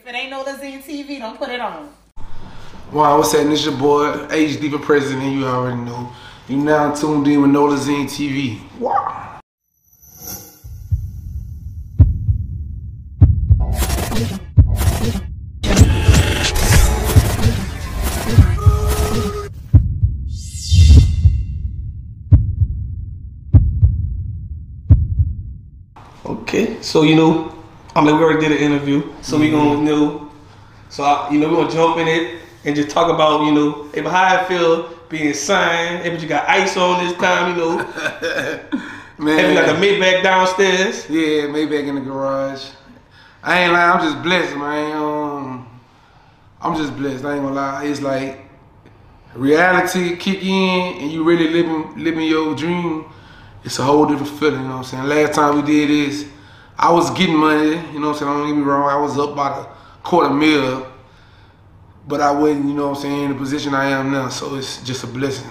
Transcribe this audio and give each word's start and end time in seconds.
If 0.00 0.06
it 0.06 0.14
ain't 0.14 0.32
Nolazine 0.32 0.82
TV, 0.82 1.18
don't 1.18 1.36
put 1.36 1.50
it 1.50 1.60
on. 1.60 1.92
Wow, 2.90 3.18
what's 3.18 3.32
that? 3.32 3.44
This 3.44 3.66
your 3.66 3.76
boy, 3.76 4.06
HD 4.30 4.70
for 4.70 4.78
President. 4.78 5.30
You 5.30 5.44
already 5.44 5.76
know. 5.76 6.10
You 6.48 6.56
now 6.56 6.94
tuned 6.94 7.28
in 7.28 7.42
with 7.42 7.50
Nolazine 7.50 8.06
TV. 8.06 8.58
Wow. 8.78 9.40
Okay, 26.24 26.80
so 26.80 27.02
you 27.02 27.16
know, 27.16 27.59
I 28.00 28.04
mean, 28.04 28.16
we 28.16 28.22
already 28.24 28.40
did 28.40 28.52
an 28.52 28.58
interview, 28.58 29.12
so 29.20 29.38
we 29.38 29.50
gonna 29.50 29.78
you 29.78 29.84
know, 29.84 30.30
so 30.88 31.04
I, 31.04 31.30
you 31.30 31.38
know, 31.38 31.48
we 31.48 31.56
gonna 31.56 31.70
jump 31.70 31.98
in 31.98 32.08
it 32.08 32.40
and 32.64 32.74
just 32.74 32.88
talk 32.88 33.12
about 33.12 33.44
you 33.44 33.52
know, 33.52 33.88
hey, 33.92 34.02
how 34.02 34.36
I 34.36 34.44
feel 34.44 34.88
being 35.08 35.34
signed. 35.34 36.02
Hey, 36.02 36.10
but 36.10 36.22
you 36.22 36.28
got 36.28 36.48
ice 36.48 36.76
on 36.76 37.04
this 37.04 37.16
time, 37.18 37.56
you 37.56 37.62
know. 37.62 37.76
Man. 39.18 39.38
Hey, 39.38 39.48
we 39.48 39.54
got 39.54 39.66
the 39.66 39.86
Maybach 39.86 40.22
downstairs. 40.22 41.08
Yeah, 41.10 41.48
Maybach 41.48 41.86
in 41.86 41.96
the 41.96 42.00
garage. 42.00 42.70
I 43.42 43.60
ain't 43.60 43.72
lying, 43.72 43.92
I'm 43.92 44.00
just 44.00 44.22
blessed, 44.22 44.56
man. 44.56 44.96
Um, 44.96 45.80
I'm 46.60 46.76
just 46.76 46.96
blessed. 46.96 47.24
I 47.24 47.34
ain't 47.34 47.42
gonna 47.42 47.54
lie. 47.54 47.84
It's 47.84 48.00
like 48.00 48.46
reality 49.34 50.16
kick 50.16 50.42
in 50.42 51.02
and 51.02 51.12
you 51.12 51.22
really 51.22 51.48
living 51.48 52.02
living 52.02 52.26
your 52.26 52.54
dream. 52.54 53.04
It's 53.62 53.78
a 53.78 53.82
whole 53.82 54.06
different 54.06 54.32
feeling, 54.38 54.62
you 54.62 54.68
know 54.68 54.78
what 54.78 54.78
I'm 54.78 54.84
saying? 54.84 55.04
Last 55.04 55.34
time 55.34 55.56
we 55.56 55.62
did 55.62 55.90
this, 55.90 56.26
I 56.82 56.90
was 56.90 57.10
getting 57.10 57.36
money, 57.36 57.76
you 57.92 58.00
know 58.00 58.08
what 58.08 58.14
I'm 58.14 58.18
saying? 58.20 58.32
Don't 58.32 58.46
get 58.48 58.56
me 58.56 58.62
wrong, 58.62 58.88
I 58.88 58.96
was 58.96 59.18
up 59.18 59.36
by 59.36 59.50
the 59.50 59.68
quarter 60.02 60.30
mil, 60.30 60.90
but 62.08 62.22
I 62.22 62.30
wasn't, 62.30 62.64
you 62.64 62.72
know 62.72 62.88
what 62.88 62.96
I'm 62.96 63.02
saying, 63.02 63.24
in 63.24 63.32
the 63.32 63.36
position 63.36 63.74
I 63.74 63.90
am 63.90 64.10
now, 64.10 64.30
so 64.30 64.54
it's 64.54 64.82
just 64.82 65.04
a 65.04 65.06
blessing. 65.06 65.50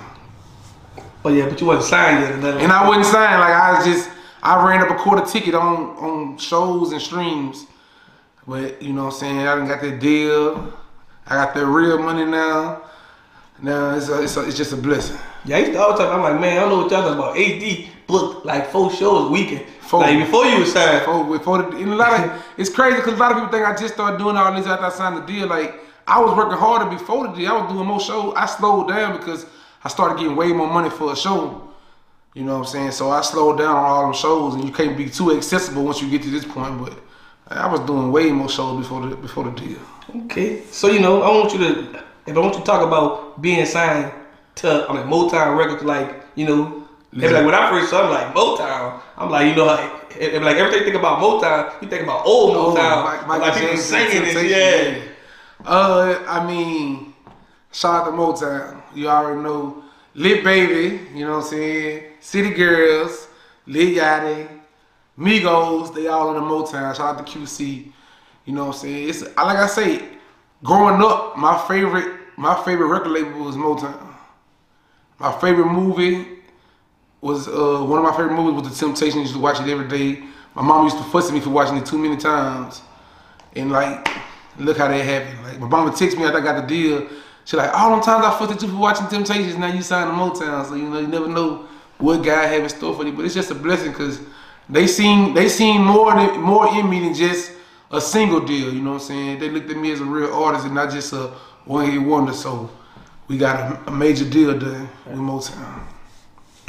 Oh 1.24 1.30
yeah, 1.30 1.48
but 1.48 1.62
you 1.62 1.68
wasn't 1.68 1.86
signed 1.86 2.44
yet. 2.44 2.62
And 2.62 2.72
I 2.72 2.88
wasn't 2.88 3.06
signed, 3.06 3.40
like 3.42 3.54
I 3.54 3.78
was 3.78 3.86
just, 3.86 4.10
I 4.42 4.68
ran 4.68 4.82
up 4.82 4.90
a 4.90 4.96
quarter 4.96 5.24
ticket 5.24 5.54
on 5.54 5.98
on 5.98 6.38
shows 6.40 6.94
and 6.94 7.02
streams. 7.02 7.68
But 8.48 8.82
you 8.82 8.94
know 8.94 9.06
what 9.06 9.14
I'm 9.14 9.20
saying, 9.20 9.40
I 9.42 9.56
done 9.56 9.68
got 9.68 9.82
that 9.82 10.00
deal. 10.00 10.74
I 11.28 11.36
got 11.36 11.54
that 11.54 11.66
real 11.68 12.00
money 12.00 12.26
now. 12.26 12.82
Now 13.62 13.96
it's 13.96 14.10
a, 14.10 14.24
it's, 14.24 14.38
a, 14.38 14.48
it's 14.48 14.58
just 14.58 14.74
a 14.74 14.78
blessing. 14.78 15.20
Yeah, 15.46 15.58
I 15.58 15.60
used 15.60 15.74
to 15.74 15.80
always 15.80 16.00
talk. 16.00 16.12
I'm 16.12 16.22
like, 16.22 16.42
man, 16.42 16.58
I 16.58 16.62
don't 16.62 16.70
know 16.70 16.78
what 16.78 16.92
y'all 16.92 17.02
talking 17.04 17.20
about. 17.20 17.36
HD 17.36 17.88
booked 18.08 18.46
like 18.46 18.72
four 18.72 18.92
shows 18.92 19.28
a 19.28 19.32
weekend. 19.32 19.66
Like 19.98 20.20
before 20.20 20.46
you 20.46 20.60
was 20.60 20.72
signed. 20.72 21.06
Before, 21.32 21.64
the, 21.64 21.78
and 21.78 21.94
a 21.94 21.96
lot 21.96 22.20
of 22.20 22.46
it's 22.58 22.70
crazy 22.70 22.98
because 22.98 23.14
a 23.14 23.18
lot 23.18 23.32
of 23.32 23.38
people 23.38 23.52
think 23.52 23.66
I 23.66 23.76
just 23.76 23.96
started 23.96 24.18
doing 24.18 24.38
all 24.38 24.54
this 24.54 24.68
after 24.68 24.86
I 24.86 24.90
signed 24.90 25.18
the 25.18 25.26
deal. 25.26 25.48
Like 25.48 25.80
I 26.08 26.20
was 26.20 26.36
working 26.36 26.58
harder 26.58 26.90
before 26.90 27.28
the 27.28 27.34
deal. 27.34 27.52
I 27.52 27.62
was 27.62 27.72
doing 27.72 27.88
more 27.88 28.00
shows. 28.00 28.34
I 28.36 28.46
slowed 28.46 28.90
down 28.90 29.18
because 29.18 29.46
I 29.84 29.90
started 29.90 30.20
getting 30.20 30.36
way 30.36 30.54
more 30.54 30.68
money 30.68 30.90
for 30.90 31.12
a 31.12 31.16
show. 31.16 31.70
You 32.34 32.44
know 32.44 32.60
what 32.60 32.68
I'm 32.68 32.72
saying? 32.72 32.92
So 32.92 33.10
I 33.10 33.22
slowed 33.22 33.58
down 33.58 33.76
on 33.76 33.84
all 33.84 34.04
them 34.04 34.14
shows, 34.14 34.54
and 34.56 34.64
you 34.64 34.72
can't 34.72 34.96
be 34.96 35.10
too 35.10 35.36
accessible 35.36 35.84
once 35.84 36.02
you 36.02 36.10
get 36.10 36.22
to 36.24 36.30
this 36.30 36.46
point. 36.46 36.80
But 36.84 36.94
I 37.48 37.68
was 37.68 37.80
doing 37.82 38.12
way 38.12 38.32
more 38.32 38.50
shows 38.50 38.78
before 38.78 39.08
the 39.08 39.16
before 39.16 39.46
the 39.46 39.52
deal. 39.52 39.80
Okay, 40.26 40.64
so 40.66 40.90
you 40.90 41.00
know, 41.00 41.22
I 41.24 41.30
want 41.30 41.54
you 41.54 41.60
to, 41.60 42.04
if 42.28 42.38
I 42.38 42.40
want 42.40 42.54
you 42.54 42.60
to 42.60 42.66
talk 42.66 42.86
about 42.86 43.42
being 43.42 43.66
signed 43.66 44.12
to, 44.56 44.88
I 44.90 44.94
mean, 44.94 45.08
Motown 45.08 45.58
Records, 45.58 45.84
like 45.84 46.24
you 46.36 46.46
know, 46.46 46.88
like 47.14 47.46
when 47.46 47.56
I 47.56 47.70
first 47.72 47.90
saw, 47.90 48.08
like 48.10 48.34
Motown, 48.34 49.02
I'm 49.18 49.30
like, 49.32 49.48
you 49.48 49.56
know, 49.56 49.66
like, 49.66 50.16
if, 50.20 50.42
like 50.44 50.58
everything 50.58 50.80
you 50.80 50.86
think 50.86 50.96
about 50.98 51.20
Motown, 51.20 51.82
you 51.82 51.88
think 51.90 52.04
about 52.04 52.26
old 52.26 52.56
Oh, 52.56 52.76
Motown, 52.76 53.04
Mike- 53.04 53.28
Michael 53.28 53.48
like 53.48 53.60
people 53.60 53.78
singing 53.78 54.24
it, 54.26 54.46
yeah. 54.50 55.02
Uh, 55.66 56.24
I 56.28 56.46
mean, 56.46 57.14
shout 57.72 58.06
out 58.06 58.06
to 58.06 58.12
Motown. 58.12 58.82
You 58.96 59.08
already 59.10 59.42
know. 59.42 59.84
Lil 60.16 60.44
Baby, 60.44 61.08
you 61.14 61.26
know 61.26 61.38
what 61.38 61.44
I'm 61.46 61.50
saying? 61.50 62.04
City 62.20 62.50
Girls, 62.52 63.28
Lil 63.68 63.96
Yachty, 64.00 64.48
Migos, 65.18 65.94
they 65.94 66.08
all 66.08 66.30
in 66.30 66.36
the 66.36 66.42
Motown. 66.42 66.96
Shout 66.96 67.20
out 67.20 67.26
to 67.26 67.32
QC. 67.40 67.92
You 68.46 68.54
know 68.54 68.66
what 68.66 68.76
I'm 68.76 68.82
saying? 68.82 69.10
It's 69.10 69.24
I- 69.38 69.44
like 69.44 69.58
I 69.58 69.68
say, 69.68 70.04
growing 70.64 71.02
up, 71.02 71.38
my 71.38 71.58
favorite 71.68 72.18
my 72.38 72.56
favorite 72.64 72.88
record 72.88 73.12
label 73.12 73.40
was 73.44 73.56
Motown. 73.56 74.14
My 75.20 75.32
favorite 75.40 75.68
movie 75.72 76.39
was 77.22 77.48
uh, 77.48 77.84
one 77.84 78.00
of 78.00 78.04
my 78.04 78.12
favorite 78.12 78.34
movies 78.34 78.62
was 78.62 78.80
The 78.80 78.86
Temptations. 78.86 79.16
Used 79.24 79.34
to 79.34 79.40
watch 79.40 79.60
it 79.60 79.68
every 79.68 79.88
day. 79.88 80.24
My 80.56 80.62
mom 80.62 80.86
used 80.86 80.98
to 80.98 81.04
fuss 81.04 81.28
at 81.28 81.34
me 81.34 81.40
for 81.40 81.50
watching 81.50 81.78
it 81.78 81.86
too 81.86 81.98
many 81.98 82.18
times. 82.18 82.82
And 83.56 83.72
like, 83.72 84.10
look 84.58 84.78
how 84.78 84.88
that 84.88 85.06
happened. 85.06 85.44
Like 85.44 85.60
my 85.60 85.68
mama 85.68 85.92
texted 85.92 86.18
me 86.18 86.26
after 86.26 86.38
I 86.38 86.42
got 86.42 86.62
the 86.62 86.68
deal. 86.68 87.08
She 87.46 87.58
like, 87.58 87.74
all 87.74 87.92
them 87.92 88.02
times 88.02 88.26
I 88.26 88.38
fussed 88.38 88.52
at 88.52 88.62
you 88.62 88.70
for 88.70 88.78
watching 88.78 89.08
Temptations, 89.08 89.58
now 89.58 89.68
you 89.68 89.82
signed 89.82 90.10
to 90.10 90.16
Motown. 90.16 90.66
So 90.68 90.76
you 90.76 90.90
know, 90.90 91.00
you 91.00 91.08
never 91.08 91.28
know 91.28 91.68
what 91.98 92.24
God 92.24 92.48
have 92.48 92.64
in 92.64 92.70
store 92.70 92.96
for 92.96 93.06
you. 93.06 93.12
But 93.12 93.26
it's 93.26 93.34
just 93.34 93.52
a 93.52 93.56
blessing 93.56 93.92
because 93.92 94.22
they 94.70 94.88
seen 94.88 95.34
they 95.34 95.50
seen 95.50 95.84
more 95.84 96.14
than 96.14 96.40
more 96.40 96.68
in 96.78 96.90
me 96.90 97.00
than 97.00 97.14
just 97.14 97.54
a 97.92 98.00
single 98.00 98.40
deal. 98.40 98.74
You 98.74 98.82
know 98.82 98.92
what 98.92 99.02
I'm 99.02 99.08
saying? 99.08 99.40
They 99.40 99.50
looked 99.50 99.70
at 99.70 99.78
me 99.78 99.92
as 99.92 100.00
a 100.00 100.06
real 100.06 100.34
artist 100.34 100.66
and 100.66 100.76
not 100.76 100.92
just 100.92 101.12
a 101.14 101.34
one 101.66 101.90
hit 101.90 102.02
wonder. 102.02 102.34
So 102.34 102.70
we 103.28 103.38
got 103.38 103.88
a, 103.88 103.88
a 103.88 103.92
major 103.92 104.30
deal 104.30 104.58
done 104.58 104.90
with 105.06 105.18
Motown. 105.18 105.84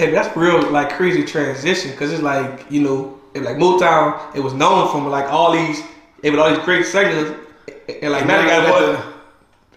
Hey, 0.01 0.11
that's 0.13 0.35
real 0.35 0.63
like 0.71 0.89
crazy 0.93 1.23
transition 1.27 1.91
because 1.91 2.11
it's 2.11 2.23
like 2.23 2.65
you 2.71 2.81
know, 2.81 3.21
it, 3.35 3.43
like 3.43 3.59
Motown, 3.59 4.35
it 4.35 4.41
was 4.41 4.55
known 4.55 4.91
from 4.91 5.07
like 5.11 5.27
all 5.27 5.53
these, 5.53 5.83
it 6.23 6.31
was 6.31 6.41
all 6.41 6.49
these 6.49 6.65
great 6.65 6.87
singers, 6.87 7.37
and 8.01 8.11
like 8.11 8.25
now 8.25 8.41
they 8.41 8.49
got 8.49 8.97
one, 8.97 9.13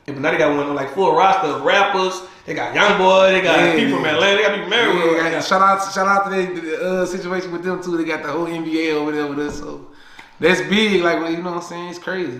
but 0.06 0.17
now 0.19 0.31
they 0.31 0.38
got 0.38 0.56
one 0.56 0.73
like 0.75 0.91
full 0.91 1.13
roster 1.13 1.47
of 1.47 1.63
rappers. 1.63 2.22
They 2.45 2.53
got 2.53 2.73
Young 2.73 2.97
Boy, 2.97 3.33
they 3.33 3.41
got 3.41 3.59
Yeah, 3.59 3.75
people 3.75 3.97
from. 3.97 4.06
Atlanta, 4.06 4.38
they 4.38 4.44
got 4.44 4.51
people 4.51 4.69
from 4.69 4.73
everywhere. 4.73 5.29
Yeah, 5.29 5.41
shout 5.41 5.62
out, 5.62 5.94
shout 5.94 6.07
out 6.07 6.31
to 6.31 6.35
the, 6.38 6.62
the 6.62 7.01
uh, 7.01 7.06
situation 7.06 7.51
with 7.51 7.66
them 7.66 7.83
too. 7.83 7.97
They 7.97 8.06
got 8.06 8.23
the 8.23 8.31
whole 8.31 8.45
NBA 8.45 8.94
over 8.94 9.12
there 9.12 9.28
with 9.28 9.39
us, 9.39 9.59
so 9.59 9.89
that's 10.39 10.62
big. 10.62 11.01
Like 11.01 11.17
you 11.31 11.44
know 11.44 11.51
what 11.51 11.57
I'm 11.57 11.62
saying? 11.63 11.89
It's 11.89 12.00
crazy. 12.00 12.39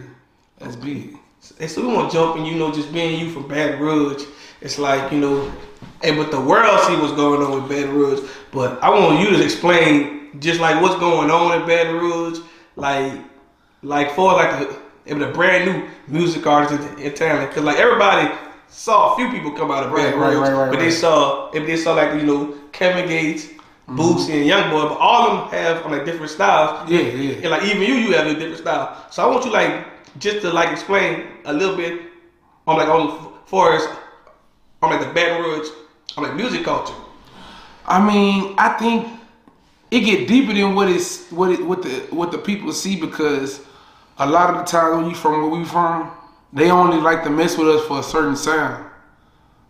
That's 0.57 0.77
big. 0.77 1.17
And 1.59 1.69
so 1.69 1.85
we 1.85 1.93
want 1.93 2.09
to 2.09 2.17
jump 2.17 2.38
and 2.38 2.47
you 2.47 2.55
know 2.55 2.72
just 2.72 2.93
being 2.93 3.19
you 3.19 3.29
from 3.29 3.49
Baton 3.49 3.81
Rouge. 3.81 4.23
It's 4.61 4.79
like 4.79 5.11
you 5.11 5.19
know, 5.19 5.51
and 6.03 6.18
but 6.18 6.31
the 6.31 6.40
world 6.40 6.80
see 6.81 6.96
what's 6.97 7.14
going 7.14 7.41
on 7.41 7.56
with 7.56 7.69
Baton 7.69 7.96
Rouge. 7.96 8.30
But 8.52 8.81
I 8.84 8.90
want 8.90 9.19
you 9.19 9.36
to 9.36 9.44
explain 9.44 10.40
just 10.40 10.59
like 10.59 10.81
what's 10.81 11.00
going 11.00 11.31
on 11.31 11.62
in 11.62 11.68
Baton 11.68 11.96
Rouge, 11.96 12.40
like 12.75 13.19
like 13.81 14.12
for 14.12 14.34
like 14.34 14.59
the 14.59 14.80
it 15.06 15.16
was 15.16 15.24
a 15.24 15.31
brand 15.31 15.66
new 15.66 15.90
music 16.08 16.46
artist 16.46 16.81
in, 16.94 17.00
in 17.00 17.14
town. 17.14 17.47
Cause 17.52 17.64
like 17.64 17.78
everybody 17.78 18.34
saw 18.68 19.14
a 19.14 19.16
few 19.16 19.30
people 19.31 19.52
come 19.52 19.72
out 19.72 19.84
of 19.84 19.91
Baton 19.91 20.19
Right, 20.19 20.34
Rouge, 20.34 20.50
right, 20.50 20.53
right, 20.53 20.72
but 20.72 20.80
they 20.80 20.91
saw 20.91 21.50
if 21.52 21.66
they 21.66 21.78
saw 21.78 21.94
like 21.94 22.20
you 22.20 22.28
know 22.28 22.58
Kevin 22.72 23.08
Gates. 23.08 23.47
Mm-hmm. 23.84 24.00
Boosie 24.00 24.35
and 24.35 24.46
Young 24.46 24.72
Boy, 24.72 24.88
but 24.88 24.97
all 24.97 25.30
of 25.30 25.52
them 25.52 25.59
have 25.59 25.91
like 25.91 26.06
different 26.06 26.31
styles. 26.31 26.90
Yeah, 26.90 27.02
yeah. 27.02 27.34
And 27.34 27.50
like 27.50 27.64
even 27.64 27.81
you, 27.81 27.96
you 27.96 28.14
have 28.14 28.28
a 28.28 28.34
different 28.34 28.59
style. 28.59 29.06
So 29.12 29.22
I 29.22 29.30
want 29.30 29.44
you 29.44 29.52
like 29.52 29.85
just 30.20 30.40
to 30.44 30.53
like 30.53 30.70
explain 30.70 31.28
a 31.44 31.52
little 31.52 31.75
bit 31.75 32.02
on 32.66 32.78
like 32.78 32.88
on 32.88 33.34
for 33.46 33.74
us 33.74 33.85
on 34.81 34.91
like 34.91 35.06
the 35.06 35.14
Baton 35.14 35.41
Rouge 35.41 35.68
on 36.18 36.24
like 36.24 36.35
music 36.35 36.63
culture. 36.63 36.94
I 37.85 38.06
mean, 38.06 38.56
I 38.57 38.69
think 38.69 39.07
it 39.91 40.01
get 40.01 40.28
deeper 40.28 40.53
than 40.53 40.75
what 40.75 40.90
is 40.90 41.28
what 41.29 41.51
it 41.51 41.66
what 41.66 41.84
the 41.84 42.07
what 42.09 42.31
the 42.31 42.38
people 42.38 42.72
see 42.72 43.00
because 43.00 43.62
a 44.18 44.29
lot 44.29 44.50
of 44.50 44.57
the 44.57 44.63
time 44.63 44.97
when 44.97 45.09
you 45.09 45.16
from 45.16 45.41
where 45.41 45.59
we 45.59 45.66
from, 45.66 46.12
they 46.52 46.72
only 46.72 46.97
like 46.97 47.23
to 47.23 47.29
mess 47.29 47.57
with 47.57 47.68
us 47.68 47.85
for 47.88 48.00
a 48.00 48.03
certain 48.03 48.35
sound. 48.35 48.85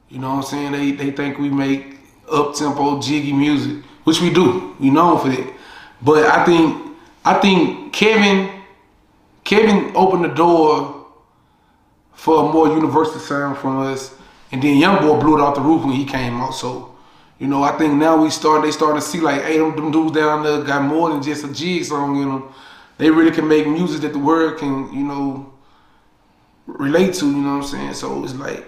You 0.09 0.19
know 0.19 0.29
what 0.29 0.37
I'm 0.37 0.43
saying? 0.43 0.71
They 0.73 0.91
they 0.91 1.11
think 1.11 1.39
we 1.39 1.49
make 1.49 1.97
up 2.31 2.55
tempo 2.55 3.01
jiggy 3.01 3.33
music, 3.33 3.83
which 4.03 4.21
we 4.21 4.31
do. 4.31 4.75
We 4.79 4.89
known 4.89 5.19
for 5.19 5.29
that. 5.29 5.53
But 6.01 6.25
I 6.25 6.45
think 6.45 6.97
I 7.25 7.33
think 7.39 7.93
Kevin 7.93 8.61
Kevin 9.43 9.91
opened 9.95 10.25
the 10.25 10.29
door 10.29 11.07
for 12.13 12.49
a 12.49 12.53
more 12.53 12.67
universal 12.67 13.19
sound 13.19 13.57
from 13.57 13.79
us. 13.81 14.13
And 14.53 14.61
then 14.61 14.77
Young 14.77 15.01
Boy 15.01 15.19
blew 15.19 15.39
it 15.39 15.41
off 15.41 15.55
the 15.55 15.61
roof 15.61 15.83
when 15.83 15.95
he 15.95 16.05
came 16.05 16.39
out. 16.39 16.51
So, 16.51 16.95
you 17.39 17.47
know, 17.47 17.63
I 17.63 17.75
think 17.75 17.95
now 17.95 18.21
we 18.21 18.29
start 18.29 18.61
they 18.61 18.69
starting 18.69 19.01
to 19.01 19.05
see 19.05 19.19
like, 19.19 19.41
hey, 19.41 19.57
them, 19.57 19.75
them 19.75 19.91
dudes 19.91 20.11
down 20.11 20.43
there 20.43 20.61
got 20.61 20.83
more 20.83 21.09
than 21.09 21.23
just 21.23 21.43
a 21.43 21.51
jig 21.51 21.83
song 21.83 22.21
in 22.21 22.29
them. 22.29 22.53
They 22.99 23.09
really 23.09 23.31
can 23.31 23.47
make 23.47 23.67
music 23.67 24.01
that 24.01 24.13
the 24.13 24.19
world 24.19 24.59
can, 24.59 24.93
you 24.93 25.03
know, 25.03 25.51
relate 26.67 27.15
to, 27.15 27.25
you 27.25 27.37
know 27.37 27.57
what 27.57 27.63
I'm 27.63 27.67
saying? 27.67 27.93
So 27.95 28.23
it's 28.23 28.35
like 28.35 28.63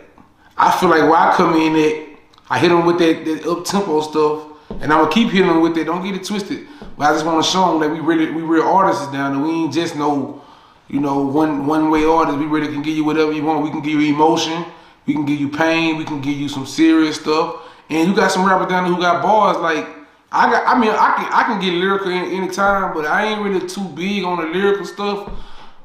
I 0.58 0.72
feel 0.72 0.90
like 0.90 1.02
where 1.02 1.18
I 1.18 1.36
come 1.36 1.56
in 1.56 1.76
at, 1.76 2.18
I 2.50 2.58
hit 2.58 2.70
them 2.70 2.88
with 2.88 2.98
that, 2.98 3.24
that 3.24 3.48
up 3.48 3.64
tempo 3.64 4.02
stuff, 4.02 4.44
and 4.82 4.92
I'm 4.92 5.04
gonna 5.04 5.12
keep 5.12 5.30
hitting 5.30 5.50
them 5.50 5.62
with 5.62 5.78
it. 5.78 5.84
Don't 5.84 6.04
get 6.04 6.16
it 6.16 6.24
twisted. 6.24 6.68
But 6.98 7.12
I 7.12 7.14
just 7.14 7.28
want 7.28 7.46
to 7.46 7.52
show 7.52 7.70
them 7.70 7.82
that 7.82 7.92
we 7.92 8.00
really 8.00 8.32
we 8.32 8.42
real 8.42 8.64
artists 8.64 9.06
down 9.12 9.36
there. 9.36 9.44
We 9.44 9.52
ain't 9.52 9.74
just 9.74 9.96
no, 9.96 10.42
you 10.88 11.00
know, 11.00 11.24
one 11.28 11.68
one 11.68 11.92
way 11.92 12.06
artists. 12.06 12.40
We 12.40 12.48
really 12.48 12.74
can 12.74 12.82
give 12.82 12.98
you 12.98 13.04
whatever 13.04 13.32
you 13.32 13.44
want. 13.44 13.64
We 13.64 13.70
can 13.70 13.82
give 13.82 14.02
you 14.02 14.12
emotion. 14.16 14.66
We 15.06 15.14
can 15.14 15.26
give 15.26 15.40
you 15.40 15.50
pain. 15.50 15.98
We 15.98 16.06
can 16.06 16.22
give 16.22 16.38
you 16.38 16.50
some 16.50 16.66
serious 16.66 17.20
stuff. 17.20 17.62
And 17.90 18.10
you 18.10 18.16
got 18.16 18.32
some 18.32 18.46
rappers 18.46 18.68
down 18.70 18.86
there 18.86 18.94
who 18.94 19.00
got 19.00 19.22
bars 19.22 19.58
like. 19.58 19.88
I 20.32 20.52
got. 20.52 20.68
I 20.68 20.80
mean, 20.80 20.90
I 20.90 21.14
can. 21.16 21.34
I 21.34 21.44
can 21.44 21.62
get 21.62 21.74
lyrical 21.74 22.12
any 22.12 22.36
anytime, 22.36 22.94
but 22.94 23.06
I 23.06 23.26
ain't 23.28 23.42
really 23.42 23.68
too 23.68 23.88
big 23.90 24.24
on 24.24 24.42
the 24.42 24.48
lyrical 24.48 24.86
stuff. 24.86 25.30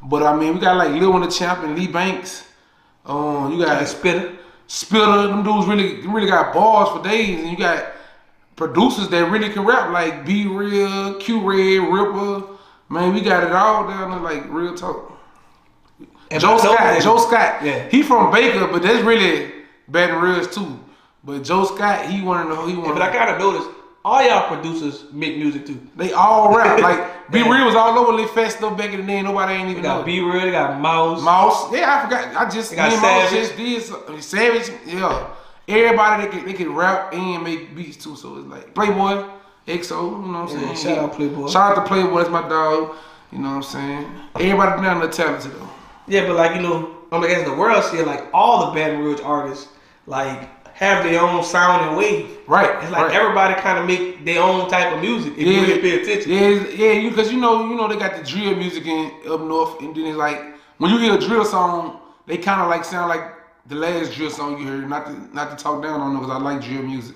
But 0.02 0.22
I 0.22 0.34
mean, 0.34 0.55
we 0.55 0.61
got 0.61 0.76
like 0.76 0.90
Lil 0.90 1.12
on 1.12 1.20
the 1.20 1.31
Champ 1.31 1.62
and 1.62 1.78
Lee 1.78 1.87
Banks. 1.87 2.46
Um, 3.05 3.52
you 3.52 3.64
got 3.64 3.87
Spitter. 3.87 4.37
Spitter, 4.67 5.26
them 5.26 5.43
dudes 5.43 5.66
really 5.66 6.06
really 6.06 6.28
got 6.28 6.55
bars 6.55 6.88
for 6.90 7.02
days, 7.02 7.40
and 7.40 7.50
you 7.50 7.56
got 7.56 7.93
producers 8.56 9.08
that 9.08 9.31
really 9.31 9.50
can 9.50 9.64
rap 9.64 9.90
like 9.90 10.25
B 10.25 10.46
Real, 10.46 11.14
Q 11.14 11.40
Red, 11.40 11.93
Ripper. 11.93 12.46
Man, 12.88 13.14
we 13.14 13.20
got 13.20 13.44
it 13.44 13.52
all 13.52 13.87
down 13.88 14.11
there 14.11 14.20
like 14.20 14.44
real 14.49 14.75
talk. 14.75 15.10
And 16.31 16.41
Joe 16.41 16.59
Scott, 16.59 17.03
Joe 17.03 17.17
Scott, 17.19 17.56
Yeah. 17.62 17.88
he 17.91 18.03
from 18.03 18.31
Baker, 18.32 18.67
but 18.69 18.82
that's 18.82 19.03
really 19.03 19.50
Baton 19.88 20.21
Rouge 20.23 20.49
too. 20.49 20.79
But 21.25 21.43
Joe 21.43 21.65
Scott, 21.65 22.06
he 22.06 22.23
one 22.23 22.49
of 22.50 22.56
the 22.56 22.62
he 22.67 22.73
Yeah, 22.73 22.79
one. 22.85 22.93
but 22.94 23.03
I 23.03 23.09
kind 23.15 23.31
of 23.31 23.38
noticed 23.38 23.69
all 24.05 24.23
y'all 24.23 24.47
producers 24.49 25.05
make 25.12 25.37
music 25.37 25.67
too. 25.67 25.79
They 25.97 26.12
all 26.12 26.56
rap 26.56 26.81
like 26.88 27.31
B 27.31 27.43
Real 27.43 27.67
was 27.67 27.75
all 27.75 27.99
over 27.99 28.12
Lit 28.12 28.31
Fest 28.31 28.59
stuff 28.59 28.77
back 28.79 28.93
in 28.93 29.00
the 29.00 29.06
day. 29.06 29.23
Nobody 29.23 29.55
ain't 29.55 29.67
They 29.67 29.71
even 29.73 29.82
got 29.82 29.99
know. 29.99 30.05
B 30.05 30.21
Real, 30.21 30.41
they 30.41 30.50
got 30.53 30.81
Mouse. 30.81 31.21
Mouse, 31.23 31.73
yeah, 31.73 31.97
I 31.99 32.05
forgot. 32.05 32.37
I 32.37 32.49
just 32.49 32.71
They 32.71 32.76
got 32.76 32.88
me 32.88 32.94
and 32.94 33.03
Mouse 33.03 33.29
Savage. 33.31 33.38
just 33.49 33.56
did 33.56 33.83
some- 33.83 34.21
Savage, 34.23 34.71
yeah. 34.87 35.26
Everybody 35.69 36.23
that 36.23 36.31
can 36.33 36.47
they 36.47 36.53
can 36.53 36.75
rap 36.75 37.12
and 37.12 37.43
make 37.44 37.75
beats 37.76 37.97
too. 38.03 38.17
So 38.17 38.37
it's 38.38 38.47
like 38.47 38.73
Playboy, 38.75 39.25
EXO, 39.69 40.11
you 40.26 40.33
know 40.33 40.44
what 40.44 40.50
I'm 40.53 40.59
Yeah, 40.61 40.75
saying? 40.75 40.94
shout 40.97 41.05
out 41.05 41.12
Playboy. 41.12 41.49
Shout 41.49 41.76
out 41.79 41.83
to 41.85 41.88
Playboy, 41.88 42.19
that's 42.19 42.31
my 42.31 42.49
dog. 42.49 42.94
You 43.31 43.38
know 43.38 43.49
what 43.50 43.56
I'm 43.56 43.62
saying? 43.65 44.11
Everybody 44.37 44.83
down 44.83 45.00
there 45.00 45.09
talented 45.11 45.53
though. 45.53 45.69
Yeah, 46.11 46.27
but 46.27 46.37
like 46.37 46.57
you 46.57 46.62
know, 46.62 46.97
I 47.12 47.21
mean, 47.21 47.31
as 47.31 47.45
the 47.45 47.55
world 47.55 47.85
see 47.85 47.99
it, 47.99 48.07
like 48.07 48.25
all 48.35 48.67
the 48.67 48.73
Baton 48.73 48.99
Rouge 48.99 49.21
artists, 49.21 49.69
like 50.07 50.49
have 50.75 51.05
their 51.05 51.21
own 51.21 51.45
sound 51.45 51.89
and 51.89 51.97
wave. 51.97 52.39
Right. 52.47 52.83
It's 52.83 52.91
like 52.91 53.09
right. 53.09 53.15
everybody 53.15 53.55
kind 53.61 53.79
of 53.79 53.87
make 53.87 54.25
their 54.25 54.43
own 54.43 54.69
type 54.69 54.93
of 54.93 55.01
music 55.01 55.35
if 55.35 55.47
you 55.47 55.61
really 55.61 55.81
pay 55.81 56.03
attention. 56.03 56.33
Yeah, 56.33 56.87
yeah, 56.87 56.93
you 56.93 57.11
because 57.11 57.31
you 57.31 57.39
know, 57.39 57.69
you 57.69 57.77
know 57.77 57.87
they 57.87 57.97
got 57.97 58.17
the 58.17 58.25
drill 58.25 58.57
music 58.57 58.87
in 58.87 59.12
up 59.29 59.41
north, 59.41 59.81
and 59.81 59.95
then 59.95 60.07
it's 60.07 60.17
like 60.17 60.43
when 60.79 60.91
you 60.91 60.99
hear 60.99 61.15
a 61.15 61.21
drill 61.21 61.45
song, 61.45 62.01
they 62.27 62.39
kind 62.39 62.61
of 62.61 62.69
like 62.69 62.85
sound 62.85 63.09
like 63.09 63.23
the 63.67 63.77
last 63.77 64.12
drill 64.15 64.31
song 64.31 64.59
you 64.59 64.67
heard. 64.67 64.89
Not 64.89 65.07
to 65.07 65.12
not 65.35 65.57
to 65.57 65.62
talk 65.62 65.83
down 65.83 66.01
on 66.01 66.15
them 66.15 66.23
because 66.23 66.35
I 66.35 66.43
like 66.43 66.61
drill 66.61 66.83
music, 66.83 67.15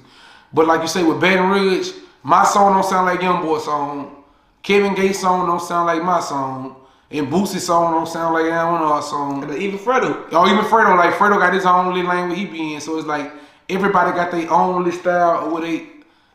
but 0.53 0.67
like 0.67 0.83
you 0.83 0.89
say 0.89 1.03
with 1.03 1.21
Baton 1.21 1.51
Rouge, 1.51 1.91
my 2.23 2.45
song 2.45 2.75
don't 2.75 2.85
sound 2.85 3.07
like 3.07 3.23
Young 3.23 3.43
Boy 3.43 3.59
song. 3.59 4.23
Kevin 4.63 4.95
Gates 4.95 5.21
song 5.21 5.47
don't 5.47 5.61
sound 5.61 5.87
like 5.87 6.03
my 6.03 6.21
song, 6.21 6.77
and 7.11 7.29
Boosie's 7.29 7.67
song 7.67 7.93
don't 7.93 8.09
sound 8.09 8.35
like 8.35 8.45
Aaron 8.45 8.73
Winard's 8.75 9.09
song. 9.09 9.43
And 9.45 9.57
even 9.57 9.79
Fredo. 9.79 10.27
Oh, 10.33 10.51
even 10.51 10.65
Fredo, 10.65 10.97
like 10.97 11.15
Fredo 11.15 11.39
got 11.39 11.55
his 11.55 11.67
own 11.67 11.95
little 11.95 12.09
language 12.09 12.39
he 12.39 12.47
be 12.47 12.75
in, 12.75 12.81
so 12.81 12.99
it's 12.99 13.07
like 13.07 13.33
everybody 13.69 14.13
got 14.13 14.31
their 14.31 14.51
own 14.51 14.85
little 14.85 14.99
style 14.99 15.45
or 15.45 15.51
what 15.51 15.63
they 15.63 15.87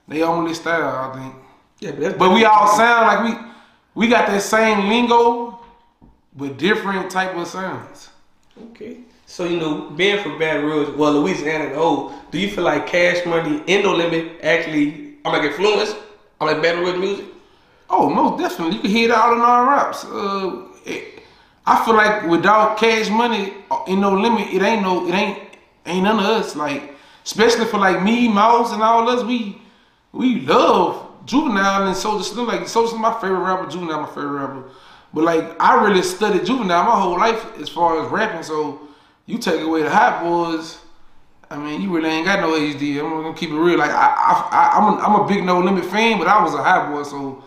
they 0.07 0.21
own 0.21 0.43
little 0.43 0.55
style. 0.55 1.11
I 1.11 1.19
think. 1.19 1.35
Yeah, 1.79 1.91
but, 1.91 1.99
that's 1.99 2.17
But 2.17 2.33
we 2.33 2.45
all 2.45 2.67
sound 2.67 3.07
like 3.07 3.23
we 3.23 3.49
we 3.95 4.07
got 4.07 4.27
that 4.27 4.41
same 4.41 4.89
lingo, 4.89 5.59
but 6.35 6.57
different 6.57 7.09
type 7.09 7.35
of 7.35 7.47
sounds. 7.47 8.09
Okay. 8.71 8.99
So 9.25 9.45
you 9.45 9.59
know, 9.59 9.89
being 9.91 10.21
from 10.23 10.39
Baton 10.39 10.65
Rouge, 10.65 10.95
well, 10.95 11.13
Louisiana 11.13 11.65
and 11.65 11.75
old, 11.75 12.13
do 12.31 12.39
you 12.39 12.49
feel 12.49 12.63
like 12.63 12.87
Cash 12.87 13.25
Money 13.25 13.63
and 13.67 13.83
No 13.83 13.93
Limit 13.95 14.39
actually, 14.41 15.17
I'm 15.23 15.33
like 15.33 15.43
influenced? 15.43 15.95
I'm 16.41 16.47
like 16.47 16.61
Baton 16.61 16.83
Rouge 16.83 16.97
music. 16.97 17.25
Oh, 17.89 18.09
most 18.09 18.39
definitely. 18.39 18.75
You 18.75 18.81
can 18.81 18.91
hear 18.91 19.09
it 19.09 19.15
out 19.15 19.33
in 19.33 19.39
our 19.41 19.67
raps. 19.67 20.05
Uh, 20.05 20.67
it, 20.85 21.23
I 21.65 21.83
feel 21.85 21.95
like 21.95 22.27
without 22.27 22.77
cash 22.77 23.09
money 23.09 23.53
uh, 23.71 23.83
in 23.87 24.01
no 24.01 24.13
limit, 24.13 24.47
it 24.53 24.61
ain't 24.61 24.81
no, 24.81 25.07
it 25.07 25.13
ain't, 25.13 25.39
ain't 25.85 26.03
none 26.03 26.19
of 26.19 26.25
us. 26.25 26.55
Like, 26.55 26.95
especially 27.25 27.65
for 27.65 27.77
like 27.77 28.03
me, 28.03 28.27
Mouse, 28.27 28.71
and 28.73 28.81
all 28.81 29.09
us, 29.09 29.23
we, 29.23 29.61
we 30.11 30.41
love 30.41 31.25
Juvenile 31.25 31.87
and 31.87 31.95
Soulja 31.95 32.23
Slim. 32.23 32.47
Like, 32.47 32.61
Soulja 32.61 32.89
Slim, 32.89 33.01
my 33.01 33.13
favorite 33.19 33.39
rapper. 33.39 33.69
Juvenile, 33.69 34.01
my 34.01 34.07
favorite 34.07 34.45
rapper. 34.45 34.63
But 35.13 35.23
like, 35.23 35.61
I 35.61 35.83
really 35.83 36.03
studied 36.03 36.45
Juvenile 36.45 36.83
my 36.83 36.99
whole 36.99 37.17
life 37.17 37.57
as 37.59 37.69
far 37.69 38.03
as 38.03 38.11
rapping. 38.11 38.43
So 38.43 38.81
you 39.25 39.39
take 39.39 39.61
away 39.61 39.81
the 39.81 39.89
hot 39.89 40.23
boys. 40.23 40.77
I 41.51 41.57
mean, 41.57 41.81
you 41.81 41.95
really 41.95 42.09
ain't 42.09 42.25
got 42.25 42.41
no 42.41 42.51
HD. 42.51 42.99
I'm 43.03 43.23
gonna 43.23 43.33
keep 43.33 43.49
it 43.49 43.55
real. 43.55 43.79
Like 43.79 43.89
I, 43.89 43.95
I, 43.95 44.49
I 44.51 44.77
I'm, 44.77 44.93
a, 44.93 45.01
I'm 45.01 45.21
a 45.21 45.27
big 45.27 45.43
No 45.43 45.59
Limit 45.59 45.85
fan, 45.85 46.19
but 46.19 46.27
I 46.27 46.43
was 46.43 46.53
a 46.53 46.61
hot 46.61 46.91
boy, 46.91 47.01
so 47.01 47.43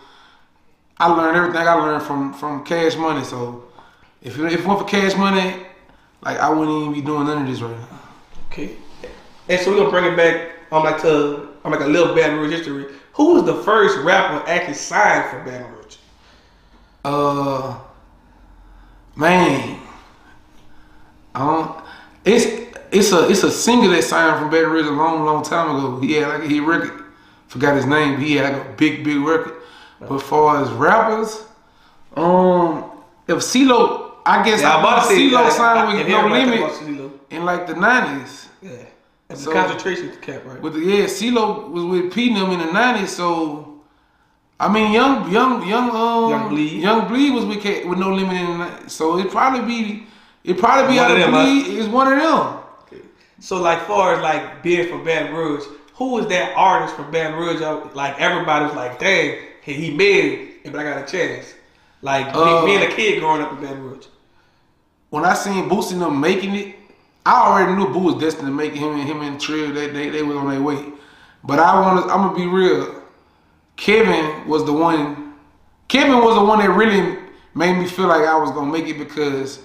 I 0.97 1.11
learned 1.11 1.37
everything 1.37 1.67
I 1.67 1.73
learned 1.73 2.03
from 2.03 2.33
from 2.33 2.63
Cash 2.63 2.95
Money. 2.95 3.23
So 3.23 3.65
if 4.21 4.37
you 4.37 4.45
if 4.45 4.53
it 4.53 4.65
weren't 4.65 4.79
for 4.79 4.85
Cash 4.85 5.15
Money, 5.15 5.65
like 6.21 6.39
I 6.39 6.49
wouldn't 6.49 6.81
even 6.81 6.93
be 6.93 7.01
doing 7.01 7.27
none 7.27 7.43
of 7.43 7.47
this 7.47 7.61
right 7.61 7.77
now. 7.77 7.99
Okay. 8.47 8.75
And 9.49 9.59
so 9.59 9.71
we're 9.71 9.77
gonna 9.77 9.89
bring 9.89 10.05
it 10.05 10.15
back 10.15 10.51
on 10.71 10.83
like 10.83 11.01
to 11.01 11.49
on 11.65 11.71
like 11.71 11.81
a 11.81 11.85
little 11.85 12.15
Baton 12.15 12.39
Rouge 12.39 12.51
history. 12.51 12.85
Who 13.13 13.33
was 13.33 13.43
the 13.43 13.55
first 13.63 13.97
rapper 13.99 14.47
actually 14.49 14.73
signed 14.75 15.29
for 15.29 15.39
Baton 15.43 15.71
Rouge? 15.73 15.97
Uh, 17.05 17.79
man, 19.15 19.79
I 21.35 21.39
don't. 21.39 21.83
It's 22.25 22.45
it's 22.91 23.11
a 23.11 23.29
it's 23.29 23.43
a 23.43 23.51
singer 23.51 23.89
that 23.89 24.03
signed 24.03 24.39
from 24.39 24.49
Baton 24.49 24.71
Rouge 24.71 24.87
a 24.87 24.91
long 24.91 25.25
long 25.25 25.43
time 25.43 25.75
ago. 25.75 25.99
He 25.99 26.13
had 26.13 26.29
like 26.29 26.43
a 26.43 26.47
hit 26.47 26.61
record. 26.63 27.03
Forgot 27.47 27.75
his 27.75 27.85
name. 27.85 28.15
But 28.15 28.23
he 28.23 28.35
had 28.35 28.53
like 28.53 28.65
a 28.65 28.71
big 28.73 29.03
big 29.03 29.17
record. 29.17 29.62
But 30.07 30.19
far 30.21 30.61
as 30.61 30.69
rappers, 30.71 31.43
um, 32.15 32.83
if 33.27 33.41
C-Loc, 33.43 34.21
I 34.25 34.43
guess 34.43 34.61
Yeah, 34.61 34.79
about 34.79 35.01
to 35.03 35.07
say 35.09 35.15
C-Loc 35.15 35.45
I- 35.45 35.49
signed 35.49 35.97
with 35.97 36.07
No 36.07 36.27
Limit 36.27 36.59
talk 36.59 36.69
about 36.69 36.75
C-Loc. 36.87 37.11
in 37.31 37.45
like 37.45 37.67
the 37.67 37.75
nineties. 37.75 38.47
Yeah. 38.61 38.71
And 39.29 39.37
So- 39.39 39.49
the 39.49 39.55
Concentration 39.55 40.11
Camp, 40.21 40.43
right? 40.45 40.61
With 40.61 40.73
the 40.73 40.79
yeah, 40.81 41.07
C-Loc 41.07 41.69
was 41.69 41.83
with 41.85 42.13
P 42.13 42.33
them 42.33 42.51
in 42.51 42.59
the 42.59 42.71
nineties, 42.71 43.11
so 43.15 43.69
I 44.59 44.67
mean 44.71 44.91
young 44.91 45.29
young 45.31 45.67
young 45.67 45.89
um 45.89 46.29
Young 46.29 46.49
Bleed. 46.49 46.73
Young 46.81 47.07
Bleed 47.07 47.33
was 47.33 47.45
with 47.45 47.61
K, 47.61 47.83
with 47.85 47.97
no 47.99 48.13
limit 48.13 48.35
in 48.35 48.45
the 48.59 48.65
90s. 48.65 48.89
So 48.91 49.17
it 49.19 49.29
probably 49.31 49.61
be 49.61 50.07
it 50.43 50.57
probably 50.57 50.93
be 50.93 50.99
One 50.99 51.05
out 51.05 51.11
of 51.11 51.17
of 51.17 51.23
them, 51.23 51.33
huh? 51.33 51.43
Bleed 51.43 51.67
is 51.79 51.87
one 51.87 52.11
of 52.13 52.19
them. 52.19 52.59
So 53.39 53.61
like 53.61 53.79
far 53.87 54.13
as 54.15 54.21
like 54.21 54.63
being 54.63 54.87
from 54.87 55.03
Baton 55.03 55.33
Rouge, 55.33 55.63
who 55.95 56.11
was 56.11 56.27
that 56.27 56.53
artist 56.55 56.95
from 56.95 57.11
Baton 57.11 57.37
Rouge? 57.37 57.59
Like 57.93 58.19
everybody 58.21 58.65
was 58.65 58.73
like, 58.75 58.99
dang, 58.99 59.37
he, 59.65 59.73
he 59.73 59.91
made 59.91 60.57
it, 60.63 60.71
but 60.71 60.79
I 60.79 60.83
got 60.83 61.07
a 61.07 61.11
chance. 61.11 61.53
Like 62.01 62.27
Uh, 62.33 62.65
being 62.65 62.81
a 62.81 62.93
kid 62.93 63.19
growing 63.19 63.41
up 63.41 63.53
in 63.53 63.61
Baton 63.61 63.81
Rouge. 63.83 64.05
When 65.09 65.23
I 65.25 65.33
seen 65.35 65.69
Boosie 65.69 65.93
and 65.93 66.01
them 66.01 66.19
making 66.19 66.55
it, 66.55 66.75
I 67.25 67.41
already 67.41 67.73
knew 67.75 67.87
Boo 67.93 67.99
was 67.99 68.15
destined 68.15 68.47
to 68.47 68.51
make 68.53 68.73
it. 68.73 68.79
him 68.79 68.93
and 68.99 69.07
him 69.07 69.21
and 69.21 69.39
Trill. 69.39 69.73
They 69.73 69.87
they, 69.87 70.09
they 70.09 70.23
was 70.23 70.35
on 70.35 70.49
their 70.49 70.61
way. 70.61 70.83
But 71.43 71.59
I 71.59 71.79
want 71.79 72.05
to 72.05 72.13
I'm 72.13 72.21
gonna 72.27 72.35
be 72.35 72.47
real. 72.47 73.01
Kevin 73.77 74.47
was 74.47 74.65
the 74.65 74.73
one. 74.73 75.33
Kevin 75.87 76.17
was 76.23 76.35
the 76.35 76.43
one 76.43 76.59
that 76.59 76.69
really 76.71 77.19
made 77.55 77.77
me 77.77 77.87
feel 77.87 78.07
like 78.07 78.25
I 78.27 78.35
was 78.37 78.51
gonna 78.51 78.71
make 78.71 78.87
it 78.87 78.97
because 78.97 79.59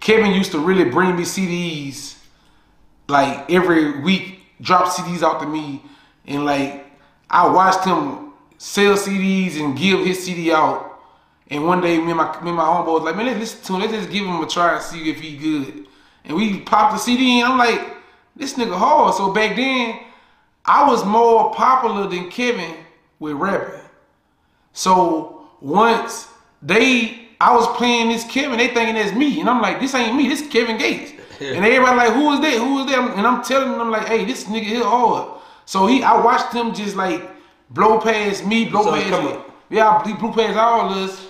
Kevin 0.00 0.32
used 0.32 0.52
to 0.52 0.58
really 0.60 0.84
bring 0.84 1.16
me 1.16 1.22
CDs 1.22 2.16
like 3.08 3.50
every 3.50 4.00
week, 4.00 4.40
drop 4.60 4.86
CDs 4.86 5.22
out 5.22 5.40
to 5.40 5.46
me, 5.46 5.82
and 6.26 6.44
like 6.44 6.86
I 7.30 7.48
watched 7.48 7.84
him 7.84 8.27
sell 8.58 8.94
CDs 8.94 9.58
and 9.58 9.76
give 9.76 10.04
his 10.04 10.24
CD 10.24 10.52
out. 10.52 11.00
And 11.50 11.66
one 11.66 11.80
day, 11.80 11.96
me 11.96 12.08
and 12.10 12.16
my 12.16 12.40
me 12.42 12.48
and 12.48 12.56
my 12.56 12.64
homeboy 12.64 12.94
was 12.94 13.02
like, 13.04 13.16
"Man, 13.16 13.26
let's 13.26 13.38
listen 13.38 13.64
to 13.64 13.72
him. 13.74 13.80
Let's 13.80 13.92
just 13.92 14.10
give 14.10 14.26
him 14.26 14.42
a 14.42 14.46
try 14.46 14.74
and 14.74 14.82
see 14.82 15.10
if 15.10 15.20
he 15.20 15.36
good." 15.36 15.86
And 16.24 16.36
we 16.36 16.60
popped 16.60 16.92
the 16.92 16.98
CD, 16.98 17.40
and 17.40 17.52
I'm 17.52 17.58
like, 17.58 17.80
"This 18.36 18.54
nigga 18.54 18.76
hard." 18.76 19.14
So 19.14 19.32
back 19.32 19.56
then, 19.56 19.98
I 20.68 20.86
was 20.86 21.02
more 21.06 21.54
popular 21.54 22.06
than 22.06 22.30
Kevin 22.30 22.74
with 23.18 23.34
rapping. 23.34 23.80
So 24.74 25.48
once 25.62 26.28
they, 26.60 27.28
I 27.40 27.54
was 27.54 27.66
playing 27.78 28.10
this 28.10 28.24
Kevin, 28.24 28.58
they 28.58 28.68
thinking 28.68 28.94
that's 28.94 29.16
me, 29.16 29.40
and 29.40 29.48
I'm 29.48 29.62
like, 29.62 29.80
this 29.80 29.94
ain't 29.94 30.14
me, 30.14 30.28
this 30.28 30.46
Kevin 30.48 30.76
Gates. 30.78 31.12
And 31.40 31.64
everybody 31.64 31.96
like, 31.96 32.12
who 32.14 32.32
is 32.32 32.40
that? 32.40 32.58
Who 32.58 32.80
is 32.80 32.86
that? 32.86 33.16
And 33.16 33.24
I'm 33.24 33.44
telling 33.44 33.78
them 33.78 33.92
like, 33.92 34.08
hey, 34.08 34.24
this 34.24 34.44
nigga 34.44 34.64
here 34.64 34.82
hard. 34.82 35.40
So 35.66 35.86
he, 35.86 36.02
I 36.02 36.20
watched 36.20 36.52
him 36.52 36.74
just 36.74 36.96
like 36.96 37.22
blow 37.70 38.00
past 38.00 38.46
me, 38.46 38.66
blow 38.66 38.84
So 38.84 38.92
past 38.92 39.08
coming. 39.08 39.40
yeah, 39.70 40.02
he 40.04 40.14
blew 40.14 40.32
past 40.32 40.56
all 40.56 40.90
of 40.90 40.96
us, 40.96 41.26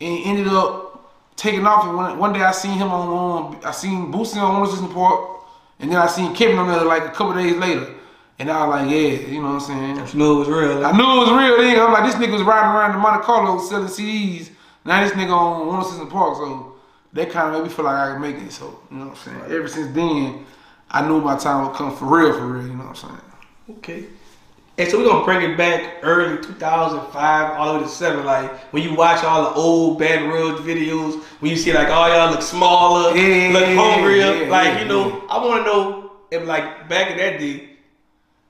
and 0.00 0.20
ended 0.24 0.48
up 0.48 1.12
taking 1.36 1.66
off. 1.66 1.84
And 1.86 1.96
one, 1.96 2.18
one 2.18 2.32
day 2.32 2.42
I 2.42 2.52
seen 2.52 2.72
him 2.78 2.88
on, 2.88 3.54
um, 3.54 3.60
I 3.64 3.70
seen 3.72 4.12
Boosie 4.12 4.36
on 4.36 4.60
one 4.60 4.68
of 4.84 4.94
Park, 4.94 5.44
and 5.80 5.90
then 5.90 5.98
I 5.98 6.06
seen 6.06 6.34
Kevin 6.34 6.58
on 6.58 6.68
there 6.68 6.84
like 6.84 7.04
a 7.04 7.10
couple 7.10 7.34
days 7.34 7.56
later. 7.56 7.94
And 8.38 8.50
I 8.50 8.66
was 8.66 8.80
like, 8.82 8.90
yeah, 8.90 9.28
you 9.28 9.40
know 9.40 9.52
what 9.54 9.54
I'm 9.54 9.60
saying? 9.60 9.96
You 9.96 10.18
knew 10.18 10.36
it 10.36 10.38
was 10.40 10.48
real. 10.48 10.84
I 10.84 10.90
knew 10.92 11.04
it 11.04 11.18
was 11.20 11.30
real 11.30 11.56
then. 11.58 11.78
I'm 11.78 11.92
like, 11.92 12.04
this 12.06 12.16
nigga 12.16 12.32
was 12.32 12.42
riding 12.42 12.70
around 12.70 12.94
in 12.94 13.00
Monte 13.00 13.24
Carlo 13.24 13.58
selling 13.60 13.86
CDs. 13.86 14.50
Now 14.84 15.02
this 15.04 15.12
nigga 15.12 15.30
on 15.30 15.66
one 15.68 15.78
of 15.80 16.10
Park, 16.10 16.36
so 16.36 16.74
that 17.12 17.30
kind 17.30 17.48
of 17.54 17.62
made 17.62 17.68
me 17.68 17.74
feel 17.74 17.84
like 17.84 17.94
I 17.96 18.12
could 18.12 18.20
make 18.20 18.36
it. 18.36 18.50
So, 18.50 18.80
you 18.90 18.96
know 18.96 19.06
what 19.08 19.18
I'm 19.18 19.24
saying? 19.24 19.52
Ever 19.52 19.68
since 19.68 19.94
then, 19.94 20.44
I 20.90 21.06
knew 21.06 21.20
my 21.20 21.36
time 21.36 21.66
would 21.68 21.76
come 21.76 21.94
for 21.96 22.06
real, 22.06 22.32
for 22.32 22.46
real, 22.46 22.66
you 22.66 22.72
know 22.74 22.84
what 22.84 22.88
I'm 22.88 22.94
saying? 22.96 23.20
Okay. 23.78 24.04
And 24.78 24.90
so 24.90 24.98
we're 24.98 25.08
gonna 25.08 25.24
bring 25.24 25.50
it 25.50 25.56
back 25.56 25.96
early 26.02 26.42
2005 26.42 27.50
all 27.58 27.72
the 27.74 27.78
way 27.80 27.84
to 27.84 27.90
seven. 27.90 28.24
Like 28.24 28.50
when 28.72 28.82
you 28.82 28.94
watch 28.94 29.22
all 29.22 29.42
the 29.50 29.54
old 29.54 29.98
Baton 29.98 30.28
Rouge 30.30 30.60
videos, 30.60 31.22
when 31.40 31.50
you 31.50 31.56
see 31.56 31.72
like 31.74 31.88
all 31.88 32.08
y'all 32.08 32.30
look 32.30 32.40
smaller, 32.42 33.14
Yeah, 33.14 33.52
look 33.52 33.64
hungrier. 33.76 34.44
yeah, 34.44 34.48
like 34.50 34.64
yeah, 34.74 34.82
you 34.82 34.88
know. 34.88 35.24
I 35.28 35.44
want 35.44 35.64
to 35.64 35.70
know 35.70 36.12
if 36.30 36.46
like 36.46 36.88
back 36.88 37.10
in 37.10 37.18
that 37.18 37.38
day, 37.38 37.68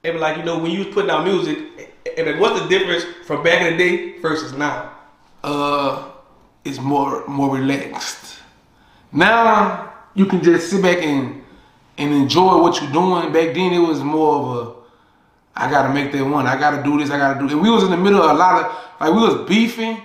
if 0.05 0.19
like 0.21 0.37
you 0.37 0.45
know 0.45 0.59
when 0.59 0.71
you 0.71 0.85
was 0.85 0.95
putting 0.95 1.11
out 1.11 1.25
music, 1.25 1.59
if 2.05 2.25
like, 2.27 2.39
what's 2.41 2.61
the 2.61 2.69
difference 2.69 3.05
from 3.27 3.43
back 3.43 3.61
in 3.63 3.77
the 3.77 3.79
day 3.79 4.19
versus 4.21 4.53
now? 4.53 4.93
Uh, 5.43 6.13
it's 6.65 6.79
more 6.79 7.27
more 7.27 7.57
relaxed. 7.57 8.37
Now 9.11 9.93
you 10.15 10.27
can 10.27 10.41
just 10.43 10.71
sit 10.71 10.83
back 10.83 10.99
and 11.03 11.43
and 11.99 12.13
enjoy 12.15 12.63
what 12.63 12.81
you're 12.81 12.93
doing. 12.93 13.33
Back 13.33 13.55
then 13.55 13.73
it 13.73 13.81
was 13.81 14.01
more 14.05 14.37
of 14.37 14.67
a 14.69 14.82
I 15.55 15.71
gotta 15.71 15.93
make 15.93 16.13
that 16.13 16.25
one. 16.25 16.47
I 16.47 16.59
gotta 16.59 16.83
do 16.83 16.99
this. 16.99 17.11
I 17.11 17.19
gotta 17.19 17.39
do. 17.39 17.49
And 17.49 17.63
we 17.63 17.71
was 17.71 17.85
in 17.85 17.91
the 17.91 17.97
middle 17.97 18.23
of 18.23 18.31
a 18.31 18.35
lot 18.35 18.65
of 18.65 18.73
like 19.01 19.13
we 19.13 19.21
was 19.21 19.49
beefing. 19.49 20.01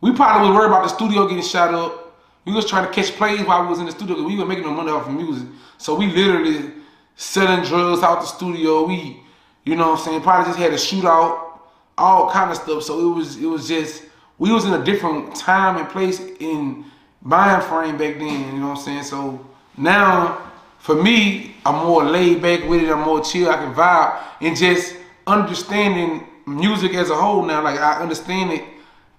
We 0.00 0.12
probably 0.12 0.48
was 0.48 0.56
worried 0.56 0.68
about 0.68 0.82
the 0.82 0.88
studio 0.88 1.28
getting 1.28 1.44
shot 1.44 1.72
up. 1.72 2.20
We 2.44 2.52
was 2.52 2.66
trying 2.68 2.86
to 2.86 2.92
catch 2.92 3.12
plays 3.12 3.40
while 3.46 3.62
we 3.62 3.68
was 3.68 3.78
in 3.78 3.86
the 3.86 3.92
studio 3.92 4.20
we 4.22 4.36
were 4.36 4.44
making 4.44 4.64
no 4.64 4.72
money 4.72 4.90
off 4.90 5.06
of 5.06 5.14
music. 5.14 5.46
So 5.78 5.94
we 5.94 6.06
literally 6.06 6.72
selling 7.14 7.64
drugs 7.64 8.02
out 8.02 8.20
the 8.20 8.26
studio. 8.26 8.86
We, 8.86 9.22
you 9.64 9.76
know 9.76 9.90
what 9.90 10.00
I'm 10.00 10.04
saying, 10.04 10.22
probably 10.22 10.46
just 10.46 10.58
had 10.58 10.72
a 10.72 10.76
shootout, 10.76 11.60
all 11.96 12.30
kind 12.30 12.50
of 12.50 12.56
stuff. 12.56 12.82
So 12.82 12.98
it 12.98 13.14
was 13.14 13.36
it 13.36 13.46
was 13.46 13.68
just 13.68 14.04
we 14.38 14.52
was 14.52 14.64
in 14.64 14.74
a 14.74 14.84
different 14.84 15.36
time 15.36 15.76
and 15.76 15.88
place 15.88 16.20
in 16.40 16.84
mind 17.22 17.62
frame 17.64 17.96
back 17.96 18.18
then, 18.18 18.54
you 18.54 18.60
know 18.60 18.70
what 18.70 18.78
I'm 18.78 18.84
saying? 18.84 19.04
So 19.04 19.46
now 19.76 20.51
for 20.82 21.00
me, 21.00 21.54
I'm 21.64 21.86
more 21.86 22.02
laid 22.02 22.42
back 22.42 22.68
with 22.68 22.82
it, 22.82 22.90
I'm 22.90 23.02
more 23.02 23.22
chill, 23.22 23.48
I 23.48 23.54
can 23.54 23.72
vibe 23.72 24.20
and 24.40 24.56
just 24.56 24.96
understanding 25.28 26.26
music 26.44 26.94
as 26.94 27.08
a 27.08 27.14
whole 27.14 27.44
now. 27.44 27.62
Like 27.62 27.78
I 27.78 28.00
understand 28.00 28.50
it 28.50 28.64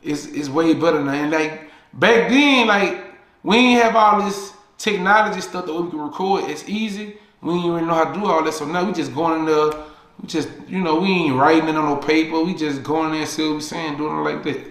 is 0.02 0.26
is 0.28 0.50
way 0.50 0.74
better 0.74 1.02
now. 1.02 1.14
And 1.14 1.32
like 1.32 1.72
back 1.94 2.28
then, 2.28 2.68
like 2.68 3.06
we 3.44 3.56
ain't 3.56 3.82
have 3.82 3.96
all 3.96 4.26
this 4.26 4.52
technology 4.78 5.40
stuff 5.40 5.66
that 5.66 5.74
we 5.74 5.90
can 5.90 6.02
record. 6.02 6.50
It's 6.50 6.68
easy. 6.68 7.16
We 7.42 7.54
ain't 7.54 7.66
even 7.66 7.88
know 7.88 7.94
how 7.94 8.12
to 8.12 8.20
do 8.20 8.26
all 8.26 8.44
that. 8.44 8.54
So 8.54 8.66
now 8.66 8.84
we 8.84 8.92
just 8.92 9.16
going 9.16 9.40
in 9.40 9.46
there. 9.46 9.86
We 10.22 10.28
just 10.28 10.50
you 10.68 10.82
know 10.82 11.00
we 11.00 11.08
ain't 11.08 11.36
writing 11.38 11.70
it 11.70 11.76
on 11.76 11.86
no 11.86 11.96
paper. 11.96 12.42
We 12.42 12.56
just 12.56 12.84
going 12.84 13.12
there 13.12 13.22
and 13.22 13.30
see 13.30 13.48
what 13.48 13.56
we 13.56 13.62
saying, 13.62 13.96
doing 13.96 14.18
it 14.18 14.22
like 14.22 14.44
that. 14.44 14.66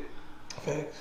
Facts. 0.60 0.98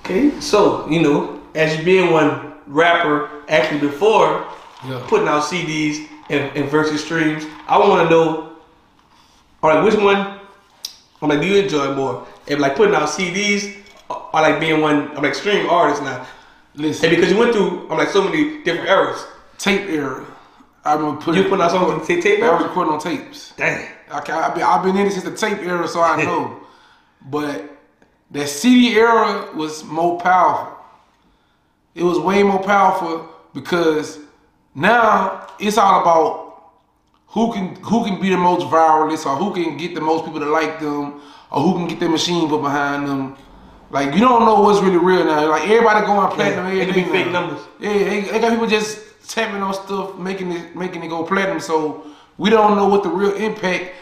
Okay, 0.00 0.38
so 0.38 0.86
you 0.90 1.00
know, 1.00 1.40
as 1.54 1.78
you 1.78 1.82
being 1.82 2.12
one 2.12 2.52
rapper, 2.66 3.42
actually 3.48 3.80
before 3.80 4.46
Yeah. 4.86 5.04
putting 5.08 5.28
out 5.28 5.42
CDs 5.42 6.08
and, 6.30 6.56
and 6.56 6.68
versus 6.70 7.02
streams, 7.04 7.44
I 7.68 7.78
want 7.78 8.06
to 8.08 8.10
know, 8.10 8.52
all 9.62 9.70
right, 9.70 9.82
which 9.82 9.94
one, 9.94 10.16
I'm 11.22 11.28
like, 11.28 11.40
do 11.40 11.46
you 11.46 11.62
enjoy 11.62 11.94
more? 11.94 12.26
If 12.46 12.58
like 12.58 12.76
putting 12.76 12.94
out 12.94 13.08
CDs, 13.08 13.76
or 14.10 14.28
like 14.34 14.60
being 14.60 14.80
one, 14.80 15.08
I'm 15.16 15.22
like 15.22 15.34
stream 15.34 15.68
artist 15.70 16.02
now, 16.02 16.26
Listen, 16.74 17.06
and 17.08 17.16
because 17.16 17.32
you 17.32 17.38
went 17.38 17.54
through, 17.54 17.88
I'm 17.88 17.96
like 17.98 18.08
so 18.08 18.22
many 18.22 18.62
different 18.64 18.88
eras. 18.90 19.24
tape 19.58 19.88
era. 19.88 20.26
I 20.84 20.94
remember 20.94 21.20
putting. 21.22 21.42
You 21.42 21.48
putting 21.48 21.64
out 21.64 21.70
songs 21.70 21.90
on 21.92 22.06
tape- 22.06 22.22
tape 22.22 22.42
I 22.42 22.52
was 22.54 22.64
recording 22.64 22.92
on 22.92 22.98
tapes. 23.00 23.52
Dang. 23.56 23.88
Ca- 24.10 24.48
I've 24.48 24.54
been, 24.54 24.62
I've 24.64 24.82
been 24.82 24.96
in 24.98 25.06
it 25.06 25.12
since 25.12 25.24
the 25.24 25.34
tape 25.34 25.58
era, 25.60 25.88
so 25.88 26.02
I 26.02 26.22
know. 26.24 26.60
but 27.30 27.70
that 28.32 28.48
CD 28.48 28.96
era 28.96 29.48
was 29.54 29.82
more 29.84 30.20
powerful. 30.20 30.76
It 31.94 32.02
was 32.02 32.18
way 32.18 32.42
more 32.42 32.62
powerful 32.62 33.28
because 33.54 34.18
now 34.74 35.46
it's 35.58 35.78
all 35.78 36.00
about 36.02 36.72
who 37.28 37.52
can 37.52 37.74
who 37.76 38.04
can 38.04 38.20
be 38.20 38.30
the 38.30 38.36
most 38.36 38.66
viralist 38.66 39.26
or 39.26 39.36
who 39.36 39.52
can 39.54 39.76
get 39.76 39.94
the 39.94 40.00
most 40.00 40.24
people 40.24 40.40
to 40.40 40.46
like 40.46 40.80
them 40.80 41.20
or 41.50 41.62
who 41.62 41.74
can 41.74 41.86
get 41.88 42.00
their 42.00 42.08
machine 42.08 42.48
put 42.48 42.62
behind 42.62 43.08
them. 43.08 43.36
Like 43.90 44.14
you 44.14 44.20
don't 44.20 44.44
know 44.44 44.60
what's 44.60 44.80
really 44.80 44.96
real 44.96 45.24
now. 45.24 45.48
Like 45.48 45.62
everybody 45.68 46.04
going 46.06 46.30
platinum. 46.32 46.66
it 46.66 46.86
could 46.86 46.94
be 46.94 47.00
everything 47.00 47.12
fake 47.12 47.32
numbers. 47.32 47.60
Yeah, 47.80 47.92
they, 47.92 48.20
they 48.22 48.40
got 48.40 48.50
people 48.50 48.66
just 48.66 48.98
tapping 49.28 49.62
on 49.62 49.74
stuff, 49.74 50.16
making 50.16 50.52
it 50.52 50.74
making 50.76 51.02
it 51.04 51.08
go 51.08 51.24
platinum. 51.24 51.60
So 51.60 52.06
we 52.38 52.50
don't 52.50 52.76
know 52.76 52.88
what 52.88 53.02
the 53.02 53.10
real 53.10 53.34
impact 53.34 53.92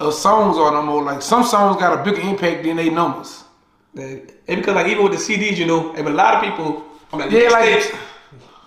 of 0.00 0.12
songs 0.14 0.56
are 0.56 0.70
no 0.72 0.82
more. 0.82 1.02
Like 1.02 1.22
some 1.22 1.44
songs 1.44 1.76
got 1.80 1.98
a 1.98 2.02
bigger 2.04 2.20
impact 2.28 2.64
than 2.64 2.76
they 2.76 2.90
numbers. 2.90 3.44
And 3.94 4.30
because 4.46 4.74
like 4.74 4.88
even 4.88 5.04
with 5.04 5.12
the 5.12 5.18
CDs, 5.18 5.56
you 5.56 5.66
know, 5.66 5.94
and 5.94 6.06
a 6.06 6.10
lot 6.10 6.34
of 6.34 6.42
people, 6.42 6.84
like, 7.12 7.30
Yeah, 7.30 7.48
like- 7.48 7.68
mixtapes, 7.70 7.98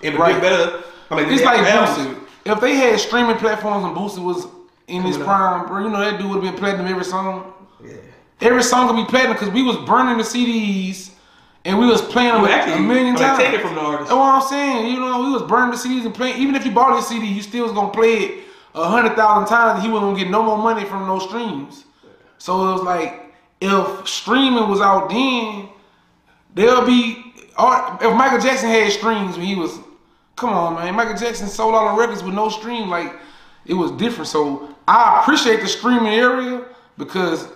it 0.02 0.12
would 0.14 0.20
Right. 0.20 0.32
get 0.34 0.42
better. 0.42 0.84
I'm 1.10 1.18
like, 1.18 1.28
It's 1.28 1.44
like 1.44 1.60
Boosie. 1.66 2.20
If 2.46 2.60
they 2.62 2.76
had 2.76 3.00
streaming 3.00 3.38
platforms 3.38 3.86
and 3.86 3.96
Boosie 3.96 4.24
was 4.24 4.48
in 4.88 5.02
his 5.04 5.18
up. 5.18 5.24
prime, 5.24 5.68
bro, 5.68 5.84
you 5.84 5.90
know 5.90 6.00
that 6.00 6.18
dude 6.20 6.30
would 6.30 6.44
have 6.44 6.54
been 6.54 6.60
platinum 6.60 6.88
every 6.88 7.04
song. 7.04 7.54
Yeah. 7.84 7.94
Every 8.42 8.64
song 8.64 8.88
could 8.88 8.96
be 8.96 9.06
platinum 9.06 9.34
because 9.34 9.50
we 9.50 9.64
was 9.64 9.76
burning 9.86 10.18
the 10.18 10.24
CDs 10.24 11.12
and 11.66 11.78
we 11.78 11.86
was 11.86 12.02
playing 12.02 12.34
them 12.34 12.46
actually- 12.46 12.74
a 12.74 12.80
million 12.80 13.16
times. 13.16 13.38
take 13.40 13.54
it 13.54 13.62
from 13.62 13.76
the 13.76 13.82
artist. 13.82 14.10
That's 14.10 14.18
what 14.18 14.36
I'm 14.44 14.48
saying. 14.50 14.88
You 14.94 15.00
know, 15.00 15.22
we 15.22 15.32
was 15.32 15.44
burning 15.44 15.72
the 15.72 15.78
CDs 15.78 16.06
and 16.06 16.16
playing. 16.16 16.42
Even 16.42 16.56
if 16.56 16.66
you 16.66 16.72
bought 16.72 16.98
a 16.98 17.02
CD, 17.04 17.28
you 17.28 17.42
still 17.42 17.64
was 17.64 17.74
gonna 17.74 17.90
play 17.92 18.14
it 18.24 18.44
a 18.74 18.88
hundred 18.88 19.16
thousand 19.16 19.48
times. 19.48 19.76
And 19.80 19.84
he 19.86 19.92
wasn't 19.92 20.12
gonna 20.14 20.24
get 20.24 20.32
no 20.32 20.42
more 20.42 20.58
money 20.58 20.86
from 20.86 21.06
no 21.08 21.20
streams. 21.20 21.84
So 22.38 22.70
it 22.70 22.74
was 22.74 22.82
like 22.84 23.34
if 23.62 24.08
streaming 24.08 24.70
was 24.70 24.80
out 24.80 25.10
then, 25.10 25.70
there'll 26.56 26.86
be. 26.86 27.26
If 27.62 28.16
Michael 28.16 28.40
Jackson 28.40 28.70
had 28.70 28.90
streams 28.94 29.36
when 29.38 29.46
he 29.46 29.56
was, 29.56 29.80
come 30.40 30.52
on, 30.52 30.76
man, 30.76 30.96
Michael 30.96 31.16
Jackson 31.18 31.48
sold 31.48 31.76
all 31.76 31.94
the 31.96 32.00
records 32.02 32.24
with 32.24 32.34
no 32.34 32.50
stream. 32.50 32.90
Like 32.90 33.14
it 33.66 33.74
was 33.74 33.92
different. 33.92 34.28
So 34.28 34.74
I 34.88 35.22
appreciate 35.22 35.62
the 35.62 35.68
streaming 35.68 36.14
area 36.14 36.66
because, 36.98 37.48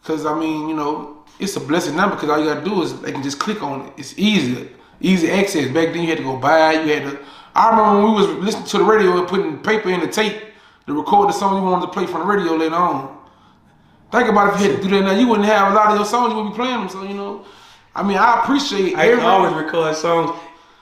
because 0.00 0.24
I 0.24 0.38
mean, 0.38 0.68
you 0.68 0.76
know, 0.76 1.24
it's 1.40 1.56
a 1.56 1.60
blessing 1.60 1.96
now 1.96 2.08
because 2.10 2.30
all 2.30 2.38
you 2.38 2.46
gotta 2.46 2.64
do 2.64 2.82
is 2.82 3.00
they 3.00 3.12
can 3.12 3.22
just 3.22 3.38
click 3.38 3.62
on 3.62 3.86
it. 3.86 3.92
It's 3.96 4.14
easy, 4.18 4.70
easy 5.00 5.30
access. 5.30 5.66
Back 5.66 5.92
then 5.92 6.02
you 6.02 6.08
had 6.08 6.18
to 6.18 6.24
go 6.24 6.36
buy. 6.36 6.72
You 6.72 6.92
had 6.94 7.02
to. 7.10 7.18
I 7.54 7.70
remember 7.70 8.02
when 8.04 8.14
we 8.14 8.20
was 8.20 8.44
listening 8.44 8.66
to 8.68 8.78
the 8.78 8.84
radio 8.84 9.18
and 9.18 9.26
putting 9.28 9.58
paper 9.58 9.90
in 9.90 10.00
the 10.00 10.06
tape 10.06 10.40
to 10.86 10.94
record 10.94 11.28
the 11.28 11.32
song 11.32 11.56
you 11.62 11.68
wanted 11.68 11.86
to 11.86 11.92
play 11.92 12.06
from 12.06 12.20
the 12.20 12.26
radio 12.26 12.54
later 12.54 12.74
on. 12.76 13.16
Think 14.10 14.28
about 14.28 14.54
if 14.54 14.60
you 14.60 14.70
had 14.70 14.80
to 14.80 14.88
do 14.88 14.94
that 14.96 15.04
now, 15.04 15.18
you 15.18 15.26
wouldn't 15.28 15.46
have 15.48 15.72
a 15.72 15.74
lot 15.74 15.90
of 15.90 15.96
your 15.96 16.06
songs. 16.06 16.30
You 16.30 16.36
wouldn't 16.36 16.54
be 16.54 16.58
playing 16.62 16.78
them. 16.80 16.88
So 16.88 17.02
you 17.02 17.14
know, 17.14 17.44
I 17.94 18.02
mean, 18.02 18.16
I 18.16 18.42
appreciate. 18.42 18.96
I 18.96 19.08
every- 19.08 19.24
always 19.24 19.52
record 19.54 19.96
songs, 19.96 20.30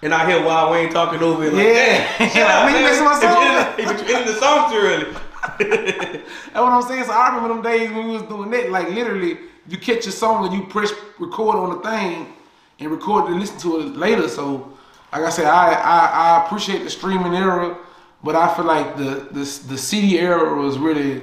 and 0.03 0.15
I 0.15 0.29
hear 0.31 0.45
Wild 0.45 0.73
Wayne 0.73 0.93
talking 0.93 1.21
over 1.23 1.45
it. 1.45 1.53
Like, 1.53 1.65
Yeah. 1.67 2.19
"Damn, 2.19 2.31
shut 2.31 2.51
up, 2.51 2.69
Nigga, 2.69 2.73
man. 2.73 2.83
messing 2.85 3.05
my 3.05 3.21
But 3.21 3.77
song 3.77 3.97
But 3.97 4.09
you 4.09 4.15
ended 4.17 4.35
the 4.35 4.39
song 4.41 4.71
too 4.71 4.77
early. 4.79 5.17
That's 5.59 6.55
what 6.55 6.73
I'm 6.73 6.83
saying. 6.83 7.05
So 7.05 7.13
I 7.13 7.29
remember 7.29 7.49
them 7.55 7.63
days 7.63 7.91
when 7.91 8.07
we 8.07 8.13
was 8.15 8.23
doing 8.23 8.51
that. 8.51 8.71
Like 8.71 8.89
literally, 8.91 9.39
you 9.69 9.79
catch 9.79 10.07
a 10.07 10.13
song 10.13 10.47
and 10.47 10.55
you 10.55 10.65
press 10.67 10.93
record 11.19 11.57
on 11.57 11.71
the 11.71 11.89
thing 11.89 12.33
and 12.79 12.91
record 12.91 13.31
and 13.31 13.41
listen 13.41 13.59
to 13.61 13.81
it 13.81 13.97
later. 13.97 14.29
So, 14.29 14.73
like 15.13 15.23
I 15.23 15.31
said, 15.31 15.47
I 15.47 15.73
I, 15.73 16.07
I 16.41 16.45
appreciate 16.47 16.83
the 16.85 16.91
streaming 16.91 17.35
era, 17.35 17.77
but 18.23 18.35
I 18.37 18.55
feel 18.55 18.65
like 18.65 18.97
the 18.97 19.29
the 19.31 19.41
the 19.69 19.79
CD 19.79 20.19
era 20.19 20.55
was 20.55 20.79
really 20.79 21.23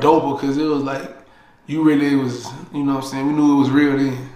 dope 0.00 0.40
because 0.40 0.56
it 0.56 0.64
was 0.64 0.82
like 0.82 1.08
you 1.66 1.82
really 1.82 2.14
was 2.16 2.46
you 2.72 2.82
know 2.84 2.94
what 2.96 3.04
I'm 3.04 3.10
saying 3.10 3.26
we 3.26 3.32
knew 3.34 3.56
it 3.56 3.60
was 3.60 3.70
real 3.70 3.96
then. 3.96 4.28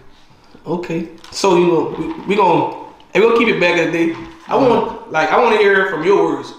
Okay, 0.66 1.08
so 1.32 1.56
you 1.56 1.66
know 1.66 1.94
we, 1.98 2.12
we 2.26 2.36
gonna 2.36 2.81
and 3.14 3.22
we'll 3.22 3.38
keep 3.38 3.48
it 3.48 3.60
back 3.60 3.78
in 3.78 3.90
the 3.90 3.92
day. 4.12 4.16
I 4.48 4.56
want 4.56 5.10
like 5.12 5.30
I 5.30 5.38
want 5.42 5.56
to 5.56 5.62
hear 5.62 5.88
from 5.90 6.04
your 6.04 6.24
words. 6.36 6.52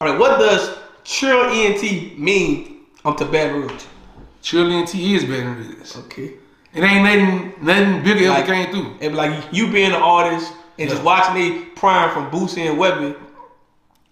All 0.00 0.08
right, 0.10 0.18
what 0.18 0.38
does 0.38 0.76
Trill 1.04 1.44
ENT 1.50 2.18
mean 2.18 2.80
um, 3.04 3.16
to 3.16 3.24
Baton 3.24 3.62
Rouge? 3.62 3.84
Trill 4.42 4.70
ENT 4.72 4.94
is 4.94 5.24
better 5.24 5.54
than 5.54 5.78
this. 5.78 5.96
Okay, 5.96 6.34
It 6.74 6.82
ain't 6.82 7.04
nothing 7.04 7.54
nothing 7.64 8.02
bigger 8.04 8.28
Like- 8.28 8.44
ever 8.44 8.52
came 8.52 8.70
through. 8.72 8.96
and 9.00 9.14
like 9.16 9.44
you 9.52 9.70
being 9.70 9.92
an 9.92 10.02
artist 10.02 10.52
and 10.78 10.90
just 10.90 11.02
watching 11.02 11.34
they 11.34 11.64
prime 11.76 12.10
from 12.12 12.30
Boosie 12.30 12.68
and 12.70 12.78
Webbie. 12.78 13.16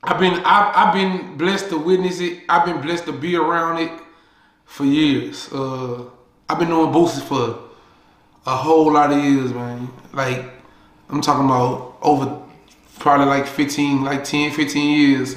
I've 0.05 0.19
been 0.19 0.35
I've, 0.45 0.75
I've 0.77 0.95
been 0.95 1.37
blessed 1.37 1.69
to 1.71 1.79
witness 1.79 2.21
it. 2.21 2.43
I've 2.49 2.65
been 2.65 2.81
blessed 2.81 3.05
to 3.07 3.13
be 3.13 3.37
around 3.37 3.79
it 3.79 3.91
for 4.65 4.85
years. 4.85 5.49
Uh, 5.53 6.05
I've 6.49 6.59
been 6.59 6.69
doing 6.69 6.93
boosters 6.93 7.23
for 7.23 7.59
a 8.47 8.57
whole 8.57 8.93
lot 8.93 9.13
of 9.13 9.23
years, 9.23 9.53
man. 9.53 9.89
Like 10.13 10.45
I'm 11.13 11.21
talking 11.21 11.45
about 11.45 11.99
over 12.03 12.41
probably 12.99 13.27
like 13.27 13.47
15, 13.47 14.03
like 14.03 14.25
10, 14.25 14.53
15 14.53 14.99
years. 14.99 15.37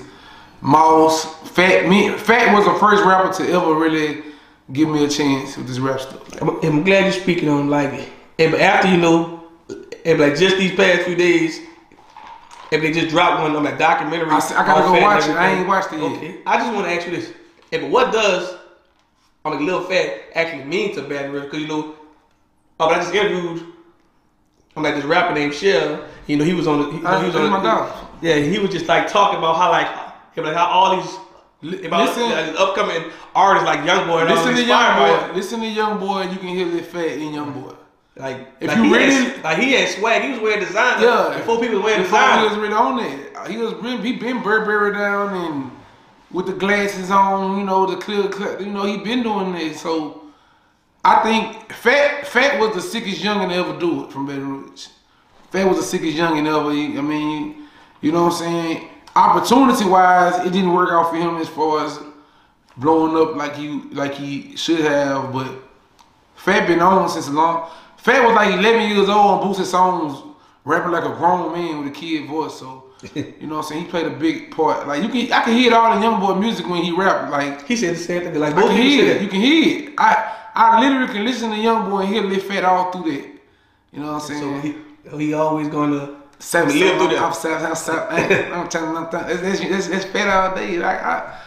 Moss, 0.61 1.25
Fat, 1.49 1.87
me, 1.87 2.11
Fat 2.11 2.53
was 2.53 2.65
the 2.65 2.73
first 2.79 3.03
rapper 3.03 3.31
to 3.43 3.51
ever 3.51 3.75
really 3.75 4.23
give 4.71 4.89
me 4.89 5.05
a 5.05 5.09
chance 5.09 5.57
with 5.57 5.67
this 5.67 5.79
rap 5.79 5.99
stuff. 5.99 6.41
I'm, 6.41 6.49
I'm 6.63 6.83
glad 6.83 7.03
you're 7.03 7.21
speaking 7.21 7.49
on 7.49 7.69
like 7.69 7.93
it. 7.93 8.09
And 8.39 8.51
but 8.51 8.61
after 8.61 8.87
you 8.87 8.97
know, 8.97 9.43
and 10.05 10.19
like 10.19 10.35
just 10.37 10.57
these 10.57 10.75
past 10.75 11.03
few 11.03 11.15
days, 11.15 11.59
if 12.71 12.81
they 12.81 12.91
just 12.91 13.09
dropped 13.09 13.41
one 13.41 13.55
on 13.55 13.63
that 13.63 13.77
documentary, 13.77 14.29
I 14.29 14.37
I 14.37 14.65
gotta 14.65 14.81
go 14.81 15.01
watch 15.01 15.25
it. 15.25 15.31
I 15.31 15.51
ain't 15.51 15.67
watched 15.67 15.93
it 15.93 15.99
yet. 15.99 16.17
Okay, 16.17 16.41
I 16.45 16.57
just 16.57 16.73
want 16.73 16.87
to 16.87 16.93
ask 16.93 17.05
you 17.05 17.15
this: 17.15 17.33
If 17.71 17.83
what 17.89 18.11
does 18.11 18.57
I'm 19.43 19.53
like 19.53 19.61
Lil 19.61 19.83
Fat 19.83 20.23
actually 20.33 20.63
mean 20.65 20.95
to 20.95 21.03
Baton 21.03 21.31
Rouge? 21.31 21.45
Because 21.45 21.61
you 21.61 21.67
know, 21.67 21.95
oh, 22.79 22.89
but 22.89 22.93
I 22.93 22.95
just 22.97 23.13
interviewed. 23.13 23.74
I'm 24.75 24.83
like 24.83 24.95
this 24.95 25.05
rapper 25.05 25.33
named 25.33 25.53
Shell. 25.53 26.05
You 26.27 26.37
know, 26.37 26.43
he 26.43 26.53
was 26.53 26.67
on 26.67 26.79
the. 26.79 26.97
He, 26.97 27.05
I- 27.05 27.19
he 27.21 27.25
was 27.27 27.35
on 27.35 27.49
my 27.49 27.61
the. 27.61 28.27
Yeah, 28.27 28.35
he 28.37 28.59
was 28.59 28.71
just 28.71 28.87
like 28.87 29.07
talking 29.07 29.37
about 29.39 29.55
how 29.57 29.69
like, 29.71 29.87
he 30.33 30.41
like 30.41 30.55
how 30.55 30.65
all 30.67 30.95
these. 31.01 31.15
About 31.85 32.07
listen- 32.07 32.31
uh, 32.31 32.45
these 32.47 32.55
upcoming 32.59 33.11
artists 33.33 33.65
like 33.65 33.85
Young 33.85 34.07
Boy 34.07 34.19
and 34.19 34.29
all 34.29 34.35
Listen 34.35 34.53
to 34.53 34.59
inspired 34.61 34.97
by 34.99 35.07
young 35.09 35.29
boy. 35.29 35.35
Listen 35.35 35.59
to 35.61 35.67
young 35.67 35.99
boy. 35.99 36.21
You 36.23 36.37
can 36.37 36.47
hear 36.49 36.69
the 36.69 36.83
fat 36.83 37.13
in 37.17 37.33
young 37.33 37.53
boy. 37.59 37.73
Like, 38.17 38.47
If 38.61 38.67
like 38.69 38.77
you 38.77 38.83
he 38.83 38.93
really- 38.93 39.11
had, 39.13 39.43
like 39.43 39.57
he 39.57 39.71
had 39.73 39.89
swag. 39.89 40.21
He 40.23 40.31
was 40.31 40.39
wearing 40.39 40.59
designer. 40.59 41.03
Yeah. 41.05 41.37
Before 41.37 41.59
people 41.59 41.81
wearing 41.81 42.03
Before 42.03 42.19
he 42.19 42.25
designer. 42.25 42.49
was 42.49 42.57
really 42.57 42.73
on 42.73 42.99
it. 42.99 43.49
He 43.49 43.57
was 43.57 43.73
been 43.73 44.01
he 44.03 44.13
been 44.13 44.41
Burberry 44.43 44.93
down 44.93 45.33
and 45.35 45.71
with 46.31 46.45
the 46.47 46.53
glasses 46.53 47.09
on, 47.11 47.57
you 47.59 47.65
know, 47.65 47.85
the 47.85 47.97
clear 47.97 48.27
cut. 48.29 48.59
You 48.61 48.67
know, 48.71 48.83
he 48.83 48.97
been 48.97 49.23
doing 49.23 49.53
this. 49.53 49.81
So 49.81 50.21
I 51.05 51.21
think 51.21 51.71
Fat 51.71 52.25
Fat 52.25 52.59
was 52.59 52.73
the 52.73 52.81
sickest 52.81 53.21
youngin 53.21 53.49
to 53.49 53.55
ever 53.55 53.79
do 53.79 54.05
it 54.05 54.11
from 54.11 54.25
Baton 54.25 54.49
Rouge. 54.49 54.87
Fat 55.51 55.67
was 55.67 55.77
the 55.77 55.83
sickest 55.83 56.17
youngin' 56.17 56.47
ever. 56.47 56.71
I 56.71 57.01
mean, 57.01 57.67
you 58.01 58.11
know 58.11 58.23
what 58.23 58.33
I'm 58.33 58.39
saying? 58.39 58.89
Opportunity 59.15 59.85
wise, 59.85 60.43
it 60.47 60.51
didn't 60.51 60.73
work 60.73 60.89
out 60.89 61.11
for 61.11 61.17
him 61.17 61.35
as 61.37 61.47
far 61.47 61.85
as 61.85 61.99
blowing 62.77 63.15
up 63.15 63.35
like 63.35 63.55
he 63.55 63.81
like 63.91 64.15
he 64.15 64.55
should 64.57 64.79
have. 64.79 65.31
But 65.31 65.51
Fat 66.37 66.65
been 66.65 66.79
on 66.79 67.07
since 67.07 67.29
long. 67.29 67.69
Fat 67.97 68.25
was 68.25 68.33
like 68.33 68.55
11 68.55 68.89
years 68.89 69.07
old 69.07 69.41
and 69.41 69.47
boosted 69.47 69.67
songs, 69.67 70.23
rapping 70.63 70.91
like 70.91 71.05
a 71.05 71.15
grown 71.15 71.53
man 71.53 71.83
with 71.83 71.89
a 71.89 71.95
kid 71.95 72.27
voice. 72.27 72.59
So. 72.59 72.81
You 73.13 73.45
know 73.45 73.57
what 73.57 73.65
I'm 73.65 73.69
saying? 73.69 73.85
He 73.85 73.91
played 73.91 74.07
a 74.07 74.17
big 74.17 74.49
part. 74.49 74.87
Like 74.87 75.03
you 75.03 75.09
can, 75.09 75.31
I 75.31 75.43
can 75.43 75.53
hear 75.53 75.67
it 75.67 75.73
all 75.73 75.95
in 75.95 76.01
young 76.01 76.19
boy 76.19 76.33
music 76.33 76.67
when 76.67 76.81
he 76.81 76.91
rapped. 76.91 77.29
Like 77.29 77.67
He 77.67 77.75
said 77.75 77.93
the 77.93 77.99
same 77.99 78.23
thing. 78.23 78.33
Like 78.39 78.55
I 78.55 78.61
can 78.63 78.75
hear 78.75 79.15
it. 79.15 79.21
You 79.21 79.27
can 79.27 79.41
hear 79.41 79.89
it. 79.89 79.93
I 79.99 80.34
I 80.55 80.79
literally 80.79 81.11
can 81.13 81.25
listen 81.25 81.49
to 81.51 81.57
Young 81.57 81.89
Boy 81.89 82.01
and 82.01 82.09
hear 82.13 82.23
Lil 82.23 82.39
Fat 82.39 82.63
all 82.63 82.91
through 82.91 83.11
that. 83.11 83.29
You 83.91 83.99
know 83.99 84.13
what 84.13 84.21
I'm 84.21 84.27
saying? 84.27 84.61
So 84.61 85.17
he, 85.17 85.25
he 85.25 85.33
always 85.33 85.67
gonna 85.67 86.15
Seven, 86.39 86.69
live 86.77 86.89
seven, 86.89 86.99
through 86.99 87.15
that. 87.15 87.23
I'm 87.23 87.33
seven, 87.33 87.65
I'm 87.65 87.75
seven. 87.75 88.53
I'm 88.53 88.69
telling 88.69 88.91
you, 88.91 88.97
I'm 88.97 89.09
telling 89.09 89.27
that's, 89.41 89.59
that's, 89.61 89.87
that's 89.87 90.05
Fat 90.05 90.27
all 90.27 90.55
day. 90.55 90.77
Like 90.77 91.01
I, 91.01 91.41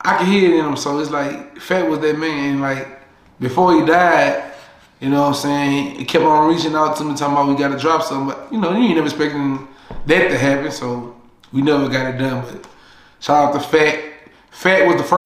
I 0.00 0.16
can 0.18 0.26
hear 0.26 0.50
it 0.50 0.58
in 0.58 0.64
him. 0.64 0.76
So 0.76 0.98
it's 0.98 1.10
like 1.10 1.58
Fat 1.58 1.88
was 1.88 2.00
that 2.00 2.18
man. 2.18 2.60
Like 2.60 3.00
before 3.38 3.78
he 3.78 3.86
died, 3.86 4.52
you 5.00 5.10
know 5.10 5.22
what 5.22 5.28
I'm 5.28 5.34
saying? 5.34 5.96
He 5.96 6.04
kept 6.04 6.24
on 6.24 6.52
reaching 6.52 6.74
out 6.74 6.96
to 6.96 7.04
me, 7.04 7.14
talking 7.14 7.34
about 7.34 7.48
we 7.48 7.56
got 7.56 7.68
to 7.68 7.78
drop 7.78 8.02
something. 8.02 8.34
But 8.34 8.52
you 8.52 8.60
know, 8.60 8.72
you 8.72 8.84
ain't 8.84 8.96
never 8.96 9.06
expecting 9.06 9.68
that 10.06 10.28
to 10.28 10.38
happen. 10.38 10.72
So 10.72 11.16
we 11.52 11.62
never 11.62 11.88
got 11.88 12.14
it 12.14 12.18
done. 12.18 12.44
But 12.44 12.68
shout 13.20 13.54
out 13.54 13.60
to 13.60 13.60
Fat. 13.60 14.02
Fat 14.50 14.86
was 14.86 14.96
the 14.96 15.02
first. 15.04 15.25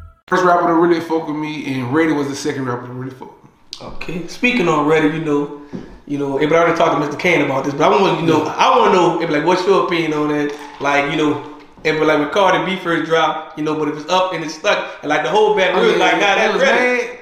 First 0.31 0.45
rapper 0.45 0.67
to 0.67 0.75
really 0.75 1.01
fuck 1.01 1.27
with 1.27 1.35
me, 1.35 1.73
and 1.73 1.93
Reddy 1.93 2.13
was 2.13 2.29
the 2.29 2.35
second 2.37 2.65
rapper 2.65 2.87
to 2.87 2.93
really 2.93 3.13
fuck 3.13 3.31
with 3.43 3.51
me. 3.51 3.87
Okay. 3.95 4.27
Speaking 4.27 4.69
on 4.69 4.87
Reddit, 4.87 5.13
you 5.13 5.25
know, 5.25 5.61
you 6.07 6.17
know, 6.17 6.39
but 6.39 6.53
I 6.53 6.55
already 6.55 6.77
talked 6.77 7.01
to 7.01 7.05
Mr. 7.05 7.19
Kane 7.19 7.41
about 7.41 7.65
this, 7.65 7.73
but 7.73 7.83
I 7.83 7.89
want 7.89 8.21
you 8.21 8.25
know, 8.27 8.45
I 8.45 8.77
want 8.77 8.93
to 8.93 8.97
know, 8.97 9.21
if, 9.21 9.29
like, 9.29 9.45
what's 9.45 9.65
your 9.67 9.85
opinion 9.85 10.13
on 10.13 10.29
that? 10.29 10.57
Like, 10.79 11.11
you 11.11 11.17
know, 11.17 11.59
if 11.83 11.99
like 11.99 12.19
when 12.19 12.29
Cardi 12.29 12.63
B 12.65 12.81
first 12.81 13.09
dropped, 13.09 13.57
you 13.57 13.65
know, 13.65 13.77
but 13.77 13.89
if 13.89 13.97
it's 13.97 14.09
up 14.09 14.31
and 14.33 14.41
it's 14.45 14.53
stuck, 14.53 14.99
and 15.01 15.09
like 15.09 15.23
the 15.23 15.29
whole 15.29 15.53
band, 15.53 15.77
oh, 15.77 15.81
really, 15.81 15.97
like, 15.97 16.13
nah, 16.13 16.19
that's 16.35 16.53
was 16.53 16.61
mad. 16.61 17.17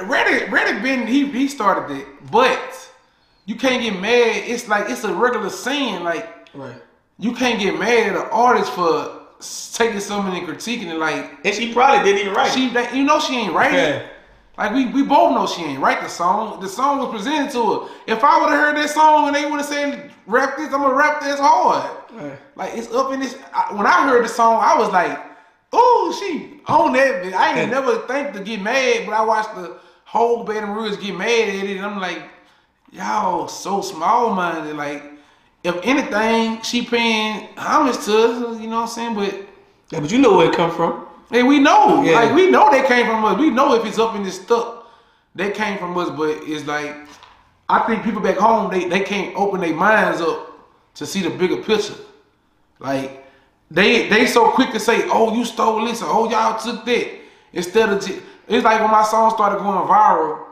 Reddit, 0.00 0.46
Reddit 0.48 0.82
been 0.82 1.06
he 1.06 1.26
he 1.26 1.48
started 1.48 1.96
it, 1.96 2.06
but 2.30 2.90
you 3.46 3.56
can't 3.56 3.82
get 3.82 3.98
mad. 3.98 4.44
It's 4.46 4.68
like 4.68 4.90
it's 4.90 5.04
a 5.04 5.14
regular 5.14 5.48
saying. 5.48 6.04
Like 6.04 6.28
Right. 6.54 6.76
you 7.18 7.32
can't 7.32 7.58
get 7.58 7.78
mad 7.78 8.10
at 8.10 8.16
an 8.16 8.28
artist 8.30 8.70
for 8.72 9.17
taking 9.40 10.00
something 10.00 10.34
and 10.36 10.46
critiquing 10.46 10.86
it. 10.86 10.98
Like 10.98 11.44
And 11.44 11.54
she 11.54 11.72
probably 11.72 12.04
didn't 12.04 12.22
even 12.22 12.34
write. 12.34 12.52
she, 12.52 12.68
that, 12.70 12.94
you 12.94 13.04
know, 13.04 13.20
she 13.20 13.36
ain't 13.36 13.52
right. 13.52 13.72
Yeah. 13.72 14.06
Like 14.56 14.72
we, 14.72 14.86
we 14.86 15.02
both 15.04 15.34
know 15.34 15.46
she 15.46 15.62
ain't 15.62 15.80
write 15.80 16.00
the 16.02 16.08
song. 16.08 16.58
The 16.60 16.68
song 16.68 16.98
was 16.98 17.10
presented 17.10 17.52
to 17.52 17.80
her. 17.80 17.88
If 18.08 18.24
I 18.24 18.40
would 18.40 18.50
have 18.50 18.58
heard 18.58 18.76
that 18.76 18.90
song 18.90 19.28
and 19.28 19.36
they 19.36 19.48
would 19.48 19.58
have 19.60 19.66
said 19.66 20.10
rap 20.26 20.56
this, 20.56 20.66
I'm 20.72 20.82
gonna 20.82 20.94
rap 20.94 21.20
this 21.20 21.38
hard. 21.38 21.90
Like 22.56 22.74
it's 22.74 22.92
up 22.92 23.12
in 23.12 23.20
this. 23.20 23.36
I, 23.54 23.72
when 23.74 23.86
I 23.86 24.08
heard 24.08 24.24
the 24.24 24.28
song, 24.28 24.58
I 24.60 24.76
was 24.76 24.90
like, 24.90 25.16
"Oh, 25.72 26.16
she 26.18 26.60
on 26.66 26.92
that." 26.94 27.22
Bitch. 27.22 27.32
I 27.34 27.60
ain't 27.60 27.70
never 27.70 27.98
think 28.08 28.32
to 28.32 28.40
get 28.40 28.60
mad, 28.60 29.06
but 29.06 29.12
I 29.12 29.24
watched 29.24 29.54
the 29.54 29.78
whole 30.04 30.42
Baton 30.42 30.70
Rouge 30.70 30.98
get 31.00 31.16
mad 31.16 31.48
at 31.48 31.54
it, 31.64 31.76
and 31.76 31.86
I'm 31.86 32.00
like, 32.00 32.22
"Y'all 32.90 33.46
so 33.46 33.80
small 33.80 34.34
minded." 34.34 34.74
Like, 34.74 35.04
if 35.64 35.76
anything, 35.82 36.62
she 36.62 36.84
paying 36.84 37.48
homage 37.56 38.04
to 38.04 38.16
us. 38.16 38.60
You 38.60 38.68
know 38.68 38.76
what 38.76 38.82
I'm 38.82 38.88
saying? 38.88 39.14
But 39.14 39.34
Yeah, 39.90 40.00
but 40.00 40.10
you 40.10 40.18
know 40.18 40.36
where 40.36 40.50
it 40.50 40.54
come 40.54 40.70
from. 40.70 41.06
Hey, 41.30 41.42
we 41.42 41.58
know. 41.58 42.02
Yeah. 42.02 42.12
Like 42.12 42.34
we 42.34 42.50
know 42.50 42.70
they 42.70 42.86
came 42.86 43.06
from 43.06 43.24
us. 43.24 43.38
We 43.38 43.50
know 43.50 43.74
if 43.74 43.84
it's 43.84 43.98
up 43.98 44.14
in 44.16 44.22
this 44.22 44.40
stuff, 44.40 44.84
they 45.34 45.50
came 45.50 45.78
from 45.78 45.96
us. 45.98 46.10
But 46.10 46.38
it's 46.42 46.66
like 46.66 46.96
I 47.68 47.80
think 47.80 48.02
people 48.02 48.22
back 48.22 48.36
home 48.38 48.70
they, 48.70 48.88
they 48.88 49.00
can't 49.00 49.36
open 49.36 49.60
their 49.60 49.74
minds 49.74 50.20
up 50.20 50.48
to 50.94 51.06
see 51.06 51.22
the 51.22 51.30
bigger 51.30 51.62
picture. 51.62 51.94
Like 52.78 53.26
they 53.70 54.08
they 54.08 54.26
so 54.26 54.50
quick 54.52 54.70
to 54.72 54.80
say, 54.80 55.02
"Oh, 55.10 55.36
you 55.36 55.44
stole 55.44 55.84
this," 55.84 56.02
or 56.02 56.08
"Oh, 56.08 56.30
y'all 56.30 56.58
took 56.58 56.84
that," 56.86 57.08
instead 57.52 57.90
of 57.90 58.04
just, 58.04 58.20
it's 58.46 58.64
like 58.64 58.80
when 58.80 58.90
my 58.90 59.02
song 59.02 59.30
started 59.30 59.58
going 59.58 59.86
viral. 59.86 60.44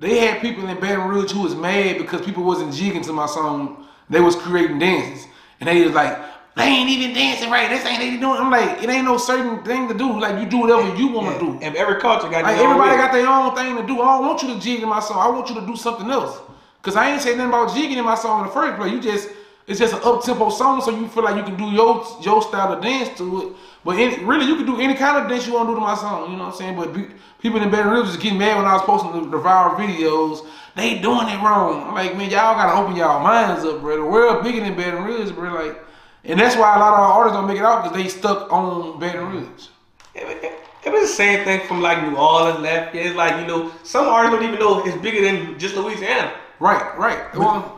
They 0.00 0.18
had 0.20 0.40
people 0.40 0.68
in 0.68 0.78
Baton 0.78 1.08
Rouge 1.08 1.32
who 1.32 1.42
was 1.42 1.56
mad 1.56 1.98
because 1.98 2.20
people 2.20 2.44
wasn't 2.44 2.72
jigging 2.72 3.02
to 3.02 3.12
my 3.12 3.26
song. 3.26 3.87
They 4.10 4.20
was 4.20 4.36
creating 4.36 4.78
dances, 4.78 5.26
and 5.60 5.68
they 5.68 5.84
was 5.84 5.92
like, 5.92 6.18
"They 6.56 6.64
ain't 6.64 6.90
even 6.90 7.14
dancing 7.14 7.50
right. 7.50 7.68
This 7.68 7.84
ain't 7.84 8.00
they 8.00 8.16
doing." 8.16 8.40
I'm 8.40 8.50
like, 8.50 8.82
it 8.82 8.88
ain't 8.88 9.04
no 9.04 9.18
certain 9.18 9.62
thing 9.64 9.88
to 9.88 9.94
do. 9.94 10.18
Like 10.18 10.40
you 10.40 10.48
do 10.48 10.58
whatever 10.58 10.94
you 10.96 11.08
want 11.08 11.38
to 11.38 11.44
do. 11.44 11.58
And 11.62 11.76
every 11.76 12.00
culture 12.00 12.28
got 12.28 12.44
Like 12.44 12.58
everybody 12.58 12.96
got 12.96 13.12
their 13.12 13.26
own 13.26 13.54
thing 13.54 13.76
to 13.76 13.86
do. 13.86 14.00
I 14.00 14.16
don't 14.16 14.26
want 14.26 14.42
you 14.42 14.54
to 14.54 14.60
jig 14.60 14.82
in 14.82 14.88
my 14.88 15.00
song. 15.00 15.18
I 15.18 15.28
want 15.28 15.48
you 15.48 15.54
to 15.60 15.66
do 15.66 15.76
something 15.76 16.10
else. 16.10 16.38
Cause 16.80 16.96
I 16.96 17.10
ain't 17.10 17.20
saying 17.20 17.36
nothing 17.36 17.50
about 17.50 17.74
jigging 17.74 17.98
in 17.98 18.04
my 18.04 18.14
song 18.14 18.40
in 18.40 18.46
the 18.46 18.52
first 18.52 18.76
place. 18.78 18.92
You 18.92 19.00
just 19.00 19.28
it's 19.68 19.78
just 19.78 19.92
an 19.92 20.00
up 20.02 20.24
tempo 20.24 20.48
song, 20.48 20.80
so 20.80 20.90
you 20.90 21.06
feel 21.08 21.24
like 21.24 21.36
you 21.36 21.42
can 21.42 21.56
do 21.56 21.66
your 21.66 22.04
your 22.22 22.40
style 22.40 22.72
of 22.72 22.82
dance 22.82 23.16
to 23.18 23.42
it. 23.42 23.56
But 23.84 23.98
any, 23.98 24.24
really, 24.24 24.46
you 24.46 24.56
can 24.56 24.64
do 24.64 24.80
any 24.80 24.94
kind 24.94 25.22
of 25.22 25.28
dance 25.28 25.46
you 25.46 25.52
want 25.52 25.68
to 25.68 25.72
do 25.72 25.74
to 25.74 25.80
my 25.80 25.94
song. 25.94 26.30
You 26.30 26.38
know 26.38 26.44
what 26.44 26.54
I'm 26.54 26.58
saying? 26.58 26.76
But 26.76 26.94
be, 26.94 27.06
people 27.40 27.60
in 27.60 27.70
Baton 27.70 27.92
Rouge 27.92 28.06
just 28.06 28.20
getting 28.20 28.38
mad 28.38 28.56
when 28.56 28.64
I 28.64 28.72
was 28.72 28.82
posting 28.82 29.12
the, 29.12 29.28
the 29.28 29.36
viral 29.36 29.76
videos. 29.76 30.46
They 30.74 30.98
doing 30.98 31.28
it 31.28 31.36
wrong. 31.42 31.86
I'm 31.86 31.94
like, 31.94 32.16
man, 32.16 32.30
y'all 32.30 32.54
gotta 32.54 32.80
open 32.80 32.96
y'all 32.96 33.22
minds 33.22 33.64
up, 33.64 33.80
bro. 33.82 33.96
The 33.96 34.04
world 34.04 34.42
bigger 34.42 34.60
than 34.60 34.74
Baton 34.74 35.04
Rouge, 35.04 35.32
bro. 35.32 35.52
Like, 35.52 35.78
and 36.24 36.40
that's 36.40 36.56
why 36.56 36.74
a 36.74 36.78
lot 36.78 36.94
of 36.94 37.00
our 37.00 37.12
artists 37.12 37.36
don't 37.36 37.46
make 37.46 37.58
it 37.58 37.64
out 37.64 37.82
because 37.82 37.96
they 37.96 38.08
stuck 38.08 38.50
on 38.50 38.98
Baton 38.98 39.26
Rouge. 39.26 39.68
It, 40.14 40.44
it, 40.44 40.52
it 40.86 40.92
was 40.92 41.02
the 41.02 41.14
same 41.14 41.44
thing 41.44 41.66
from 41.66 41.82
like 41.82 42.02
New 42.02 42.16
Orleans, 42.16 42.60
left. 42.60 42.94
It's 42.94 43.14
like 43.14 43.38
you 43.38 43.46
know, 43.46 43.70
some 43.82 44.08
artists 44.08 44.34
don't 44.34 44.48
even 44.48 44.58
know 44.58 44.82
it's 44.82 44.96
bigger 45.02 45.20
than 45.20 45.58
just 45.58 45.76
Louisiana. 45.76 46.32
Right, 46.58 46.98
right. 46.98 47.36
Well, 47.36 47.77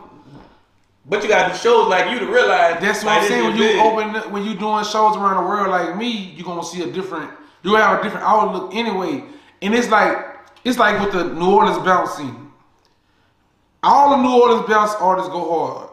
But 1.05 1.23
you 1.23 1.29
gotta 1.29 1.53
do 1.53 1.59
shows 1.59 1.87
like 1.87 2.11
you 2.11 2.19
to 2.19 2.25
realize. 2.25 2.79
That's 2.79 3.03
what 3.03 3.13
like, 3.13 3.21
I'm 3.23 3.27
saying. 3.27 3.43
When 3.43 3.55
you 3.57 3.63
big. 3.63 3.79
open, 3.79 4.31
when 4.31 4.43
you 4.45 4.55
doing 4.55 4.83
shows 4.85 5.17
around 5.17 5.43
the 5.43 5.49
world 5.49 5.69
like 5.69 5.97
me, 5.97 6.09
you 6.09 6.43
are 6.43 6.45
gonna 6.45 6.63
see 6.63 6.81
a 6.83 6.91
different. 6.91 7.31
You 7.63 7.75
have 7.75 7.99
a 7.99 8.03
different 8.03 8.25
outlook 8.25 8.73
anyway. 8.75 9.23
And 9.61 9.73
it's 9.73 9.89
like 9.89 10.17
it's 10.63 10.77
like 10.77 10.99
with 11.03 11.13
the 11.13 11.33
New 11.33 11.51
Orleans 11.51 11.83
bounce 11.83 12.13
scene. 12.13 12.51
All 13.83 14.11
the 14.11 14.21
New 14.21 14.41
Orleans 14.41 14.67
bounce 14.67 14.93
artists 14.95 15.29
go 15.31 15.49
hard. 15.49 15.89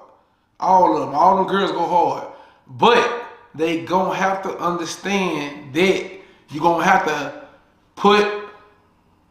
All 0.61 0.94
of 0.94 1.07
them. 1.07 1.14
All 1.14 1.37
them 1.37 1.47
girls 1.47 1.71
go 1.71 1.87
hard. 1.87 2.29
But 2.66 3.25
they 3.55 3.85
gonna 3.85 4.14
have 4.14 4.42
to 4.42 4.57
understand 4.59 5.75
that 5.75 6.11
you 6.51 6.61
gonna 6.61 6.85
have 6.85 7.07
to 7.07 7.49
put 7.97 8.27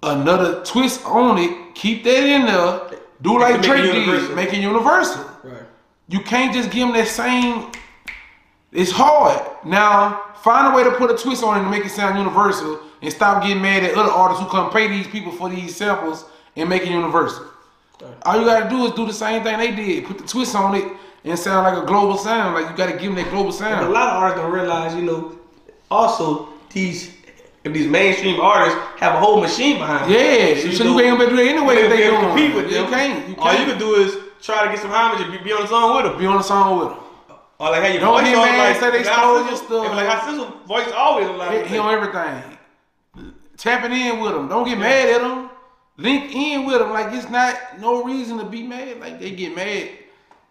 another 0.03 0.63
twist 0.63 1.05
on 1.05 1.37
it. 1.37 1.75
Keep 1.75 2.03
that 2.03 2.23
in 2.23 2.45
there. 2.45 2.99
Do 3.21 3.39
like 3.39 3.55
Make 3.55 3.59
it 3.59 3.65
Drake 3.67 3.83
did, 3.83 3.95
universal. 3.95 4.35
make 4.35 4.53
it 4.53 4.59
universal. 4.59 5.25
Right. 5.43 5.63
You 6.09 6.19
can't 6.21 6.53
just 6.53 6.71
give 6.71 6.87
them 6.87 6.95
that 6.95 7.07
same. 7.07 7.71
It's 8.71 8.91
hard. 8.91 9.41
Now, 9.65 10.21
find 10.43 10.73
a 10.73 10.75
way 10.75 10.83
to 10.83 10.91
put 10.91 11.11
a 11.11 11.17
twist 11.17 11.43
on 11.43 11.57
it 11.57 11.61
and 11.61 11.71
make 11.71 11.85
it 11.85 11.89
sound 11.89 12.17
universal 12.17 12.79
and 13.01 13.11
stop 13.11 13.43
getting 13.43 13.61
mad 13.61 13.83
at 13.83 13.93
other 13.95 14.11
artists 14.11 14.43
who 14.43 14.49
come 14.49 14.69
pay 14.71 14.87
these 14.87 15.07
people 15.07 15.31
for 15.31 15.49
these 15.49 15.75
samples 15.75 16.25
and 16.55 16.69
make 16.69 16.83
it 16.83 16.89
universal. 16.89 17.45
All 18.23 18.39
you 18.39 18.45
gotta 18.45 18.69
do 18.69 18.85
is 18.85 18.91
do 18.91 19.05
the 19.05 19.13
same 19.13 19.43
thing 19.43 19.57
they 19.57 19.71
did. 19.71 20.05
Put 20.05 20.19
the 20.19 20.27
twist 20.27 20.55
on 20.55 20.75
it 20.75 20.85
and 21.23 21.37
sound 21.37 21.63
like 21.65 21.81
a 21.83 21.85
global 21.85 22.17
sound. 22.17 22.55
Like 22.55 22.69
you 22.71 22.77
gotta 22.77 22.93
give 22.93 23.13
them 23.13 23.15
that 23.15 23.29
global 23.31 23.51
sound. 23.51 23.85
A 23.85 23.89
lot 23.89 24.09
of 24.09 24.15
artists 24.21 24.41
don't 24.41 24.51
realize, 24.51 24.95
you 24.95 25.01
know, 25.01 25.37
also 25.89 26.49
these 26.71 27.15
if 27.63 27.73
these 27.73 27.87
mainstream 27.87 28.39
artists 28.39 28.79
have 28.97 29.15
a 29.15 29.19
whole 29.19 29.41
machine 29.41 29.77
behind 29.77 30.05
them. 30.05 30.11
Yeah, 30.11 30.71
so 30.71 30.83
you 30.83 30.99
ain't 31.01 31.17
gonna 31.17 31.29
do 31.29 31.37
it 31.39 31.47
anyway 31.49 31.75
if 31.77 31.89
they 31.89 32.05
you 32.05 32.11
can't 32.11 32.21
doing. 32.21 32.35
compete 32.35 32.55
with 32.55 32.71
You 32.71 32.77
them. 32.83 32.89
can't. 32.91 33.29
You 33.29 33.35
All 33.39 33.53
you 33.53 33.65
can 33.65 33.79
do 33.79 33.95
is 33.95 34.15
try 34.41 34.65
to 34.65 34.71
get 34.71 34.79
some 34.79 34.91
homage 34.91 35.21
and 35.21 35.31
be, 35.31 35.37
be 35.39 35.51
on 35.53 35.61
the 35.61 35.67
song 35.67 35.95
with 35.95 36.11
them. 36.11 36.19
Be 36.19 36.25
on 36.25 36.37
the 36.37 36.43
song 36.43 36.79
with 36.79 36.89
them. 36.89 36.97
Or 37.59 37.67
oh, 37.67 37.71
like 37.71 37.81
how 37.81 37.87
your 37.87 38.01
Don't 38.01 38.23
voice 38.23 38.35
on, 38.35 38.45
mad, 38.45 38.69
like, 38.69 38.79
say 38.79 38.91
they 38.91 39.03
like 39.03 39.17
stole 39.17 39.45
your 39.45 39.55
stuff. 39.55 39.95
Like 39.95 40.07
how 40.07 40.29
Sizzle 40.29 40.45
voice 40.67 40.91
always 40.95 41.27
a 41.27 41.31
lot 41.31 41.53
He, 41.53 41.63
he 41.63 41.77
on 41.79 41.91
everything. 41.91 42.57
Tapping 43.57 43.91
in 43.91 44.19
with 44.19 44.33
them. 44.33 44.47
Don't 44.47 44.67
get 44.67 44.77
mad 44.77 45.09
at 45.09 45.21
them. 45.21 45.49
Link 45.97 46.35
in 46.35 46.67
with 46.67 46.77
them. 46.77 46.91
Like 46.91 47.11
it's 47.13 47.29
not 47.29 47.79
no 47.79 48.03
reason 48.03 48.37
to 48.37 48.45
be 48.45 48.61
mad. 48.61 48.99
Like 48.99 49.19
they 49.19 49.31
get 49.31 49.55
mad. 49.55 49.89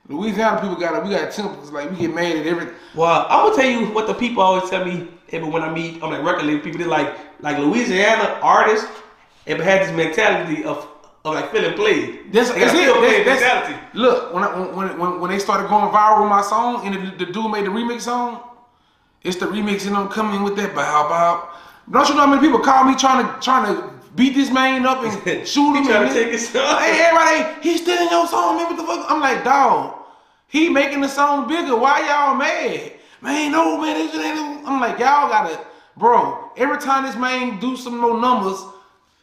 Louisiana 0.08 0.60
people 0.60 0.74
got 0.74 0.96
it. 0.96 1.04
We 1.04 1.10
got 1.10 1.30
tempers. 1.30 1.70
Like 1.70 1.92
we 1.92 1.96
get 1.96 2.12
mad 2.12 2.36
at 2.36 2.46
everything. 2.46 2.74
Well, 2.96 3.26
I'm 3.28 3.50
gonna 3.50 3.62
tell 3.62 3.70
you 3.70 3.86
what 3.94 4.08
the 4.08 4.14
people 4.14 4.42
always 4.42 4.68
tell 4.68 4.84
me. 4.84 5.06
Even 5.28 5.52
when 5.52 5.62
I 5.62 5.72
meet, 5.72 6.02
I'm 6.02 6.10
like 6.10 6.24
record 6.24 6.46
label 6.46 6.62
people. 6.62 6.78
They're 6.80 6.88
like, 6.88 7.16
like 7.40 7.58
Louisiana 7.58 8.38
artists, 8.42 8.88
ever 9.46 9.62
had 9.62 9.82
this 9.82 9.94
mentality 9.94 10.64
of 10.64 10.88
of 11.26 11.34
like 11.34 11.50
feeling 11.52 11.74
played. 11.74 12.32
That's, 12.32 12.50
that's 12.50 12.72
it. 12.72 12.96
played 12.96 13.26
That's, 13.26 13.40
that's, 13.40 13.94
look, 13.94 14.32
when, 14.32 14.44
I, 14.44 14.58
when, 14.70 14.98
when, 14.98 15.20
when 15.20 15.30
they 15.30 15.38
started 15.38 15.68
going 15.68 15.90
viral 15.92 16.20
with 16.20 16.30
my 16.30 16.42
song 16.42 16.86
and 16.86 16.94
the, 16.94 17.24
the 17.24 17.32
dude 17.32 17.50
made 17.50 17.66
the 17.66 17.70
remix 17.70 18.02
song, 18.02 18.42
it's 19.22 19.36
the 19.36 19.46
remix 19.46 19.86
and 19.86 19.96
I'm 19.96 20.08
coming 20.08 20.42
with 20.42 20.56
that 20.56 20.74
bow 20.74 21.08
bow. 21.08 21.50
Don't 21.90 22.08
you 22.08 22.14
know 22.14 22.22
how 22.22 22.26
many 22.26 22.40
people 22.40 22.60
call 22.60 22.84
me 22.84 22.94
trying 22.94 23.26
to 23.26 23.40
trying 23.40 23.74
to 23.74 23.90
beat 24.14 24.34
this 24.34 24.50
man 24.50 24.86
up 24.86 25.02
and 25.02 25.12
shoot 25.46 25.74
him? 25.74 25.84
Trying 25.84 26.08
to 26.08 26.14
take 26.14 26.32
his 26.32 26.48
song. 26.48 26.78
Hey, 26.78 27.00
everybody, 27.02 27.60
he's 27.62 27.82
stealing 27.82 28.08
your 28.10 28.26
song, 28.28 28.56
man. 28.56 28.66
What 28.66 28.76
the 28.76 28.84
fuck? 28.84 29.10
I'm 29.10 29.20
like, 29.20 29.44
dog, 29.44 29.98
he 30.48 30.68
making 30.68 31.00
the 31.00 31.08
song 31.08 31.48
bigger. 31.48 31.76
Why 31.76 32.06
y'all 32.06 32.36
mad? 32.36 32.92
Man, 33.20 33.52
no, 33.52 33.80
man. 33.80 33.94
This 33.94 34.14
ain't. 34.14 34.66
I'm 34.66 34.80
like, 34.80 34.98
y'all 34.98 35.28
gotta, 35.28 35.64
bro. 35.96 36.50
Every 36.56 36.78
time 36.78 37.04
this 37.04 37.16
man 37.16 37.58
do 37.58 37.76
some 37.76 37.98
more 37.98 38.18
numbers, 38.18 38.62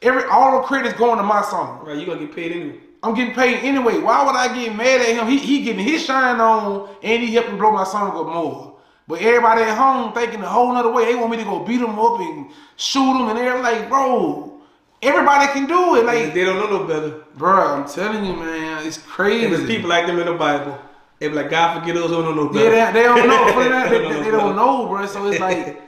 every 0.03 0.23
all 0.25 0.61
the 0.61 0.67
credits 0.67 0.97
going 0.97 1.17
to 1.17 1.23
my 1.23 1.41
song. 1.41 1.85
Right, 1.85 1.97
you 1.97 2.05
gonna 2.05 2.19
get 2.19 2.35
paid 2.35 2.51
anyway. 2.51 2.79
I'm 3.03 3.13
getting 3.13 3.33
paid 3.33 3.57
anyway. 3.57 3.99
Why 3.99 4.25
would 4.25 4.35
I 4.35 4.53
get 4.55 4.75
mad 4.75 5.01
at 5.01 5.15
him? 5.15 5.27
He, 5.27 5.37
he 5.37 5.61
getting 5.63 5.83
his 5.83 6.05
shine 6.05 6.39
on 6.39 6.89
and 7.03 7.21
he 7.21 7.33
helping 7.33 7.57
blow 7.57 7.71
my 7.71 7.83
song 7.83 8.17
up 8.17 8.33
more. 8.33 8.79
But 9.07 9.21
everybody 9.21 9.63
at 9.63 9.77
home 9.77 10.13
thinking 10.13 10.41
a 10.41 10.47
whole 10.47 10.71
nother 10.73 10.91
way. 10.91 11.05
They 11.05 11.15
want 11.15 11.31
me 11.31 11.37
to 11.37 11.43
go 11.43 11.65
beat 11.65 11.81
him 11.81 11.99
up 11.99 12.19
and 12.21 12.49
shoot 12.77 13.19
him 13.19 13.27
and 13.27 13.37
they're 13.37 13.61
like, 13.61 13.89
bro, 13.89 14.61
everybody 15.01 15.51
can 15.51 15.67
do 15.67 15.97
it. 15.97 16.05
Like, 16.05 16.33
they 16.33 16.45
don't 16.45 16.55
know 16.57 16.79
no 16.79 16.87
better. 16.87 17.23
bro, 17.35 17.75
I'm 17.75 17.87
telling 17.89 18.23
you, 18.23 18.33
man, 18.37 18.87
it's 18.87 18.97
crazy. 18.99 19.45
And 19.45 19.53
there's 19.53 19.67
people 19.67 19.89
like 19.89 20.07
them 20.07 20.19
in 20.19 20.27
the 20.27 20.35
Bible. 20.35 20.79
They 21.19 21.27
be 21.27 21.35
like, 21.35 21.49
God 21.49 21.79
forget 21.79 21.95
those 21.95 22.09
who 22.09 22.21
don't 22.21 22.35
know 22.35 22.49
no 22.49 22.53
Yeah, 22.53 22.91
they, 22.93 23.01
they 23.01 23.03
don't 23.03 23.27
know. 23.27 23.89
They, 23.89 23.99
They 23.99 24.23
they 24.23 24.31
don't 24.31 24.55
know, 24.55 24.87
bro. 24.87 25.05
So 25.05 25.27
it's 25.27 25.41
like 25.41 25.81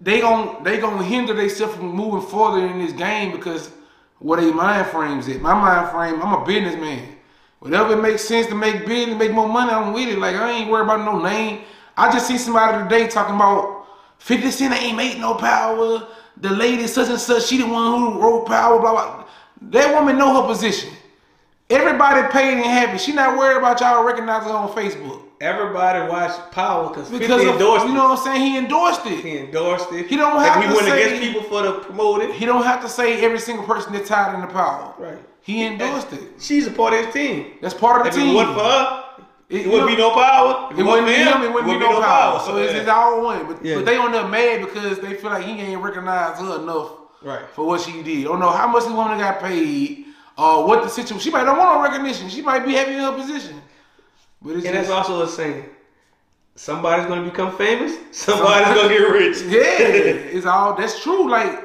they 0.00 0.20
gon' 0.20 0.62
they 0.62 0.78
gonna 0.78 1.02
hinder 1.02 1.34
themselves 1.34 1.74
from 1.74 1.88
moving 1.88 2.28
further 2.28 2.66
in 2.66 2.78
this 2.78 2.92
game 2.92 3.32
because 3.32 3.70
what 4.18 4.40
they 4.40 4.50
mind 4.50 4.86
frames 4.88 5.28
it. 5.28 5.40
My 5.40 5.54
mind 5.54 5.90
frame, 5.90 6.22
I'm 6.22 6.42
a 6.42 6.44
businessman. 6.44 7.16
Whatever 7.60 7.94
it 7.94 8.02
makes 8.02 8.22
sense 8.22 8.46
to 8.48 8.54
make 8.54 8.86
business, 8.86 9.18
make 9.18 9.32
more 9.32 9.48
money, 9.48 9.72
I'm 9.72 9.92
with 9.92 10.08
it. 10.08 10.18
Like 10.18 10.36
I 10.36 10.50
ain't 10.50 10.70
worried 10.70 10.84
about 10.84 11.04
no 11.04 11.22
name. 11.22 11.62
I 11.96 12.12
just 12.12 12.26
see 12.26 12.38
somebody 12.38 12.82
today 12.84 13.08
talking 13.08 13.34
about 13.34 13.86
50 14.18 14.50
Cent 14.50 14.74
ain't 14.74 14.96
made 14.96 15.18
no 15.18 15.34
power. 15.34 16.06
The 16.38 16.50
lady 16.50 16.86
such 16.86 17.08
and 17.08 17.18
such, 17.18 17.46
she 17.46 17.58
the 17.58 17.66
one 17.66 17.98
who 17.98 18.20
wrote 18.20 18.46
power, 18.46 18.78
blah 18.78 18.92
blah. 18.92 19.24
That 19.62 19.94
woman 19.94 20.18
know 20.18 20.42
her 20.42 20.46
position. 20.46 20.90
Everybody 21.70 22.28
paid 22.30 22.54
and 22.54 22.64
happy. 22.64 22.98
She 22.98 23.12
not 23.12 23.36
worried 23.36 23.56
about 23.56 23.80
y'all 23.80 24.04
recognizing 24.04 24.50
her 24.50 24.54
on 24.54 24.68
Facebook. 24.68 25.25
Everybody 25.40 26.08
watch 26.08 26.32
Power 26.50 26.88
because 26.88 27.10
50 27.10 27.18
Because 27.18 27.42
of, 27.42 27.48
endorsed 27.48 27.84
you 27.84 27.92
it. 27.92 27.94
know 27.94 28.04
what 28.08 28.18
I'm 28.18 28.24
saying? 28.24 28.40
He 28.40 28.56
endorsed 28.58 29.04
it. 29.06 29.22
He 29.24 29.38
endorsed 29.38 29.92
it. 29.92 30.06
He 30.06 30.16
don't 30.16 30.40
have 30.40 30.62
he 30.62 30.68
to 30.68 30.74
went 30.74 30.86
say- 30.86 31.02
against 31.04 31.22
people 31.22 31.42
for 31.42 31.62
the 31.62 31.72
promoted. 31.80 32.30
He 32.30 32.46
don't 32.46 32.62
have 32.64 32.80
to 32.82 32.88
say 32.88 33.20
every 33.22 33.38
single 33.38 33.66
person 33.66 33.92
that's 33.92 34.08
tied 34.08 34.34
in 34.34 34.40
the 34.40 34.46
power. 34.46 34.94
Right. 34.98 35.18
He 35.42 35.64
endorsed 35.66 36.12
it. 36.14 36.22
She's 36.40 36.66
a 36.66 36.70
part 36.70 36.94
of 36.94 37.04
his 37.04 37.12
team. 37.14 37.52
That's 37.60 37.74
part 37.74 38.00
of 38.00 38.06
If 38.06 38.14
the 38.14 38.20
it 38.20 38.24
team. 38.24 38.34
wasn't 38.34 38.56
for 38.56 38.64
her, 38.64 39.04
It- 39.50 39.60
it, 39.60 39.66
wouldn't 39.66 39.82
know- 39.90 39.94
be 39.94 39.96
no 40.00 40.10
power. 40.10 40.68
If 40.72 40.78
It 40.78 40.82
wouldn't 40.82 41.06
be 41.06 41.12
him. 41.14 41.42
It 41.42 41.52
wouldn't 41.52 41.70
be 41.72 41.78
no 41.78 42.00
power. 42.00 42.40
So 42.40 42.56
it's, 42.56 42.72
Yeah. 42.72 42.80
it's 42.80 42.88
all 42.88 43.20
one. 43.22 43.46
But, 43.46 43.64
Yeah. 43.64 43.74
but 43.76 43.84
they 43.84 43.96
on 43.98 44.12
there 44.12 44.26
mad 44.26 44.60
because 44.62 44.98
they 45.00 45.14
feel 45.14 45.30
like 45.30 45.44
he 45.44 45.60
ain't 45.60 45.82
recognized 45.82 46.40
her 46.40 46.56
enough 46.62 46.88
Right. 47.22 47.42
for 47.54 47.64
what 47.66 47.80
she 47.82 48.02
did. 48.02 48.20
I 48.26 48.28
don't 48.30 48.40
know 48.40 48.48
how 48.50 48.66
much 48.68 48.84
the 48.86 48.92
woman 48.94 49.18
got 49.18 49.40
paid. 49.40 50.04
Or 50.38 50.66
what 50.66 50.82
the 50.82 50.88
situation. 50.90 51.18
She 51.20 51.30
might 51.30 51.44
don't 51.44 51.56
want 51.56 51.76
no 51.78 51.82
recognition. 51.82 52.28
She 52.28 52.42
might 52.42 52.66
be 52.66 52.74
happy 52.74 52.92
in 52.92 52.98
her 53.00 53.12
position. 53.12 53.62
But 54.46 54.56
it's 54.56 54.66
And 54.66 54.76
that's 54.76 54.90
also 54.90 55.22
a 55.22 55.28
saying. 55.28 55.64
Somebody's 56.54 57.06
gonna 57.06 57.28
become 57.28 57.56
famous. 57.58 57.98
Somebody's 58.12 58.74
gonna 58.74 58.88
get 58.88 59.10
rich. 59.10 59.38
Yeah, 59.42 60.36
it's 60.36 60.46
all 60.46 60.74
that's 60.74 61.02
true. 61.02 61.28
Like 61.28 61.64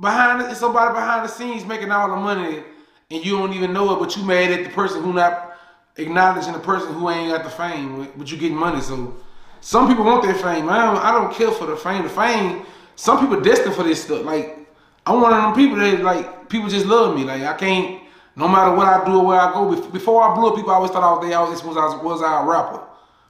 behind 0.00 0.40
it's 0.50 0.58
somebody 0.58 0.94
behind 0.94 1.24
the 1.24 1.28
scenes 1.28 1.66
making 1.66 1.92
all 1.92 2.08
the 2.08 2.16
money, 2.16 2.64
and 3.10 3.24
you 3.24 3.36
don't 3.36 3.52
even 3.52 3.74
know 3.74 3.94
it, 3.94 4.00
but 4.00 4.16
you 4.16 4.24
mad 4.24 4.50
at 4.50 4.64
the 4.64 4.70
person 4.70 5.02
who 5.02 5.12
not 5.12 5.56
acknowledging 5.96 6.54
the 6.54 6.58
person 6.58 6.94
who 6.94 7.10
ain't 7.10 7.30
got 7.30 7.44
the 7.44 7.50
fame, 7.50 8.08
but 8.16 8.32
you 8.32 8.38
getting 8.38 8.56
money. 8.56 8.80
So 8.80 9.14
some 9.60 9.86
people 9.86 10.04
want 10.04 10.24
that 10.24 10.40
fame. 10.40 10.68
I 10.70 10.78
don't, 10.78 10.96
I 10.96 11.12
don't 11.12 11.32
care 11.32 11.50
for 11.50 11.66
the 11.66 11.76
fame. 11.76 12.04
The 12.04 12.08
fame. 12.08 12.64
Some 12.96 13.20
people 13.20 13.40
destined 13.42 13.74
for 13.74 13.82
this 13.82 14.02
stuff. 14.02 14.24
Like 14.24 14.66
I'm 15.04 15.20
one 15.20 15.34
of 15.34 15.42
them 15.42 15.54
people 15.54 15.76
that 15.76 16.00
like 16.00 16.48
people 16.48 16.70
just 16.70 16.86
love 16.86 17.14
me. 17.14 17.24
Like 17.24 17.42
I 17.42 17.52
can't. 17.52 18.02
No 18.36 18.48
matter 18.48 18.74
what 18.74 18.88
I 18.88 19.04
do 19.04 19.18
or 19.18 19.26
where 19.26 19.40
I 19.40 19.52
go, 19.52 19.74
before 19.90 20.22
I 20.22 20.34
blew 20.34 20.48
up, 20.48 20.56
people 20.56 20.72
always 20.72 20.90
thought 20.90 21.04
I 21.04 21.12
was 21.12 21.26
they 21.26 21.34
always 21.34 21.62
was 21.62 21.76
I 21.76 21.84
was, 21.84 22.02
was 22.02 22.22
I 22.22 22.42
a 22.42 22.46
rapper. 22.46 22.80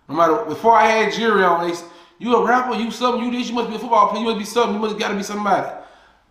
No 0.09 0.17
matter 0.17 0.45
before 0.47 0.73
I 0.77 0.87
had 0.87 1.13
jury 1.13 1.45
on, 1.45 1.69
they 1.69 1.77
you 2.19 2.37
a 2.37 2.47
rapper, 2.47 2.75
you 2.75 2.91
something, 2.91 3.23
you 3.23 3.31
this, 3.31 3.49
you 3.49 3.55
must 3.55 3.69
be 3.69 3.77
a 3.77 3.79
football 3.79 4.09
player, 4.09 4.23
you 4.23 4.29
must 4.29 4.39
be 4.39 4.45
something, 4.45 4.75
you 4.75 4.81
must 4.81 4.99
gotta 4.99 5.15
be 5.15 5.23
somebody. 5.23 5.71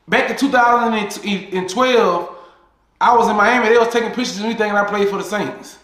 Back 0.07 0.29
in 0.29 0.37
2012, 0.37 2.35
I 2.99 3.15
was 3.15 3.29
in 3.29 3.35
Miami. 3.35 3.69
They 3.69 3.77
was 3.77 3.89
taking 3.89 4.09
pictures 4.09 4.39
of 4.39 4.45
me 4.45 4.55
thinking 4.55 4.75
I 4.75 4.85
played 4.85 5.09
for 5.09 5.17
the 5.17 5.23
Saints. 5.23 5.77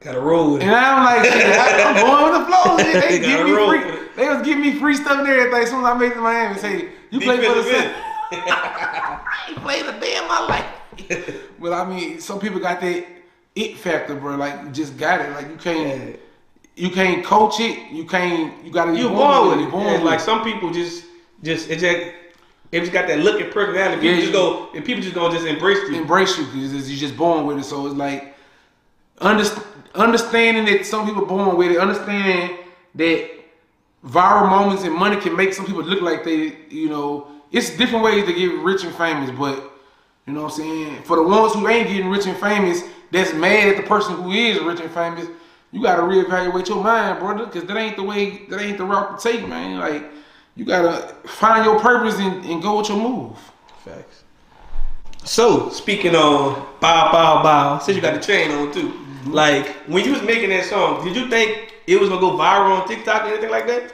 Gotta 0.00 0.20
roll 0.20 0.52
with 0.52 0.62
And. 0.62 0.70
I'm 0.70 1.04
like, 1.04 1.30
I, 1.32 1.80
am 1.80 1.94
going 2.06 2.32
with 2.32 2.40
the 2.40 2.46
flow. 2.46 2.78
Shit, 2.78 3.08
They 3.08 3.18
give 3.26 3.44
me 3.44 3.52
free. 3.66 4.08
They 4.16 4.28
was 4.28 4.46
giving 4.46 4.62
me 4.62 4.78
free 4.78 4.94
stuff 4.94 5.18
and 5.18 5.26
everything. 5.28 5.62
As 5.62 5.70
soon 5.70 5.80
as 5.80 5.86
I 5.86 5.98
made 5.98 6.12
it 6.12 6.14
to 6.14 6.20
Miami, 6.20 6.58
say 6.58 6.88
you 7.10 7.20
play 7.20 7.36
for 7.36 7.54
the 7.54 7.64
Saints. 7.64 7.94
I 8.30 9.46
ain't 9.48 9.58
played 9.58 9.86
a 9.86 9.98
day 10.00 10.16
in 10.16 10.28
my 10.28 10.40
life. 10.46 10.77
but 11.60 11.72
I 11.72 11.84
mean, 11.88 12.20
some 12.20 12.38
people 12.40 12.60
got 12.60 12.80
that 12.80 13.06
it 13.54 13.76
factor, 13.78 14.14
bro. 14.14 14.36
Like 14.36 14.72
just 14.72 14.96
got 14.96 15.20
it. 15.20 15.30
Like 15.32 15.48
you 15.48 15.56
can't, 15.56 16.18
you 16.76 16.90
can't 16.90 17.24
coach 17.24 17.60
it. 17.60 17.90
You 17.90 18.04
can't. 18.04 18.64
You 18.64 18.70
gotta. 18.70 18.96
You 18.96 19.08
born 19.08 19.48
with 19.48 19.66
it. 19.66 19.70
born 19.70 19.92
with 19.94 20.02
like 20.02 20.20
some 20.20 20.44
people 20.44 20.70
just, 20.70 21.04
just 21.42 21.68
it 21.70 21.78
just, 21.78 22.14
it 22.72 22.80
just 22.80 22.92
got 22.92 23.08
that 23.08 23.20
look 23.20 23.40
and 23.40 23.52
personality. 23.52 24.00
People 24.00 24.14
Yeah, 24.14 24.20
just 24.20 24.32
go, 24.32 24.68
and 24.74 24.84
people 24.84 25.02
just 25.02 25.14
gonna 25.14 25.34
just 25.34 25.46
embrace 25.46 25.78
you. 25.88 25.96
embrace 25.96 26.38
you 26.38 26.44
because 26.46 26.90
you're 26.90 26.98
just 26.98 27.16
born 27.16 27.46
with 27.46 27.58
it. 27.58 27.64
So 27.64 27.86
it's 27.86 27.96
like 27.96 28.36
underst- 29.20 29.64
understanding 29.94 30.64
that 30.66 30.86
some 30.86 31.06
people 31.06 31.24
born 31.26 31.56
with 31.56 31.72
it, 31.72 31.78
understanding 31.78 32.58
that 32.94 33.30
viral 34.04 34.48
moments 34.48 34.84
and 34.84 34.94
money 34.94 35.16
can 35.20 35.34
make 35.36 35.52
some 35.52 35.66
people 35.66 35.82
look 35.82 36.00
like 36.02 36.24
they, 36.24 36.56
you 36.70 36.88
know, 36.88 37.26
it's 37.50 37.76
different 37.76 38.04
ways 38.04 38.24
to 38.26 38.32
get 38.32 38.52
rich 38.60 38.84
and 38.84 38.94
famous, 38.94 39.30
but 39.30 39.72
you 40.28 40.34
know 40.34 40.44
what 40.44 40.52
I'm 40.52 40.58
saying? 40.58 41.02
For 41.02 41.16
the 41.16 41.22
ones 41.22 41.54
who 41.54 41.66
ain't 41.66 41.88
getting 41.88 42.08
rich 42.08 42.26
and 42.26 42.36
famous, 42.36 42.82
that's 43.10 43.32
mad 43.32 43.70
at 43.70 43.76
the 43.78 43.82
person 43.82 44.14
who 44.16 44.30
is 44.30 44.60
rich 44.60 44.80
and 44.80 44.90
famous, 44.90 45.26
you 45.72 45.82
gotta 45.82 46.02
reevaluate 46.02 46.68
your 46.68 46.82
mind, 46.82 47.18
brother, 47.18 47.46
because 47.46 47.64
that 47.64 47.76
ain't 47.76 47.96
the 47.96 48.02
way, 48.02 48.44
that 48.48 48.60
ain't 48.60 48.78
the 48.78 48.84
route 48.84 49.18
to 49.18 49.32
take, 49.32 49.48
man. 49.48 49.78
Like, 49.78 50.04
you 50.54 50.64
gotta 50.64 51.14
find 51.26 51.64
your 51.64 51.80
purpose 51.80 52.18
and, 52.18 52.44
and 52.44 52.62
go 52.62 52.78
with 52.78 52.88
your 52.88 52.98
move. 52.98 53.36
Facts. 53.84 54.24
So 55.24 55.70
speaking 55.70 56.14
on 56.14 56.54
bow 56.80 57.12
bow 57.12 57.42
bow, 57.42 57.78
since 57.78 57.96
you 57.96 58.02
got 58.02 58.14
the 58.14 58.20
chain 58.20 58.50
on 58.50 58.72
too, 58.72 58.92
Mm-hmm. 59.18 59.32
like 59.32 59.66
when 59.88 60.04
you 60.04 60.12
was 60.12 60.22
making 60.22 60.50
that 60.50 60.64
song, 60.64 61.04
did 61.04 61.16
you 61.16 61.28
think 61.28 61.74
it 61.88 61.98
was 61.98 62.08
gonna 62.08 62.20
go 62.20 62.32
viral 62.32 62.80
on 62.80 62.86
TikTok 62.88 63.24
or 63.24 63.28
anything 63.28 63.50
like 63.50 63.66
that? 63.66 63.92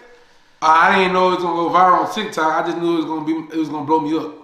I 0.61 0.99
didn't 0.99 1.15
know 1.15 1.29
it 1.33 1.37
was 1.37 1.45
gonna 1.45 1.57
go 1.57 1.75
viral 1.75 2.07
on 2.07 2.15
TikTok. 2.15 2.63
I 2.63 2.67
just 2.67 2.79
knew 2.79 2.95
it 2.95 2.97
was 2.97 3.05
gonna 3.07 3.25
be 3.25 3.55
it 3.55 3.59
was 3.59 3.71
gonna 3.71 3.87
blow 3.87 4.01
me 4.01 4.17
up. 4.19 4.44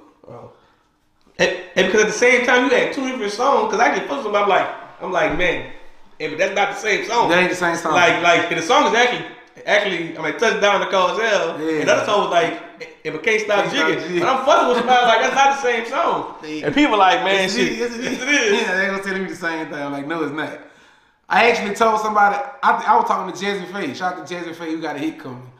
And, 1.40 1.56
and 1.74 1.86
because 1.86 2.02
at 2.02 2.06
the 2.08 2.12
same 2.12 2.44
time 2.44 2.64
you 2.64 2.70
had 2.76 2.92
two 2.92 3.08
different 3.08 3.32
songs, 3.32 3.72
because 3.72 3.80
I 3.80 3.94
get 3.98 4.08
all, 4.10 4.36
I'm 4.36 4.48
like, 4.48 4.68
I'm 5.00 5.10
like, 5.10 5.38
man, 5.38 5.72
hey, 6.18 6.28
but 6.28 6.38
that's 6.38 6.54
not 6.54 6.68
the 6.74 6.76
same 6.76 7.06
song. 7.06 7.30
That 7.30 7.38
ain't 7.38 7.50
the 7.50 7.56
same 7.56 7.76
song. 7.76 7.94
Like, 7.94 8.22
like 8.22 8.50
and 8.50 8.60
the 8.60 8.62
song 8.62 8.86
is 8.88 8.94
actually, 8.94 9.24
actually, 9.64 10.18
I 10.18 10.22
mean, 10.22 10.38
touchdown 10.38 10.80
to 10.80 10.86
cause 10.90 11.18
hell. 11.18 11.58
Yeah. 11.58 11.80
And 11.80 11.88
the 11.88 11.94
other 11.94 12.04
song 12.04 12.20
was 12.24 12.30
like, 12.30 12.62
if 13.02 13.14
it 13.14 13.22
can't 13.22 13.40
stop 13.40 13.72
jigging. 13.72 14.20
But 14.20 14.28
I'm 14.28 14.44
fussing 14.44 14.68
with 14.68 14.76
somebody 14.78 15.06
like 15.06 15.20
that's 15.22 15.34
not 15.34 15.56
the 15.56 15.62
same 15.62 15.86
song. 15.86 16.34
See. 16.42 16.62
And 16.62 16.74
people 16.74 16.98
like, 16.98 17.24
man, 17.24 17.48
Yes, 17.48 17.56
shit. 17.56 17.78
Yes, 17.78 17.94
it 17.94 18.00
is. 18.00 18.12
yes, 18.12 18.22
it 18.22 18.28
is. 18.28 18.60
Yeah, 18.60 18.76
they 18.76 18.86
gonna 18.86 19.02
tell 19.02 19.18
me 19.18 19.24
the 19.24 19.34
same 19.34 19.66
thing. 19.66 19.74
I'm 19.82 19.92
like, 19.92 20.06
no, 20.06 20.22
it's 20.22 20.32
not. 20.32 20.60
I 21.26 21.50
actually 21.50 21.74
told 21.74 22.00
somebody. 22.00 22.36
I, 22.62 22.84
I 22.86 22.96
was 22.96 23.06
talking 23.06 23.32
to 23.32 23.38
Jazze 23.38 23.66
Pha. 23.72 23.94
Shout 23.94 24.18
out 24.18 24.26
to 24.26 24.34
Jazze 24.34 24.54
Pha. 24.54 24.68
you 24.68 24.80
got 24.82 24.96
a 24.96 24.98
hit 24.98 25.18
coming. 25.18 25.50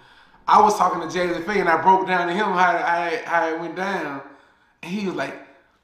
I 0.47 0.61
was 0.61 0.77
talking 0.77 1.01
to 1.01 1.07
Jazze 1.07 1.43
Pha, 1.45 1.53
and 1.53 1.69
I 1.69 1.81
broke 1.81 2.07
down 2.07 2.27
to 2.27 2.35
him 2.35 2.45
how, 2.45 2.77
how, 2.77 3.11
how 3.25 3.49
it 3.49 3.61
went 3.61 3.77
down. 3.77 4.21
And 4.83 4.93
he 4.93 5.07
was 5.07 5.14
like, 5.14 5.35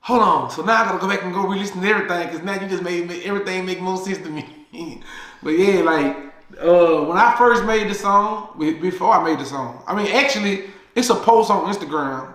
"Hold 0.06 0.22
on, 0.22 0.50
so 0.52 0.62
now 0.62 0.82
I 0.82 0.84
gotta 0.84 0.98
go 0.98 1.08
back 1.08 1.24
and 1.24 1.34
go 1.34 1.48
re-listen 1.48 1.82
to 1.82 1.88
everything 1.88 2.28
because 2.28 2.44
now 2.44 2.54
you 2.60 2.68
just 2.68 2.84
made 2.84 3.10
everything 3.24 3.66
make 3.66 3.80
more 3.80 3.96
sense 3.96 4.18
to 4.18 4.30
me." 4.30 4.44
but 5.42 5.50
yeah, 5.50 5.82
like 5.82 6.16
uh, 6.60 7.04
when 7.04 7.18
I 7.18 7.34
first 7.36 7.64
made 7.64 7.90
the 7.90 7.94
song, 7.94 8.56
before 8.56 9.12
I 9.12 9.24
made 9.24 9.40
the 9.40 9.44
song, 9.44 9.82
I 9.84 9.96
mean, 9.96 10.06
actually, 10.14 10.70
it's 10.94 11.10
a 11.10 11.16
post 11.16 11.50
on 11.50 11.72
Instagram. 11.72 12.32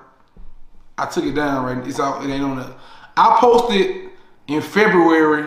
I 0.97 1.05
took 1.05 1.23
it 1.23 1.33
down 1.33 1.63
right. 1.63 1.87
It's 1.87 1.99
out. 1.99 2.23
It 2.25 2.29
ain't 2.29 2.43
on 2.43 2.57
there. 2.57 2.73
I 3.15 3.37
posted 3.39 4.09
in 4.47 4.61
February 4.61 5.45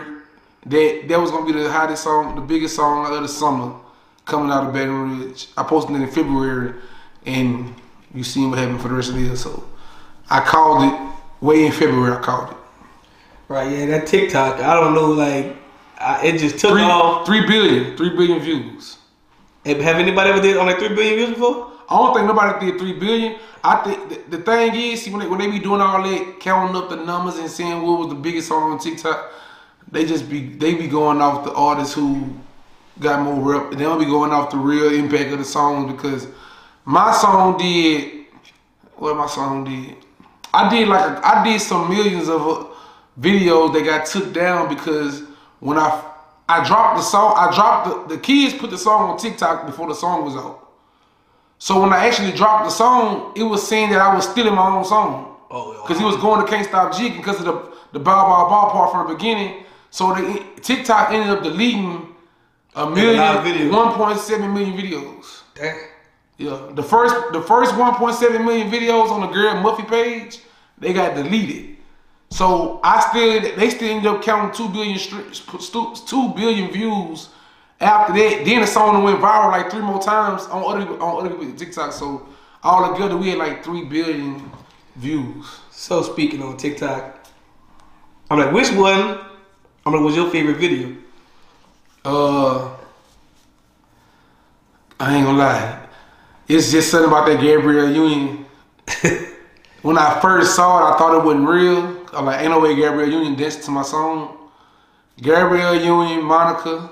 that 0.65 1.05
that 1.07 1.19
was 1.19 1.29
gonna 1.29 1.45
be 1.45 1.51
the 1.51 1.71
hottest 1.71 2.03
song, 2.03 2.33
the 2.33 2.41
biggest 2.41 2.75
song 2.75 3.13
of 3.13 3.21
the 3.21 3.27
summer 3.27 3.75
coming 4.25 4.51
out 4.51 4.65
of 4.65 4.73
Baton 4.73 5.19
Rouge. 5.19 5.45
I 5.55 5.63
posted 5.63 5.95
it 5.95 6.01
in 6.01 6.09
February, 6.09 6.73
and 7.27 7.73
you 8.13 8.23
seen 8.23 8.49
what 8.49 8.57
happened 8.57 8.81
for 8.81 8.87
the 8.87 8.95
rest 8.95 9.09
of 9.09 9.15
the 9.15 9.21
year. 9.21 9.35
So 9.35 9.63
I 10.29 10.39
called 10.39 10.83
it 10.91 11.14
way 11.45 11.65
in 11.65 11.71
February. 11.71 12.17
I 12.17 12.21
called 12.21 12.51
it 12.51 12.57
Right, 13.47 13.71
yeah, 13.71 13.85
that 13.87 14.07
TikTok, 14.07 14.59
I 14.59 14.73
don't 14.73 14.95
know, 14.95 15.11
like, 15.11 15.55
I, 15.99 16.25
it 16.25 16.39
just 16.39 16.57
took 16.57 16.71
three, 16.71 16.81
off. 16.81 17.27
three 17.27 17.45
billion, 17.45 17.95
three 17.95 18.09
billion 18.09 18.39
views. 18.39 18.97
Have 19.65 19.79
anybody 19.97 20.31
ever 20.31 20.41
did 20.41 20.57
on 20.57 20.65
like 20.65 20.79
three 20.79 20.89
billion 20.89 21.15
views 21.15 21.29
before? 21.29 21.71
I 21.87 21.95
don't 21.97 22.15
think 22.15 22.27
nobody 22.27 22.71
did 22.71 22.79
three 22.79 22.93
billion. 22.93 23.37
I 23.63 23.83
think 23.83 24.09
the, 24.09 24.37
the 24.37 24.43
thing 24.43 24.75
is, 24.75 25.03
see, 25.03 25.11
when 25.11 25.21
they, 25.21 25.27
when 25.27 25.39
they 25.39 25.49
be 25.49 25.59
doing 25.59 25.81
all 25.81 26.01
that, 26.01 26.39
counting 26.39 26.75
up 26.75 26.89
the 26.89 26.95
numbers 26.97 27.37
and 27.37 27.49
seeing 27.49 27.81
what 27.83 27.99
was 27.99 28.09
the 28.09 28.15
biggest 28.15 28.47
song 28.47 28.71
on 28.73 28.79
TikTok, 28.79 29.31
they 29.91 30.05
just 30.05 30.29
be 30.29 30.47
they 30.47 30.73
be 30.73 30.87
going 30.87 31.21
off 31.21 31.45
the 31.45 31.53
artists 31.53 31.93
who 31.93 32.33
got 32.99 33.21
more 33.21 33.39
rep. 33.39 33.71
They 33.71 33.83
don't 33.83 33.99
be 33.99 34.05
going 34.05 34.31
off 34.31 34.49
the 34.49 34.57
real 34.57 34.91
impact 34.93 35.31
of 35.31 35.39
the 35.39 35.45
songs 35.45 35.91
because 35.91 36.27
my 36.85 37.11
song 37.11 37.57
did 37.57 38.25
what 38.95 39.15
my 39.15 39.27
song 39.27 39.63
did. 39.63 39.97
I 40.55 40.69
did 40.69 40.87
like 40.87 41.23
I 41.23 41.43
did 41.43 41.59
some 41.59 41.89
millions 41.89 42.29
of 42.29 42.41
uh, 42.47 42.65
videos 43.19 43.73
that 43.73 43.83
got 43.83 44.05
took 44.05 44.33
down 44.33 44.69
because 44.73 45.21
when 45.59 45.77
I 45.77 45.89
I 46.47 46.63
dropped 46.63 46.97
the 46.97 47.03
song, 47.03 47.33
I 47.35 47.53
dropped 47.53 48.09
the 48.09 48.15
the 48.15 48.21
kids 48.21 48.53
put 48.53 48.69
the 48.69 48.77
song 48.77 49.11
on 49.11 49.17
TikTok 49.17 49.65
before 49.65 49.87
the 49.87 49.95
song 49.95 50.23
was 50.23 50.35
out. 50.35 50.61
So 51.57 51.81
when 51.81 51.91
I 51.93 52.05
actually 52.07 52.31
dropped 52.31 52.65
the 52.65 52.71
song, 52.71 53.33
it 53.35 53.43
was 53.43 53.65
saying 53.67 53.89
that 53.91 54.01
I 54.01 54.13
was 54.15 54.27
stealing 54.29 54.55
my 54.55 54.67
own 54.75 54.85
song. 54.85 55.37
Oh, 55.49 55.81
Because 55.81 55.99
he 55.99 56.05
was 56.05 56.17
going 56.17 56.43
to 56.43 56.47
Can't 56.51 56.67
Stop 56.67 56.95
Jigging 56.97 57.17
because 57.17 57.39
of 57.39 57.45
the 57.45 57.55
the 57.93 57.99
bow 57.99 58.25
bow 58.29 58.49
bow 58.49 58.71
part 58.71 58.91
from 58.91 59.07
the 59.07 59.15
beginning. 59.15 59.63
So 59.89 60.13
the 60.13 60.43
TikTok 60.61 61.11
ended 61.11 61.29
up 61.29 61.43
deleting 61.43 62.13
a 62.75 62.89
million, 62.89 63.37
videos. 63.47 63.71
1.7 63.71 64.53
million 64.53 64.77
videos. 64.77 65.41
Damn. 65.55 65.94
Yeah, 66.37 66.69
the 66.73 66.83
first 66.83 67.15
the 67.31 67.41
first 67.41 67.73
1.7 67.75 68.43
million 68.43 68.69
videos 68.69 69.09
on 69.09 69.21
the 69.21 69.27
girl 69.27 69.55
Muffy 69.55 69.87
page, 69.87 70.39
they 70.77 70.91
got 70.91 71.15
deleted. 71.15 71.77
So 72.29 72.81
I 72.83 72.99
still 72.99 73.55
they 73.55 73.69
still 73.69 73.89
ended 73.89 74.07
up 74.07 74.21
counting 74.21 74.53
two 74.53 74.67
billion 74.73 74.97
stri- 74.97 76.07
two 76.07 76.33
billion 76.35 76.71
views. 76.71 77.29
After 77.79 78.13
that, 78.13 78.45
then 78.45 78.61
the 78.61 78.67
song 78.67 79.03
went 79.03 79.19
viral 79.19 79.51
like 79.51 79.69
three 79.69 79.81
more 79.81 80.01
times 80.01 80.43
on 80.47 80.63
other 80.63 80.91
on 81.01 81.25
other 81.25 81.35
people's 81.35 81.59
TikTok. 81.59 81.93
So 81.93 82.27
all 82.63 82.93
together 82.93 83.15
we 83.15 83.29
had 83.29 83.37
like 83.37 83.63
three 83.63 83.85
billion 83.85 84.51
views. 84.95 85.45
So 85.71 86.01
speaking 86.01 86.41
on 86.41 86.57
TikTok, 86.57 87.25
I'm 88.29 88.39
like, 88.39 88.51
which 88.51 88.71
one? 88.71 89.19
I'm 89.85 89.93
like, 89.93 90.01
was 90.01 90.15
your 90.15 90.29
favorite 90.31 90.57
video? 90.57 90.95
Uh, 92.03 92.75
I 94.99 95.15
ain't 95.15 95.25
gonna 95.25 95.37
lie. 95.37 95.84
It's 96.47 96.71
just 96.71 96.91
something 96.91 97.09
about 97.09 97.25
that 97.27 97.41
Gabrielle 97.41 97.91
Union. 97.91 98.45
when 99.81 99.97
I 99.97 100.19
first 100.21 100.55
saw 100.55 100.79
it, 100.79 100.93
I 100.93 100.97
thought 100.97 101.19
it 101.19 101.25
wasn't 101.25 101.47
real. 101.47 102.05
I'm 102.13 102.25
like, 102.25 102.41
ain't 102.41 102.51
no 102.51 102.59
way 102.59 102.75
Gabrielle 102.75 103.09
Union 103.09 103.35
danced 103.35 103.63
to 103.63 103.71
my 103.71 103.81
song. 103.81 104.37
Gabrielle 105.21 105.75
Union, 105.75 106.23
Monica, 106.23 106.89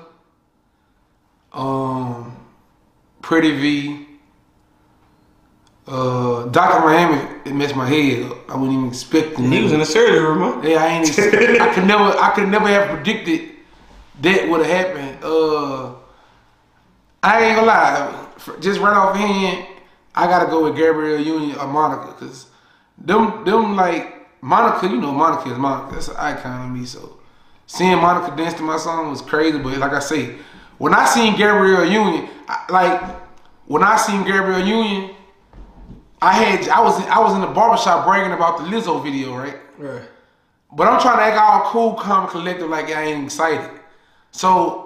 um, 1.52 2.36
Pretty 3.22 3.52
Vee, 3.58 4.08
uh, 5.88 6.46
Dr. 6.46 6.86
Miami, 6.86 7.22
it 7.46 7.54
messed 7.54 7.76
my 7.76 7.88
head 7.88 8.24
up. 8.32 8.50
I 8.50 8.56
wasn't 8.56 8.74
even 8.74 8.88
expecting 8.88 9.52
He 9.52 9.62
was 9.62 9.74
in 9.74 9.80
the 9.80 9.86
surgery 9.86 10.20
room, 10.20 10.40
huh? 10.40 10.68
yeah, 10.68 10.84
I 10.84 10.88
ain't. 10.88 11.08
Expect, 11.18 11.62
I 11.62 11.74
could 11.74 11.86
never. 11.86 12.04
I 12.04 12.32
could 12.34 12.48
never 12.48 12.68
have 12.68 12.90
predicted 12.90 13.52
that 14.22 14.48
would 14.48 14.66
have 14.66 14.88
happened. 14.88 15.24
Uh, 15.24 15.94
I 17.24 17.46
ain't 17.46 17.56
gonna 17.56 17.68
lie. 17.68 18.30
Just 18.60 18.80
right 18.82 18.94
off 18.94 19.16
hand, 19.16 19.66
I 20.14 20.28
gotta 20.28 20.46
go 20.46 20.66
with 20.66 20.76
Gabrielle 20.76 21.22
Union 21.22 21.58
or 21.58 21.68
Monica 21.68 22.14
because 22.14 22.48
them, 22.98 23.44
them 23.46 23.76
like 23.76 24.28
Monica. 24.42 24.88
You 24.88 25.00
know, 25.00 25.12
Monica 25.12 25.50
is 25.50 25.58
Monica. 25.58 25.96
That's 25.96 26.10
an 26.10 26.18
icon 26.18 26.70
of 26.70 26.78
me. 26.78 26.86
So 26.86 27.18
seeing 27.66 27.98
Monica 27.98 28.36
dance 28.36 28.54
to 28.56 28.64
my 28.64 28.78
song 28.78 29.10
was 29.10 29.22
crazy. 29.22 29.58
But 29.58 29.78
like 29.78 29.94
I 29.94 30.00
say, 30.00 30.36
when 30.78 30.94
I 30.94 31.06
seen 31.06 31.36
Gabrielle 31.38 31.90
Union, 31.90 32.30
I, 32.48 32.66
like 32.70 33.02
when 33.66 33.84
I 33.84 33.96
seen 33.96 34.24
Gabrielle 34.24 34.68
Union. 34.68 35.16
I 36.22 36.32
had 36.32 36.70
I 36.70 36.80
was 36.80 37.06
I 37.08 37.20
was 37.20 37.36
in 37.36 37.42
the 37.42 37.48
barbershop 37.48 38.06
bragging 38.06 38.32
about 38.32 38.58
the 38.58 38.64
Lizzo 38.64 39.04
video, 39.04 39.36
right? 39.36 39.58
Right. 39.78 40.04
But 40.72 40.88
I'm 40.88 41.02
trying 41.02 41.18
to 41.18 41.24
act 41.24 41.38
all 41.38 41.70
cool, 41.70 41.94
calm, 41.96 42.30
collected, 42.30 42.68
like 42.68 42.86
I 42.92 43.04
ain't 43.04 43.26
excited. 43.26 43.70
So 44.32 44.83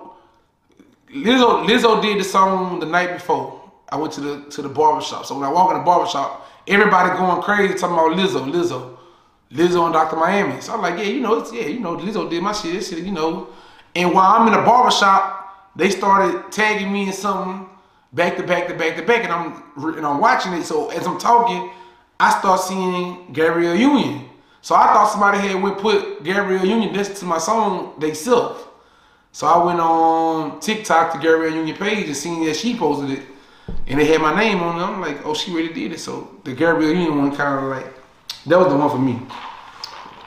Lizzo, 1.09 1.65
Lizzo 1.65 2.01
did 2.01 2.19
the 2.19 2.23
song 2.23 2.79
the 2.79 2.85
night 2.85 3.13
before. 3.13 3.61
I 3.89 3.95
went 3.95 4.11
to 4.13 4.21
the 4.21 4.49
to 4.51 4.61
the 4.61 4.69
barbershop. 4.69 5.25
So 5.25 5.35
when 5.35 5.45
I 5.45 5.51
walk 5.51 5.71
in 5.71 5.77
the 5.77 5.83
barbershop, 5.83 6.45
everybody 6.67 7.17
going 7.17 7.41
crazy 7.41 7.73
talking 7.75 7.95
about 7.95 8.17
Lizzo, 8.17 8.51
Lizzo, 8.51 8.97
Lizzo 9.51 9.85
and 9.85 9.93
Dr. 9.93 10.17
Miami. 10.17 10.59
So 10.59 10.73
I'm 10.73 10.81
like, 10.81 10.97
yeah, 10.97 11.05
you 11.05 11.21
know, 11.21 11.39
it's 11.39 11.53
yeah, 11.53 11.67
you 11.67 11.79
know, 11.79 11.95
Lizzo 11.95 12.29
did 12.29 12.43
my 12.43 12.51
shit, 12.51 12.83
shit, 12.83 12.99
you 13.05 13.13
know. 13.13 13.47
And 13.95 14.13
while 14.13 14.39
I'm 14.39 14.47
in 14.47 14.53
the 14.53 14.65
barbershop, 14.65 15.71
they 15.77 15.89
started 15.89 16.51
tagging 16.51 16.91
me 16.91 17.07
in 17.07 17.13
something 17.13 17.69
back 18.11 18.35
to 18.35 18.43
back 18.43 18.67
to 18.67 18.73
back 18.73 18.97
to 18.97 19.03
back, 19.03 19.23
and 19.23 19.31
I'm 19.31 19.63
and 19.95 20.05
I'm 20.05 20.19
watching 20.19 20.51
it. 20.53 20.63
So 20.63 20.89
as 20.89 21.07
I'm 21.07 21.17
talking, 21.17 21.71
I 22.19 22.37
start 22.37 22.59
seeing 22.59 23.31
Gabrielle 23.31 23.75
Union. 23.75 24.27
So 24.61 24.75
I 24.75 24.87
thought 24.87 25.09
somebody 25.09 25.37
had 25.37 25.61
went 25.61 25.77
put 25.77 26.23
Gabrielle 26.23 26.65
Union 26.65 26.93
this 26.93 27.17
to 27.21 27.25
my 27.25 27.37
song 27.37 27.93
they 27.99 28.13
self. 28.13 28.66
So 29.31 29.47
I 29.47 29.63
went 29.63 29.79
on 29.79 30.59
TikTok 30.59 31.13
to 31.13 31.19
Gary 31.19 31.49
Gabrielle 31.49 31.55
Union 31.65 31.77
page 31.77 32.07
and 32.07 32.15
seen 32.15 32.45
that 32.45 32.55
she 32.55 32.75
posted 32.75 33.11
it, 33.11 33.25
and 33.87 33.99
they 33.99 34.05
had 34.05 34.21
my 34.21 34.35
name 34.37 34.59
on 34.61 34.79
it. 34.79 34.83
I'm 34.83 34.99
like, 35.01 35.25
oh, 35.25 35.33
she 35.33 35.51
really 35.51 35.73
did 35.73 35.91
it. 35.93 35.99
So 35.99 36.39
the 36.43 36.53
Gabrielle 36.53 36.93
Union 36.93 37.17
one 37.17 37.35
kind 37.35 37.63
of 37.65 37.69
like 37.69 37.93
that 38.47 38.57
was 38.57 38.67
the 38.69 38.75
one 38.75 38.89
for 38.89 38.97
me. 38.97 39.19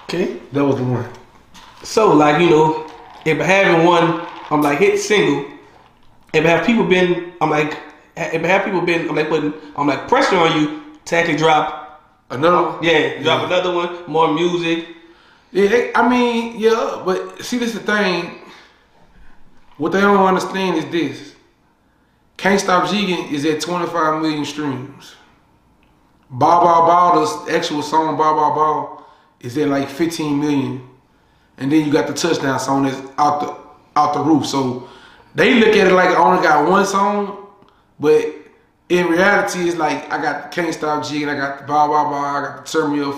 Okay. 0.05 0.41
That 0.53 0.65
was 0.65 0.77
the 0.77 0.85
one. 0.85 1.09
So 1.83 2.13
like 2.13 2.41
you 2.41 2.51
know, 2.51 2.91
if 3.25 3.39
having 3.39 3.87
one, 3.87 4.27
I'm 4.51 4.63
like 4.63 4.79
hit 4.79 4.99
single. 4.99 5.51
If 6.33 6.45
have 6.45 6.65
people 6.65 6.85
been, 6.85 7.33
I'm 7.41 7.51
like, 7.51 7.77
if 8.17 8.45
I 8.45 8.47
have 8.47 8.65
people 8.65 8.83
been, 8.83 9.09
I'm 9.09 9.17
like 9.17 9.29
putting, 9.29 9.53
I'm 9.77 9.89
like 9.89 10.07
pressure 10.07 10.37
on 10.37 10.61
you 10.61 10.83
to 11.07 11.17
actually 11.17 11.37
drop, 11.37 11.81
Another 12.31 12.63
one? 12.63 12.83
yeah, 12.85 13.21
drop 13.23 13.47
another 13.47 13.75
one, 13.75 14.07
more 14.07 14.33
music. 14.33 14.87
Yeah, 15.51 15.91
I 15.97 16.09
mean, 16.09 16.61
yeah, 16.61 17.03
but 17.05 17.43
see, 17.43 17.59
this 17.59 17.73
the 17.73 17.81
thing. 17.81 18.40
What 19.81 19.93
they 19.93 20.03
don't 20.03 20.27
understand 20.27 20.77
is 20.77 20.85
this: 20.91 21.35
Can't 22.37 22.61
Stop 22.61 22.91
Jigging 22.91 23.33
is 23.33 23.47
at 23.47 23.63
25 23.63 24.21
million 24.21 24.45
streams. 24.45 25.15
Ball 26.29 26.63
Ball 26.63 26.87
Ball, 26.87 27.47
the 27.47 27.57
actual 27.57 27.81
song 27.81 28.15
Ball 28.19 28.35
Ball 28.35 28.55
Ball, 28.55 29.07
is 29.41 29.57
at 29.57 29.69
like 29.69 29.89
15 29.89 30.39
million, 30.39 30.87
and 31.57 31.73
then 31.73 31.87
you 31.87 31.91
got 31.91 32.07
the 32.07 32.13
touchdown 32.13 32.61
song 32.61 32.83
that's 32.83 33.01
out 33.17 33.41
the 33.41 33.57
out 33.99 34.13
the 34.13 34.21
roof. 34.21 34.45
So 34.45 34.87
they 35.35 35.55
look 35.55 35.75
at 35.75 35.87
it 35.87 35.95
like 35.95 36.11
I 36.11 36.17
only 36.17 36.43
got 36.43 36.69
one 36.69 36.85
song, 36.85 37.49
but 37.99 38.27
in 38.91 39.07
reality, 39.07 39.61
it's 39.67 39.79
like 39.79 40.13
I 40.13 40.21
got 40.21 40.51
Can't 40.53 40.75
Stop 40.75 41.07
Jigging, 41.07 41.31
I 41.31 41.37
got 41.37 41.61
the 41.61 41.65
Ball 41.65 41.89
Ball 41.89 42.11
Ball, 42.11 42.25
I 42.27 42.41
got 42.43 42.67
the 42.67 42.71
Turn 42.71 42.93
Me 42.93 43.03
Up 43.03 43.15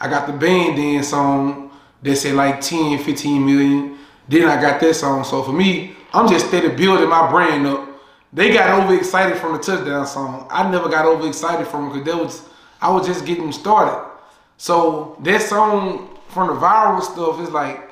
I 0.00 0.10
got 0.10 0.26
the 0.26 0.32
Band 0.32 0.74
Dance 0.74 1.06
song 1.06 1.70
that's 2.02 2.26
at 2.26 2.34
like 2.34 2.60
10, 2.60 2.98
15 2.98 3.46
million. 3.46 3.98
Then 4.28 4.48
I 4.48 4.60
got 4.60 4.80
that 4.80 4.94
song. 4.94 5.24
So 5.24 5.42
for 5.42 5.52
me, 5.52 5.94
I'm 6.12 6.28
just 6.28 6.48
steady 6.48 6.68
building 6.68 7.08
my 7.08 7.30
brand 7.30 7.66
up. 7.66 7.88
They 8.32 8.52
got 8.52 8.82
overexcited 8.82 9.38
from 9.38 9.52
the 9.52 9.58
touchdown 9.58 10.06
song. 10.06 10.46
I 10.50 10.68
never 10.70 10.88
got 10.88 11.06
overexcited 11.06 11.66
from 11.68 11.86
it 11.90 12.04
because 12.04 12.06
that 12.14 12.22
was 12.24 12.48
I 12.82 12.90
was 12.90 13.06
just 13.06 13.24
getting 13.24 13.52
started. 13.52 14.10
So 14.56 15.16
that 15.22 15.40
song 15.42 16.18
from 16.28 16.48
the 16.48 16.54
viral 16.54 17.00
stuff 17.02 17.40
is 17.40 17.50
like 17.50 17.90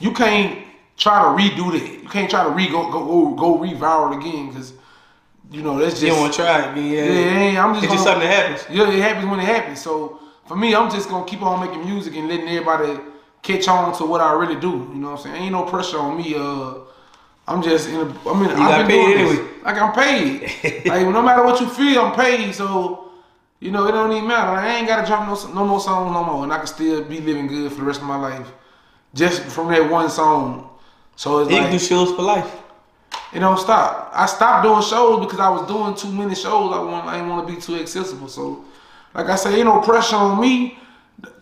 you 0.00 0.12
can't 0.12 0.64
try 0.96 1.20
to 1.22 1.42
redo 1.42 1.72
that. 1.72 2.02
You 2.02 2.08
can't 2.08 2.30
try 2.30 2.42
to 2.44 2.50
re 2.50 2.68
go 2.68 2.90
go 2.90 3.04
go, 3.04 3.34
go 3.34 3.58
re-viral 3.58 4.16
again 4.18 4.48
because 4.48 4.72
you 5.52 5.62
know 5.62 5.78
that's 5.78 5.92
just 5.92 6.02
You 6.02 6.08
don't 6.10 6.20
want 6.20 6.32
to 6.34 6.42
try 6.42 6.72
it, 6.72 6.76
yeah. 6.76 7.04
yeah, 7.04 7.50
yeah, 7.52 7.64
I'm 7.64 7.74
just 7.74 7.84
It's 7.84 7.92
gonna- 7.94 8.04
something 8.04 8.28
that 8.28 8.34
happens. 8.50 8.66
yeah, 8.76 8.88
it 8.90 9.00
happens 9.02 9.26
when 9.30 9.40
it 9.40 9.46
happens. 9.46 9.80
So 9.80 10.18
for 10.46 10.56
me, 10.56 10.74
I'm 10.74 10.90
just 10.90 11.08
gonna 11.08 11.24
keep 11.26 11.42
on 11.42 11.60
making 11.60 11.84
music 11.84 12.16
and 12.16 12.28
letting 12.28 12.48
everybody 12.48 12.98
catch 13.42 13.68
on 13.68 13.96
to 13.98 14.04
what 14.04 14.20
I 14.20 14.32
really 14.32 14.58
do. 14.60 14.70
You 14.92 14.94
know 14.94 15.10
what 15.10 15.18
I'm 15.18 15.22
saying? 15.24 15.42
Ain't 15.42 15.52
no 15.52 15.64
pressure 15.64 15.98
on 15.98 16.16
me. 16.16 16.34
Uh, 16.36 16.74
I'm 17.48 17.62
just 17.62 17.88
in. 17.88 17.96
A, 17.96 18.04
I 18.04 18.40
mean, 18.40 18.48
got 18.48 18.58
I've 18.58 18.86
been 18.86 18.96
paid 18.96 19.14
doing 19.16 19.36
this. 19.36 19.64
Like 19.64 19.76
I'm 19.76 19.92
paid. 19.92 20.86
like 20.86 21.06
no 21.06 21.22
matter 21.22 21.44
what 21.44 21.60
you 21.60 21.68
feel, 21.68 22.02
I'm 22.02 22.14
paid. 22.14 22.54
So 22.54 23.10
you 23.58 23.70
know 23.70 23.86
it 23.86 23.92
don't 23.92 24.12
even 24.12 24.28
matter. 24.28 24.52
Like, 24.52 24.64
I 24.64 24.76
ain't 24.76 24.86
gotta 24.88 25.06
drop 25.06 25.26
no 25.26 25.54
no 25.54 25.66
more 25.66 25.80
songs 25.80 26.12
no 26.12 26.24
more, 26.24 26.44
and 26.44 26.52
I 26.52 26.58
can 26.58 26.66
still 26.66 27.02
be 27.04 27.20
living 27.20 27.46
good 27.46 27.72
for 27.72 27.78
the 27.78 27.84
rest 27.84 28.00
of 28.00 28.06
my 28.06 28.16
life 28.16 28.50
just 29.14 29.42
from 29.42 29.68
that 29.68 29.90
one 29.90 30.08
song. 30.10 30.70
So 31.16 31.40
it's 31.40 31.50
You 31.50 31.58
like 31.58 31.70
do 31.70 31.78
shows 31.78 32.12
for 32.12 32.22
life. 32.22 32.50
it 33.32 33.40
don't 33.40 33.58
stop. 33.58 34.10
I 34.14 34.26
stopped 34.26 34.64
doing 34.64 34.82
shows 34.82 35.20
because 35.24 35.40
I 35.40 35.48
was 35.50 35.66
doing 35.66 35.94
too 35.94 36.10
many 36.16 36.34
shows. 36.34 36.72
I 36.72 36.80
want 36.80 37.06
I 37.06 37.16
didn't 37.16 37.30
want 37.30 37.46
to 37.48 37.54
be 37.54 37.60
too 37.60 37.76
accessible. 37.76 38.28
So, 38.28 38.64
like 39.14 39.26
I 39.26 39.36
say, 39.36 39.56
ain't 39.56 39.64
no 39.64 39.80
pressure 39.80 40.16
on 40.16 40.40
me. 40.40 40.78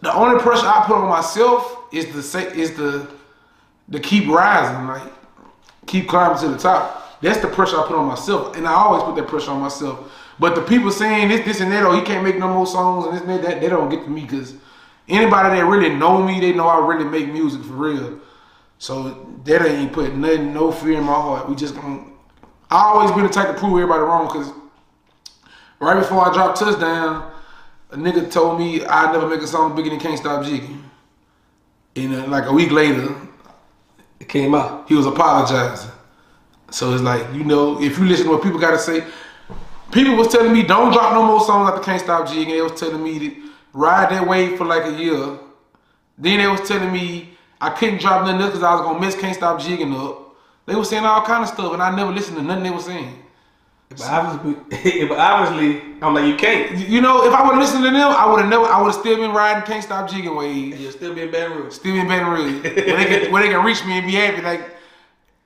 The 0.01 0.13
only 0.13 0.41
pressure 0.41 0.67
I 0.67 0.85
put 0.87 0.97
on 0.97 1.09
myself 1.09 1.78
is 1.93 2.33
the 2.33 2.53
is 2.57 2.77
the 2.77 3.09
to 3.91 4.01
keep 4.01 4.29
rising, 4.29 4.87
like 4.87 5.13
keep 5.87 6.09
climbing 6.09 6.39
to 6.39 6.49
the 6.49 6.59
top. 6.59 7.21
That's 7.21 7.41
the 7.41 7.49
pressure 7.49 7.79
I 7.79 7.87
put 7.87 7.97
on 7.97 8.07
myself, 8.07 8.57
and 8.57 8.67
I 8.67 8.73
always 8.73 9.03
put 9.03 9.17
that 9.17 9.27
pressure 9.27 9.51
on 9.51 9.61
myself. 9.61 10.13
But 10.39 10.55
the 10.55 10.63
people 10.63 10.93
saying 10.93 11.29
this, 11.29 11.45
this, 11.45 11.61
and 11.61 11.73
that, 11.73 11.83
oh, 11.83 11.93
he 11.93 12.03
can't 12.03 12.23
make 12.23 12.39
no 12.39 12.47
more 12.47 12.67
songs 12.67 13.07
and 13.07 13.15
this 13.15 13.23
and 13.23 13.31
that, 13.31 13.43
that 13.43 13.61
they 13.61 13.69
don't 13.69 13.89
get 13.89 14.05
to 14.05 14.11
me 14.11 14.21
because 14.21 14.55
anybody 15.09 15.57
that 15.57 15.65
really 15.65 15.93
know 15.93 16.23
me, 16.23 16.39
they 16.39 16.53
know 16.53 16.69
I 16.69 16.87
really 16.87 17.05
make 17.05 17.33
music 17.33 17.63
for 17.63 17.73
real. 17.73 18.21
So 18.79 19.27
that 19.45 19.67
ain't 19.67 19.93
put 19.93 20.15
nothing, 20.15 20.55
no 20.55 20.71
fear 20.71 20.99
in 20.99 21.05
my 21.05 21.15
heart. 21.15 21.49
We 21.49 21.57
just 21.57 21.75
gonna 21.75 22.05
I 22.71 22.83
always 22.83 23.11
been 23.13 23.23
the 23.23 23.31
type 23.31 23.49
to 23.49 23.55
prove 23.55 23.73
everybody 23.73 24.03
wrong 24.03 24.27
because 24.27 24.53
right 25.81 25.99
before 25.99 26.29
I 26.29 26.33
dropped 26.35 26.59
touchdown, 26.59 27.33
a 27.91 27.97
nigga 27.97 28.31
told 28.31 28.59
me 28.59 28.85
I'd 28.85 29.13
never 29.13 29.27
make 29.27 29.41
a 29.41 29.47
song 29.47 29.75
bigger 29.75 29.89
than 29.89 29.99
Can't 29.99 30.19
Stop 30.19 30.45
Jigging. 30.45 30.88
And 32.05 32.15
uh, 32.15 32.27
like 32.29 32.47
a 32.47 32.53
week 32.53 32.71
later, 32.71 33.15
It 34.21 34.29
came 34.29 34.55
out. 34.55 34.89
he 34.89 34.95
was 34.95 35.07
apologizing. 35.07 35.91
So 36.71 36.93
it's 36.93 37.03
like, 37.03 37.25
you 37.33 37.45
know, 37.45 37.81
if 37.81 37.99
you 37.99 38.05
listen 38.05 38.27
to 38.27 38.33
what 38.33 38.43
people 38.43 38.59
gotta 38.59 38.79
say, 38.79 39.05
people 39.91 40.15
was 40.17 40.29
telling 40.29 40.53
me 40.53 40.63
don't 40.63 40.93
drop 40.93 41.13
no 41.15 41.23
more 41.25 41.41
songs 41.41 41.71
after 41.71 41.83
Can't 41.83 42.01
Stop 42.01 42.29
Jigging. 42.29 42.55
They 42.55 42.61
was 42.61 42.79
telling 42.79 43.03
me 43.03 43.19
to 43.19 43.37
ride 43.73 44.11
that 44.11 44.27
wave 44.29 44.59
for 44.59 44.65
like 44.67 44.85
a 44.85 44.93
year. 44.93 45.39
Then 46.19 46.39
they 46.41 46.47
was 46.47 46.61
telling 46.69 46.93
me 46.93 47.31
I 47.61 47.71
couldn't 47.71 48.01
drop 48.01 48.25
nothing 48.27 48.47
because 48.47 48.63
I 48.63 48.75
was 48.75 48.83
gonna 48.83 49.01
miss 49.01 49.15
Can't 49.15 49.35
Stop 49.37 49.61
Jigging 49.61 49.95
up. 49.95 50.37
They 50.67 50.75
was 50.75 50.89
saying 50.91 51.05
all 51.05 51.23
kind 51.23 51.43
of 51.43 51.49
stuff 51.49 51.73
and 51.73 51.83
I 51.83 51.95
never 51.97 52.13
listened 52.13 52.37
to 52.37 52.43
nothing 52.43 52.65
they 52.65 52.71
was 52.71 52.85
saying. 52.85 53.23
But 53.91 54.03
obviously, 54.03 55.07
but 55.09 55.19
obviously, 55.19 55.83
I'm 56.03 56.15
like, 56.15 56.27
you 56.27 56.37
can't. 56.37 56.77
You 56.89 57.01
know, 57.01 57.25
if 57.25 57.33
I 57.33 57.43
would 57.43 57.53
have 57.53 57.61
listened 57.61 57.85
to 57.85 57.91
them, 57.91 57.97
I 57.97 58.31
would 58.31 58.41
have 58.41 58.51
never, 58.51 58.65
I 58.65 58.81
would 58.81 58.93
have 58.93 59.01
still 59.01 59.17
been 59.17 59.33
riding 59.33 59.63
Can't 59.65 59.83
Stop 59.83 60.11
Jigging 60.11 60.35
wave. 60.37 60.79
You'll 60.79 60.93
still 60.93 61.15
be 61.15 61.23
in 61.23 61.31
Baton 61.31 61.57
Rouge. 61.57 61.73
Still 61.73 61.97
in 61.97 62.07
Baton 62.07 62.29
Rouge. 62.29 62.63
where, 62.63 62.73
they 62.73 63.05
can, 63.05 63.33
where 63.33 63.43
they 63.43 63.49
can 63.49 63.65
reach 63.65 63.85
me 63.85 63.99
and 63.99 64.07
be 64.07 64.13
happy. 64.13 64.43
Like, 64.43 64.77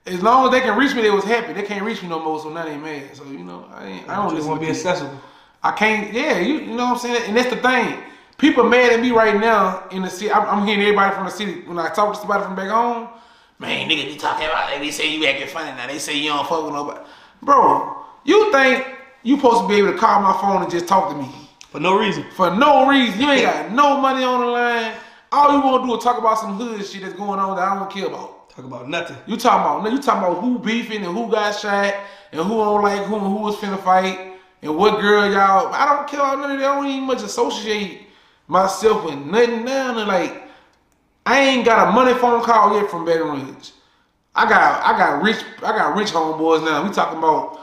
as 0.05 0.21
long 0.21 0.45
as 0.45 0.51
they 0.51 0.59
can 0.59 0.77
reach 0.77 0.93
me, 0.93 1.01
they 1.01 1.09
was 1.09 1.23
happy. 1.23 1.53
They 1.53 1.63
can't 1.63 1.85
reach 1.85 2.03
me 2.03 2.09
no 2.09 2.19
more, 2.19 2.39
so 2.39 2.49
now 2.49 2.65
they 2.65 2.77
mad. 2.77 3.15
So, 3.15 3.23
you 3.25 3.39
know, 3.39 3.65
I, 3.71 3.87
ain't, 3.87 4.09
I 4.09 4.17
don't 4.17 4.35
just 4.35 4.47
want 4.47 4.59
to 4.59 4.65
to 4.65 4.71
be 4.71 4.77
accessible. 4.77 5.17
I 5.63 5.71
can't, 5.71 6.11
yeah, 6.11 6.39
you, 6.39 6.55
you 6.55 6.75
know 6.75 6.85
what 6.85 6.93
I'm 6.93 6.97
saying? 6.97 7.23
And 7.27 7.37
that's 7.37 7.49
the 7.49 7.55
thing. 7.55 7.97
People 8.37 8.65
mad 8.65 8.91
at 8.91 8.99
me 8.99 9.11
right 9.11 9.39
now 9.39 9.87
in 9.91 10.01
the 10.01 10.09
city. 10.09 10.29
I'm, 10.29 10.45
I'm 10.45 10.67
hearing 10.67 10.81
everybody 10.81 11.15
from 11.15 11.25
the 11.25 11.31
city. 11.31 11.61
When 11.61 11.79
I 11.79 11.89
talk 11.89 12.13
to 12.13 12.19
somebody 12.19 12.43
from 12.43 12.55
back 12.55 12.69
home, 12.69 13.07
man, 13.59 13.89
nigga, 13.89 14.11
you 14.11 14.19
talking 14.19 14.47
about, 14.47 14.77
they 14.77 14.91
say 14.91 15.15
you 15.15 15.25
acting 15.25 15.47
funny 15.47 15.71
now. 15.71 15.87
They 15.87 15.99
say 15.99 16.17
you 16.17 16.29
don't 16.29 16.45
fuck 16.45 16.65
with 16.65 16.73
nobody. 16.73 16.99
Bro, 17.41 18.02
you 18.25 18.51
think 18.51 18.85
you 19.23 19.35
supposed 19.37 19.61
to 19.63 19.67
be 19.67 19.75
able 19.75 19.93
to 19.93 19.97
call 19.97 20.21
my 20.21 20.33
phone 20.41 20.61
and 20.63 20.71
just 20.71 20.87
talk 20.87 21.09
to 21.11 21.15
me 21.15 21.29
For 21.69 21.79
no 21.79 21.97
reason. 21.97 22.25
for 22.35 22.53
no 22.55 22.87
reason. 22.89 23.19
You 23.21 23.29
ain't 23.31 23.41
got 23.51 23.71
no 23.71 23.97
money 23.97 24.23
on 24.23 24.41
the 24.41 24.47
line. 24.47 24.93
All 25.31 25.51
you 25.53 25.61
want 25.61 25.83
to 25.83 25.87
do 25.87 25.97
is 25.97 26.03
talk 26.03 26.17
about 26.19 26.37
some 26.39 26.55
hood 26.57 26.85
shit 26.85 27.01
that's 27.01 27.13
going 27.15 27.39
on 27.39 27.55
that 27.57 27.67
I 27.67 27.75
don't 27.75 27.91
care 27.91 28.05
about. 28.07 28.49
Talk 28.49 28.65
about 28.65 28.87
nothing. 28.87 29.17
You 29.25 29.35
talking 29.37 29.81
about 29.81 29.91
you 29.91 29.99
talking 30.01 30.23
about 30.29 30.41
who 30.41 30.59
beefing 30.59 31.03
and 31.03 31.15
who 31.17 31.31
got 31.31 31.57
shot 31.57 31.93
and 32.31 32.41
who 32.41 32.49
don't 32.49 32.83
like 32.83 33.01
who 33.05 33.15
and 33.15 33.25
who 33.27 33.41
was 33.41 33.55
finna 33.55 33.81
fight 33.83 34.33
and 34.61 34.77
what 34.77 35.01
girl 35.01 35.25
y'all. 35.31 35.73
I 35.73 35.95
don't 35.95 36.07
care 36.07 36.19
about 36.19 36.37
none 36.39 36.51
of 36.51 36.59
that. 36.59 36.69
I 36.69 36.75
don't 36.75 36.87
even 36.87 37.03
much 37.07 37.23
associate 37.23 38.01
myself 38.47 39.05
with 39.05 39.17
nothing 39.17 39.65
now. 39.65 39.97
And 39.97 40.07
like 40.07 40.43
I 41.25 41.39
ain't 41.39 41.65
got 41.65 41.87
a 41.87 41.91
money 41.93 42.13
phone 42.13 42.43
call 42.43 42.79
yet 42.79 42.91
from 42.91 43.05
Baton 43.05 43.27
Rouge. 43.47 43.71
I 44.35 44.47
got 44.47 44.83
I 44.85 44.97
got 44.97 45.23
rich 45.23 45.43
I 45.63 45.71
got 45.75 45.95
rich 45.97 46.09
homeboys 46.09 46.63
now. 46.63 46.83
We 46.87 46.93
talking 46.93 47.17
about 47.17 47.62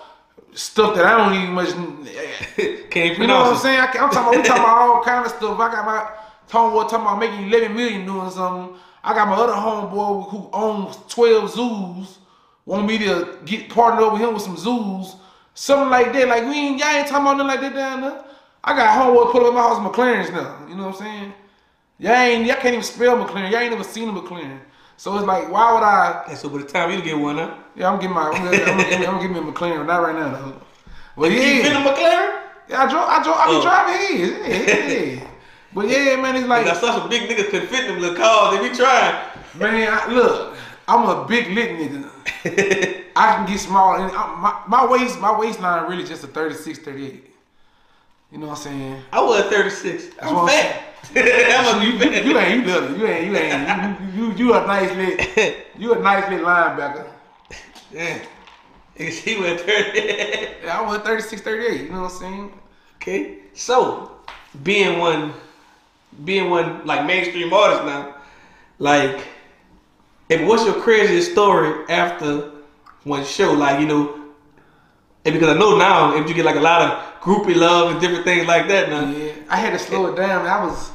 stuff 0.54 0.94
that 0.96 1.04
I 1.04 1.16
don't 1.16 1.34
even 1.34 1.54
much. 1.54 1.68
Can't 2.90 3.18
You 3.18 3.26
know 3.26 3.40
what 3.40 3.46
I'm 3.46 3.60
pronounce 3.60 3.62
saying? 3.62 3.80
I, 3.80 3.84
am 3.84 4.10
talking 4.10 4.18
about, 4.18 4.30
we 4.30 4.42
talking 4.42 4.62
about 4.62 4.78
all 4.78 5.04
kind 5.04 5.26
of 5.26 5.32
stuff. 5.32 5.58
I 5.58 5.72
got 5.72 5.86
my 5.86 6.10
homeboy 6.48 6.90
talking 6.90 7.06
about 7.06 7.18
making 7.18 7.48
11 7.48 7.76
million 7.76 8.06
doing 8.06 8.30
something. 8.30 8.76
I 9.02 9.14
got 9.14 9.28
my 9.28 9.34
other 9.34 9.52
homeboy 9.52 10.30
who 10.30 10.50
owns 10.52 10.98
12 11.08 11.50
zoos. 11.50 12.18
Want 12.66 12.86
me 12.86 12.98
to 12.98 13.38
get 13.44 13.68
partnered 13.70 14.04
over 14.04 14.18
him 14.18 14.34
with 14.34 14.42
some 14.42 14.56
zoos. 14.56 15.16
Something 15.54 15.90
like 15.90 16.12
that. 16.12 16.28
Like, 16.28 16.44
we 16.44 16.54
ain't, 16.54 16.78
y'all 16.78 16.88
ain't 16.88 17.08
talking 17.08 17.26
about 17.26 17.36
nothing 17.36 17.48
like 17.48 17.60
that 17.60 17.74
down 17.74 18.00
there. 18.02 18.24
I 18.62 18.76
got 18.76 18.98
homeboy 18.98 19.32
put 19.32 19.42
up 19.42 19.48
in 19.48 19.54
my 19.54 19.60
house 19.60 19.78
McLaren's 19.78 20.30
now. 20.30 20.66
You 20.68 20.74
know 20.74 20.88
what 20.88 20.96
I'm 20.96 21.00
saying? 21.00 21.32
Y'all 21.98 22.12
ain't, 22.12 22.46
y'all 22.46 22.56
can't 22.56 22.74
even 22.74 22.82
spell 22.82 23.16
McLaren. 23.16 23.50
Y'all 23.50 23.60
ain't 23.60 23.70
never 23.70 23.84
seen 23.84 24.08
a 24.08 24.12
McLaren. 24.12 24.60
So 25.00 25.16
it's 25.16 25.24
like, 25.26 25.50
why 25.50 25.72
would 25.72 25.82
I? 25.82 26.24
And 26.28 26.36
so 26.36 26.50
by 26.50 26.58
the 26.58 26.64
time 26.64 26.90
you 26.90 27.00
get 27.00 27.16
one, 27.18 27.36
huh? 27.38 27.54
Yeah, 27.74 27.90
I'm 27.90 27.98
getting 27.98 28.14
my, 28.14 28.28
I'm 28.28 28.32
gonna, 28.44 28.50
I'm 28.50 28.76
gonna, 28.76 28.96
I'm 28.96 29.02
gonna 29.04 29.22
give 29.22 29.30
me 29.30 29.38
a 29.38 29.42
McLaren. 29.50 29.86
Not 29.86 30.02
right 30.02 30.14
now 30.14 30.30
though. 30.30 30.60
But 31.16 31.30
You 31.32 31.38
been 31.38 31.64
yeah, 31.72 31.88
a 31.88 31.94
McLaren? 31.96 32.42
yeah, 32.68 32.82
I 32.82 32.90
drove, 32.90 33.08
I 33.08 33.22
drove, 33.22 33.36
I 33.38 33.46
be 33.46 33.52
Oh. 33.56 33.62
driving 33.62 34.18
his. 34.18 34.66
Yeah, 34.68 35.22
yeah. 35.22 35.26
But 35.74 35.88
yeah, 35.88 36.16
man, 36.16 36.36
it's 36.36 36.46
like, 36.46 36.66
I 36.66 36.74
saw 36.74 36.98
some 36.98 37.08
big 37.08 37.30
niggas 37.30 37.48
could 37.48 37.62
fit 37.70 37.86
them 37.86 37.98
little 37.98 38.14
cars. 38.14 38.58
They 38.58 38.68
be 38.68 38.74
trying. 38.76 39.26
man, 39.54 39.88
I, 39.90 40.12
look, 40.12 40.54
I'm 40.86 41.08
a 41.08 41.26
big 41.26 41.48
lit 41.48 41.70
nigga. 41.78 42.10
I 43.16 43.36
can 43.36 43.46
get 43.46 43.58
small, 43.58 43.94
and 43.94 44.12
I, 44.14 44.36
my, 44.36 44.62
my 44.66 44.86
waist, 44.92 45.18
my 45.18 45.32
waistline 45.38 45.88
really 45.90 46.04
just 46.04 46.24
a 46.24 46.26
36, 46.26 46.80
38. 46.80 47.30
You 48.32 48.38
know 48.38 48.48
what 48.48 48.58
I'm 48.58 48.62
saying? 48.64 49.02
I 49.12 49.22
was 49.22 49.44
36. 49.44 50.14
I'm 50.20 50.36
I'm 50.36 50.46
fat. 50.46 50.82
I'm 51.16 51.80
a 51.80 51.84
You, 51.84 51.92
you, 51.92 51.98
fat. 51.98 52.24
you 52.24 52.38
ain't, 52.38 52.66
you 52.66 52.72
little, 52.72 52.96
you 52.98 53.06
ain't, 53.06 53.26
you 53.26 53.36
ain't, 53.36 54.00
you, 54.14 54.26
you, 54.26 54.32
you 54.36 54.54
a 54.54 54.66
nice 54.66 54.94
lit, 54.96 55.66
you 55.78 55.92
a 55.94 55.98
nice 55.98 56.28
lit 56.30 56.42
linebacker. 56.42 57.06
Yeah. 57.92 58.18
She 58.98 59.40
went 59.40 59.60
30. 59.60 59.98
Yeah, 60.64 60.78
I 60.78 60.82
was 60.82 60.98
36, 61.00 61.40
38. 61.42 61.80
You 61.82 61.88
know 61.90 62.02
what 62.02 62.12
I'm 62.12 62.18
saying? 62.18 62.60
okay. 62.96 63.38
So, 63.54 64.12
being 64.62 64.98
one, 64.98 65.32
being 66.24 66.50
one 66.50 66.84
like 66.86 67.06
mainstream 67.06 67.52
artist 67.52 67.84
now, 67.84 68.16
like, 68.78 69.26
and 70.28 70.46
what's 70.46 70.64
your 70.64 70.80
craziest 70.82 71.32
story 71.32 71.84
after 71.88 72.50
one 73.04 73.24
show? 73.24 73.52
Like, 73.52 73.80
you 73.80 73.86
know, 73.86 74.19
and 75.24 75.34
because 75.34 75.54
I 75.54 75.58
know 75.58 75.76
now, 75.76 76.16
if 76.16 76.28
you 76.28 76.34
get 76.34 76.44
like 76.44 76.56
a 76.56 76.60
lot 76.60 76.82
of 76.82 77.10
groupie 77.20 77.54
love 77.54 77.90
and 77.90 78.00
different 78.00 78.24
things 78.24 78.46
like 78.46 78.66
that 78.68 78.88
now. 78.88 79.10
Yeah, 79.10 79.32
I 79.48 79.56
had 79.56 79.72
to 79.72 79.78
slow 79.78 80.06
it 80.06 80.16
down. 80.16 80.46
I 80.46 80.64
was, 80.64 80.90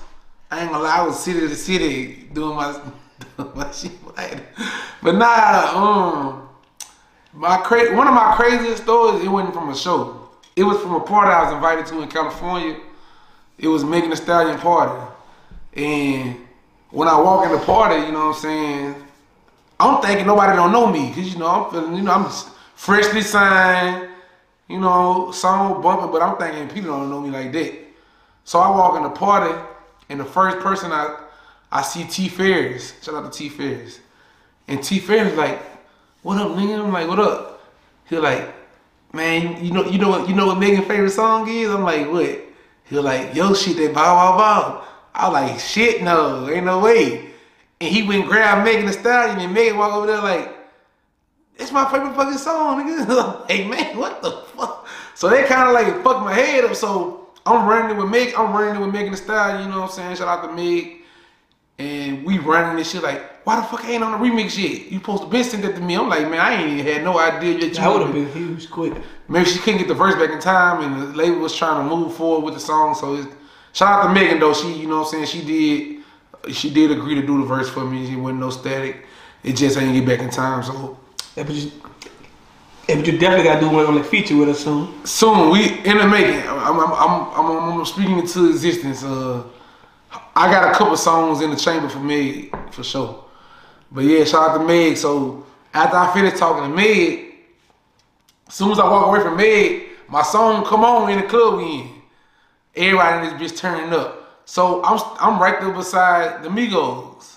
I 0.49 0.61
ain't 0.61 0.71
gonna 0.71 0.83
lie, 0.83 0.97
I 0.97 1.03
was 1.03 1.19
city 1.19 1.41
to 1.41 1.55
city 1.55 2.27
doing 2.33 2.55
my, 2.55 2.79
doing 3.37 3.51
my 3.55 3.71
shit. 3.71 3.91
But 5.03 5.15
nah, 5.15 5.71
um, 5.75 6.49
my 7.33 7.57
cra- 7.57 7.95
one 7.95 8.07
of 8.07 8.13
my 8.13 8.33
craziest 8.35 8.83
stories, 8.83 9.23
it 9.23 9.27
wasn't 9.27 9.53
from 9.53 9.69
a 9.69 9.75
show. 9.75 10.29
It 10.55 10.63
was 10.63 10.79
from 10.81 10.95
a 10.95 11.01
party 11.01 11.31
I 11.31 11.43
was 11.43 11.53
invited 11.53 11.85
to 11.87 12.01
in 12.01 12.09
California. 12.09 12.77
It 13.57 13.67
was 13.67 13.83
Megan 13.83 14.09
Thee 14.09 14.15
Stallion 14.15 14.57
party, 14.57 15.05
and 15.75 16.37
when 16.89 17.07
I 17.07 17.19
walk 17.19 17.45
in 17.45 17.51
the 17.51 17.59
party, 17.59 18.05
you 18.05 18.11
know 18.11 18.27
what 18.27 18.35
I'm 18.35 18.41
saying. 18.41 18.95
I'm 19.77 20.01
thinking 20.01 20.25
nobody 20.25 20.55
don't 20.55 20.71
know 20.71 20.87
me, 20.87 21.13
cause 21.13 21.31
you 21.31 21.37
know 21.37 21.47
I'm 21.47 21.71
feeling, 21.71 21.95
you 21.97 22.01
know 22.01 22.13
I'm 22.13 22.31
freshly 22.75 23.21
signed, 23.21 24.09
you 24.67 24.79
know, 24.79 25.31
song 25.31 25.81
bumping, 25.81 26.11
but 26.11 26.21
I'm 26.21 26.37
thinking 26.37 26.67
people 26.73 26.91
don't 26.91 27.09
know 27.09 27.21
me 27.21 27.29
like 27.29 27.51
that. 27.51 27.79
So 28.43 28.59
I 28.59 28.69
walk 28.69 28.97
in 28.97 29.03
the 29.03 29.09
party, 29.09 29.53
and 30.09 30.19
the 30.19 30.25
first 30.25 30.59
person 30.59 30.91
I 30.91 31.23
I 31.71 31.81
see 31.81 32.03
T 32.05 32.29
Ferris. 32.29 32.93
Shout 33.01 33.15
out 33.15 33.31
to 33.31 33.37
T 33.37 33.49
Ferris. 33.49 33.99
And 34.67 34.83
T 34.83 34.99
Ferris 34.99 35.35
like, 35.35 35.59
"What 36.21 36.37
up, 36.37 36.51
nigga?" 36.51 36.79
I'm 36.79 36.91
like, 36.91 37.07
"What 37.07 37.19
up?" 37.19 37.61
He 38.05 38.17
like, 38.17 38.53
"Man, 39.13 39.63
you 39.63 39.71
know, 39.71 39.85
you 39.85 39.97
know 39.97 40.09
what, 40.09 40.29
you 40.29 40.35
know 40.35 40.47
what 40.47 40.57
Megan's 40.57 40.87
favorite 40.87 41.11
song 41.11 41.47
is?" 41.49 41.69
I'm 41.69 41.83
like, 41.83 42.09
"What?" 42.09 42.41
He 42.85 42.99
like, 42.99 43.35
"Yo, 43.35 43.53
shit, 43.53 43.77
that 43.77 43.93
bow 43.93 44.15
wow 44.15 44.37
wow." 44.37 44.83
I 45.13 45.29
like, 45.29 45.59
"Shit, 45.59 46.03
no, 46.03 46.49
ain't 46.49 46.65
no 46.65 46.79
way." 46.79 47.31
And 47.81 47.93
he 47.93 48.03
went 48.03 48.21
and 48.21 48.29
grabbed 48.29 48.63
Megan 48.63 48.85
Thee 48.85 48.93
Stallion, 48.93 49.39
and 49.39 49.53
Megan 49.53 49.77
walk 49.77 49.93
over 49.93 50.07
there 50.07 50.21
like, 50.21 50.54
it's 51.57 51.71
my 51.71 51.89
favorite 51.89 52.15
fucking 52.15 52.37
song, 52.37 52.83
nigga. 52.83 53.47
hey 53.49 53.67
man, 53.67 53.97
what 53.97 54.21
the 54.21 54.31
fuck? 54.31 54.87
So 55.13 55.29
they 55.29 55.43
kind 55.43 55.67
of 55.69 55.73
like 55.73 56.03
fucked 56.03 56.21
my 56.21 56.33
head 56.33 56.65
up. 56.65 56.75
So 56.75 57.29
I'm 57.45 57.67
running 57.67 57.95
it 57.95 57.99
with 57.99 58.11
Meg. 58.11 58.33
I'm 58.35 58.53
running 58.53 58.81
it 58.81 58.85
with 58.85 58.93
Megan 58.93 59.11
the 59.11 59.17
Style. 59.17 59.61
You 59.61 59.69
know 59.69 59.81
what 59.81 59.89
I'm 59.89 59.95
saying? 59.95 60.15
Shout 60.17 60.27
out 60.27 60.47
to 60.47 60.53
Meg. 60.53 61.01
And 61.77 62.25
we 62.25 62.39
running 62.39 62.77
this 62.77 62.91
shit 62.91 63.03
like, 63.03 63.45
why 63.45 63.57
the 63.57 63.63
fuck 63.63 63.83
I 63.83 63.91
ain't 63.91 64.03
on 64.03 64.13
the 64.13 64.17
remix 64.17 64.57
yet? 64.57 64.89
You 64.91 64.99
supposed 64.99 65.23
to 65.23 65.29
been 65.29 65.43
sent 65.43 65.61
that 65.63 65.75
to 65.75 65.81
me. 65.81 65.95
I'm 65.95 66.07
like, 66.07 66.29
man, 66.29 66.39
I 66.39 66.53
ain't 66.53 66.79
even 66.79 66.93
had 66.93 67.03
no 67.03 67.19
idea 67.19 67.57
yet. 67.57 67.73
That 67.75 67.91
would 67.91 68.01
have 68.01 68.13
been 68.13 68.31
huge 68.31 68.69
quick. 68.69 68.93
Maybe 69.27 69.45
she 69.45 69.59
couldn't 69.59 69.79
get 69.79 69.87
the 69.89 69.93
verse 69.93 70.15
back 70.15 70.29
in 70.29 70.39
time, 70.39 70.83
and 70.83 71.01
the 71.01 71.17
label 71.17 71.39
was 71.39 71.55
trying 71.55 71.87
to 71.87 71.95
move 71.95 72.15
forward 72.15 72.45
with 72.45 72.53
the 72.53 72.61
song. 72.61 72.95
So 72.95 73.15
it's, 73.15 73.27
shout 73.73 74.05
out 74.05 74.07
to 74.07 74.13
Megan 74.13 74.39
though. 74.39 74.53
She, 74.53 74.71
you 74.73 74.87
know 74.87 75.01
what 75.01 75.13
I'm 75.13 75.25
saying? 75.25 75.25
She 75.25 76.03
did, 76.45 76.53
she 76.55 76.73
did 76.73 76.91
agree 76.91 77.15
to 77.15 77.27
do 77.27 77.39
the 77.39 77.45
verse 77.45 77.69
for 77.69 77.83
me. 77.83 78.07
She 78.07 78.15
wasn't 78.15 78.39
no 78.39 78.51
static. 78.51 79.05
It 79.43 79.53
just 79.53 79.77
ain't 79.77 79.93
get 79.93 80.07
back 80.07 80.25
in 80.25 80.29
time. 80.29 80.63
So 80.63 80.97
Yeah, 81.35 81.43
but 81.43 81.53
you, 81.53 81.71
yeah, 82.87 82.95
but 82.95 83.07
you 83.07 83.17
definitely 83.17 83.43
got 83.43 83.55
to 83.55 83.61
do 83.61 83.69
one 83.69 83.85
on 83.85 83.95
the 83.95 84.03
feature 84.03 84.37
with 84.37 84.49
us 84.49 84.63
soon. 84.63 85.05
soon 85.05 85.49
we 85.49 85.79
in 85.79 85.97
the 85.97 86.07
making. 86.07 86.47
I'm 86.47 86.79
I'm 86.79 86.93
I'm, 86.93 87.33
I'm, 87.33 87.79
I'm 87.79 87.85
speaking 87.85 88.19
into 88.19 88.49
existence. 88.49 89.03
Uh, 89.03 89.43
I 90.35 90.49
got 90.49 90.73
a 90.73 90.77
couple 90.77 90.95
songs 90.95 91.41
in 91.41 91.49
the 91.49 91.57
chamber 91.57 91.89
for 91.89 91.99
Meg 91.99 92.55
for 92.71 92.83
sure. 92.83 93.25
But 93.91 94.05
yeah, 94.05 94.23
shout 94.23 94.49
out 94.49 94.57
to 94.57 94.63
Meg. 94.63 94.95
So 94.97 95.45
after 95.73 95.97
I 95.97 96.13
finish 96.13 96.39
talking 96.39 96.69
to 96.69 96.75
Meg, 96.75 97.35
as 98.47 98.53
soon 98.53 98.71
as 98.71 98.79
I 98.79 98.83
walk 98.89 99.07
away 99.07 99.19
from 99.21 99.35
Meg, 99.35 99.83
my 100.07 100.21
song 100.21 100.65
come 100.65 100.85
on 100.85 101.09
in 101.11 101.19
the 101.19 101.27
club 101.27 101.57
we 101.57 101.81
in. 101.81 101.91
Everybody 102.75 103.27
in 103.27 103.37
this 103.37 103.51
bitch 103.51 103.57
turning 103.57 103.93
up. 103.93 104.41
So 104.45 104.83
I'm 104.83 104.99
I'm 105.19 105.41
right 105.41 105.59
there 105.59 105.71
beside 105.73 106.43
the 106.43 106.49
Migos. 106.49 107.35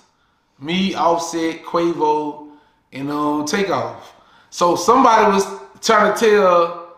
Me, 0.59 0.93
Offset, 0.93 1.63
Quavo, 1.63 2.48
and 2.93 3.11
um 3.11 3.45
Takeoff. 3.45 4.15
So 4.49 4.75
somebody 4.75 5.31
was 5.31 5.45
trying 5.81 6.13
to 6.13 6.19
tell 6.19 6.97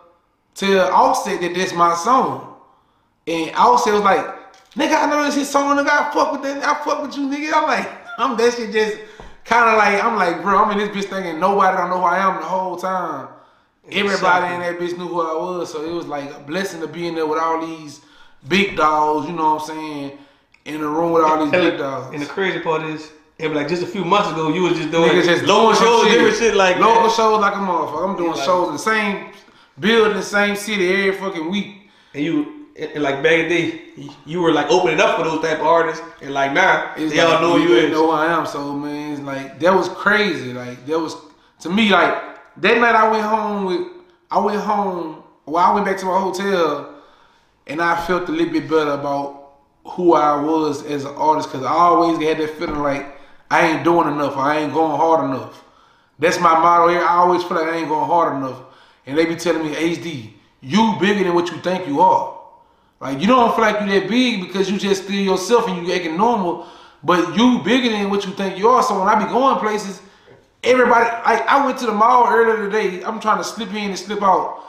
tell 0.55 0.91
Offset 0.91 1.41
that 1.41 1.53
that's 1.55 1.73
my 1.73 1.95
song. 1.95 2.55
And 3.27 3.55
Offset 3.55 3.93
was 3.93 4.03
like, 4.03 4.25
nigga, 4.75 5.03
I 5.03 5.09
know 5.09 5.23
this 5.25 5.35
his 5.35 5.49
song, 5.49 5.77
nigga. 5.77 5.89
I 5.89 6.11
fuck 6.13 6.31
with 6.31 6.43
that. 6.43 6.63
I 6.63 6.83
fuck 6.83 7.01
with 7.01 7.17
you, 7.17 7.27
nigga. 7.27 7.53
I'm 7.53 7.63
like, 7.63 7.89
I'm 8.17 8.37
that 8.37 8.53
shit 8.53 8.71
just 8.71 8.97
kind 9.45 9.69
of 9.69 9.77
like, 9.77 10.03
I'm 10.03 10.15
like, 10.15 10.41
bro, 10.41 10.63
I'm 10.63 10.71
in 10.71 10.77
this 10.77 10.89
bitch 10.89 11.09
thinking 11.09 11.39
nobody 11.39 11.77
don't 11.77 11.89
know 11.89 11.99
who 11.99 12.03
I 12.03 12.19
am 12.19 12.39
the 12.39 12.47
whole 12.47 12.77
time. 12.77 13.27
everybody 13.91 14.53
in 14.53 14.61
that 14.61 14.79
bitch 14.79 14.97
knew 14.97 15.07
who 15.07 15.21
I 15.21 15.33
was. 15.33 15.71
So 15.71 15.83
it 15.83 15.91
was 15.91 16.07
like 16.07 16.31
a 16.33 16.39
blessing 16.39 16.81
to 16.81 16.87
be 16.87 17.07
in 17.07 17.15
there 17.15 17.27
with 17.27 17.39
all 17.39 17.65
these 17.65 18.01
big 18.47 18.75
dogs. 18.77 19.27
You 19.27 19.35
know 19.35 19.55
what 19.55 19.61
I'm 19.63 19.67
saying? 19.67 20.17
In 20.65 20.81
the 20.81 20.87
room 20.87 21.11
with 21.11 21.23
all 21.23 21.43
these 21.43 21.51
big 21.51 21.77
dogs. 21.77 22.13
And 22.13 22.21
the 22.21 22.27
crazy 22.27 22.59
part 22.59 22.83
is, 22.83 23.11
was 23.47 23.55
like 23.57 23.67
just 23.67 23.83
a 23.83 23.87
few 23.87 24.03
months 24.05 24.29
ago, 24.31 24.49
you 24.53 24.63
was 24.63 24.73
just 24.77 24.91
doing 24.91 25.09
Niggas 25.11 25.25
just 25.25 25.43
local 25.45 25.73
doing 25.73 25.75
shows, 25.81 26.03
shit. 26.03 26.11
different 26.13 26.37
shit 26.37 26.55
like 26.55 26.77
local 26.77 27.03
that. 27.03 27.11
shows 27.15 27.39
like 27.41 27.53
a 27.53 27.57
motherfucker. 27.57 28.09
I'm 28.09 28.17
doing 28.17 28.31
like- 28.31 28.43
shows 28.45 28.67
in 28.67 28.73
the 28.73 28.79
same 28.79 29.31
building, 29.79 30.13
the 30.17 30.23
same 30.23 30.55
city 30.55 30.89
every 30.89 31.13
fucking 31.19 31.49
week. 31.51 31.89
And 32.13 32.23
you, 32.23 32.67
and 32.77 33.01
like 33.03 33.21
back 33.23 33.33
in 33.33 33.49
the 33.49 33.55
day, 33.55 33.81
you 34.25 34.41
were 34.41 34.51
like 34.51 34.69
opening 34.69 34.99
up 34.99 35.17
for 35.17 35.23
those 35.23 35.41
type 35.41 35.59
of 35.59 35.65
artists, 35.67 36.03
and 36.21 36.33
like 36.33 36.53
now, 36.53 36.93
It's 36.97 37.13
they 37.13 37.19
all 37.21 37.41
know 37.41 37.55
you 37.57 37.75
is. 37.75 37.91
know 37.91 38.07
who 38.07 38.11
I 38.11 38.27
am. 38.37 38.45
So 38.45 38.73
man, 38.73 39.13
it's 39.13 39.21
like 39.21 39.59
that 39.59 39.73
was 39.73 39.87
crazy. 39.89 40.53
Like 40.53 40.85
that 40.87 40.99
was 40.99 41.15
to 41.61 41.69
me 41.69 41.89
like 41.89 42.13
that 42.57 42.77
night 42.79 42.95
I 42.95 43.09
went 43.09 43.23
home 43.23 43.65
with 43.65 43.87
I 44.29 44.39
went 44.39 44.59
home. 44.61 45.23
Well, 45.45 45.63
I 45.65 45.73
went 45.73 45.85
back 45.85 45.97
to 45.97 46.05
my 46.05 46.19
hotel, 46.19 46.95
and 47.67 47.81
I 47.81 47.95
felt 48.05 48.29
a 48.29 48.31
little 48.31 48.53
bit 48.53 48.69
better 48.69 48.91
about 48.91 49.53
who 49.85 50.13
I 50.13 50.39
was 50.39 50.85
as 50.85 51.05
an 51.05 51.15
artist 51.15 51.49
because 51.51 51.65
I 51.65 51.71
always 51.73 52.17
had 52.25 52.37
that 52.37 52.51
feeling 52.57 52.79
like 52.79 53.17
I 53.51 53.67
ain't 53.67 53.83
doing 53.83 54.07
enough. 54.07 54.37
I 54.37 54.59
ain't 54.59 54.73
going 54.73 54.95
hard 54.95 55.25
enough. 55.29 55.61
That's 56.17 56.39
my 56.39 56.53
motto 56.53 56.87
here. 56.87 57.01
I 57.01 57.17
always 57.17 57.43
feel 57.43 57.57
like 57.57 57.67
I 57.67 57.75
ain't 57.75 57.89
going 57.89 58.07
hard 58.07 58.37
enough, 58.37 58.61
and 59.05 59.17
they 59.17 59.25
be 59.25 59.35
telling 59.35 59.63
me, 59.63 59.75
HD, 59.75 60.31
you 60.61 60.95
bigger 61.01 61.25
than 61.25 61.33
what 61.33 61.51
you 61.51 61.57
think 61.57 61.85
you 61.85 61.99
are. 61.99 62.39
Like 63.01 63.19
you 63.19 63.27
don't 63.27 63.53
feel 63.53 63.65
like 63.65 63.81
you 63.81 63.99
that 63.99 64.07
big 64.07 64.41
because 64.41 64.69
you 64.69 64.77
just 64.77 65.03
still 65.03 65.19
yourself 65.19 65.67
and 65.67 65.85
you 65.85 65.93
acting 65.93 66.15
normal, 66.15 66.67
but 67.03 67.35
you 67.35 67.59
bigger 67.65 67.89
than 67.89 68.09
what 68.09 68.25
you 68.25 68.31
think 68.31 68.57
you 68.57 68.69
are. 68.69 68.81
So 68.83 68.97
when 68.97 69.09
I 69.09 69.21
be 69.21 69.29
going 69.29 69.57
places, 69.57 70.01
everybody 70.63 71.09
like 71.25 71.45
I 71.45 71.65
went 71.65 71.77
to 71.79 71.87
the 71.87 71.93
mall 71.93 72.27
earlier 72.29 72.69
today. 72.69 73.03
I'm 73.03 73.19
trying 73.19 73.39
to 73.39 73.43
slip 73.43 73.69
in 73.69 73.89
and 73.89 73.99
slip 73.99 74.21
out. 74.21 74.63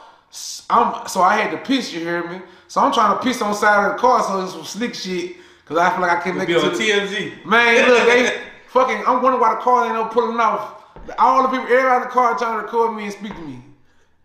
I'm 0.69 1.07
so 1.07 1.21
I 1.21 1.37
had 1.37 1.51
to 1.51 1.57
piss. 1.57 1.93
You 1.93 1.99
hear 2.01 2.27
me? 2.27 2.41
So 2.67 2.81
I'm 2.81 2.91
trying 2.91 3.15
to 3.15 3.23
piss 3.23 3.41
on 3.41 3.51
the 3.51 3.55
side 3.55 3.85
of 3.85 3.93
the 3.93 3.99
car. 3.99 4.23
So 4.23 4.43
it's 4.43 4.53
some 4.53 4.65
slick 4.65 4.95
shit 4.95 5.37
because 5.61 5.77
I 5.77 5.91
feel 5.91 6.01
like 6.01 6.17
I 6.19 6.21
can't 6.21 6.35
make 6.35 6.47
Be 6.47 6.55
it 6.55 6.63
on 6.63 6.71
to 6.71 6.75
TMZ. 6.75 7.45
Man, 7.45 7.87
look, 7.87 8.07
they 8.07 8.41
fucking. 8.73 9.03
I'm 9.05 9.21
wondering 9.21 9.39
why 9.39 9.55
the 9.55 9.61
car 9.61 9.85
ain't 9.85 9.93
no 9.93 10.05
pulling 10.05 10.39
off. 10.39 10.83
All 11.19 11.43
the 11.43 11.49
people, 11.49 11.65
everybody 11.65 11.95
in 11.95 12.01
the 12.01 12.07
car 12.07 12.37
trying 12.37 12.57
to 12.57 12.65
record 12.65 12.95
me 12.95 13.03
and 13.03 13.13
speak 13.13 13.35
to 13.35 13.41
me, 13.41 13.59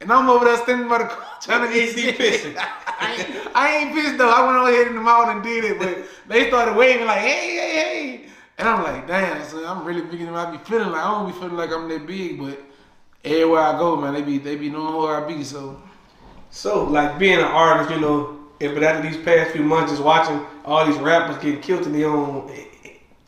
and 0.00 0.10
I'm 0.10 0.28
over 0.28 0.44
there 0.44 0.56
standing 0.56 0.88
by 0.88 0.98
the 0.98 1.04
car 1.04 1.26
trying 1.42 1.68
to 1.68 1.72
get 1.72 1.94
HD 1.94 2.16
pissing. 2.16 2.56
I 3.00 3.14
ain't, 3.14 3.56
I 3.56 3.76
ain't 3.76 3.94
pissed 3.94 4.18
though. 4.18 4.30
I 4.30 4.44
went 4.44 4.58
on 4.58 4.68
ahead 4.68 4.88
in 4.88 4.94
the 4.94 5.00
mall 5.00 5.28
and 5.28 5.42
did 5.42 5.64
it, 5.64 5.78
but 5.78 6.04
they 6.28 6.48
started 6.48 6.76
waving 6.76 7.06
like, 7.06 7.20
hey, 7.20 7.56
hey, 7.56 7.72
hey. 7.72 8.26
And 8.58 8.68
I'm 8.68 8.82
like, 8.82 9.06
damn, 9.06 9.44
son, 9.44 9.64
I'm 9.64 9.84
really 9.84 10.00
big 10.00 10.20
than 10.20 10.34
I 10.34 10.50
be 10.50 10.58
feeling 10.58 10.90
like 10.90 11.04
I 11.04 11.10
don't 11.12 11.32
be 11.32 11.38
feeling 11.38 11.56
like 11.56 11.70
I'm 11.70 11.88
that 11.88 12.06
big, 12.06 12.40
but 12.40 12.60
everywhere 13.24 13.60
I 13.60 13.78
go, 13.78 13.96
man, 13.96 14.14
they 14.14 14.22
be 14.22 14.38
they 14.38 14.56
be 14.56 14.70
knowing 14.70 14.92
who 14.94 15.06
I 15.06 15.26
be. 15.26 15.44
So 15.44 15.80
So, 16.50 16.84
like 16.84 17.18
being 17.18 17.38
an 17.38 17.44
artist, 17.44 17.90
you 17.90 18.00
know, 18.00 18.38
if 18.58 18.74
but 18.74 18.82
after 18.82 19.08
these 19.08 19.22
past 19.22 19.52
few 19.52 19.62
months, 19.62 19.92
just 19.92 20.02
watching 20.02 20.44
all 20.64 20.86
these 20.86 20.98
rappers 20.98 21.36
getting 21.42 21.60
killed 21.60 21.86
in 21.86 21.92
their 21.92 22.08
own 22.08 22.48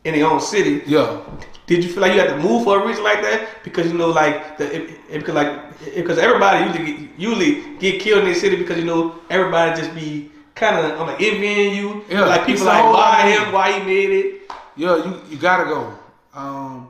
in 0.05 0.15
their 0.15 0.27
own 0.27 0.41
city, 0.41 0.83
yeah, 0.87 1.21
did 1.67 1.85
you 1.85 1.91
feel 1.91 2.03
like 2.03 2.15
you 2.15 2.21
had 2.21 2.31
to 2.31 2.39
move 2.39 2.65
for 2.65 2.83
a 2.83 2.87
reason 2.87 3.05
like 3.05 3.23
that? 3.23 3.63
Because 3.63 3.87
you 3.87 3.97
know, 3.97 4.09
like 4.09 4.59
the 4.59 4.67
it, 4.75 4.91
it, 5.09 5.19
because 5.21 5.35
like 5.35 5.95
because 5.95 6.19
everybody 6.19 6.67
usually 6.67 6.93
get, 6.93 7.19
usually 7.19 7.77
get 7.79 8.01
killed 8.01 8.21
in 8.21 8.25
their 8.27 8.35
city 8.35 8.57
because 8.57 8.77
you 8.77 8.85
know 8.85 9.21
everybody 9.31 9.81
just 9.81 9.95
be 9.95 10.31
kind 10.55 10.77
of 10.77 11.01
I'm 11.01 11.07
like 11.07 11.23
envying 11.23 11.75
you. 11.75 12.05
Yeah, 12.09 12.25
like 12.25 12.45
people 12.45 12.67
like 12.67 12.85
why 12.85 13.31
him, 13.31 13.53
why 13.53 13.79
he 13.79 13.87
made 13.87 14.11
it. 14.11 14.51
yeah, 14.77 14.97
you 14.97 15.23
you 15.31 15.37
gotta 15.37 15.65
go. 15.65 15.97
Um, 16.35 16.90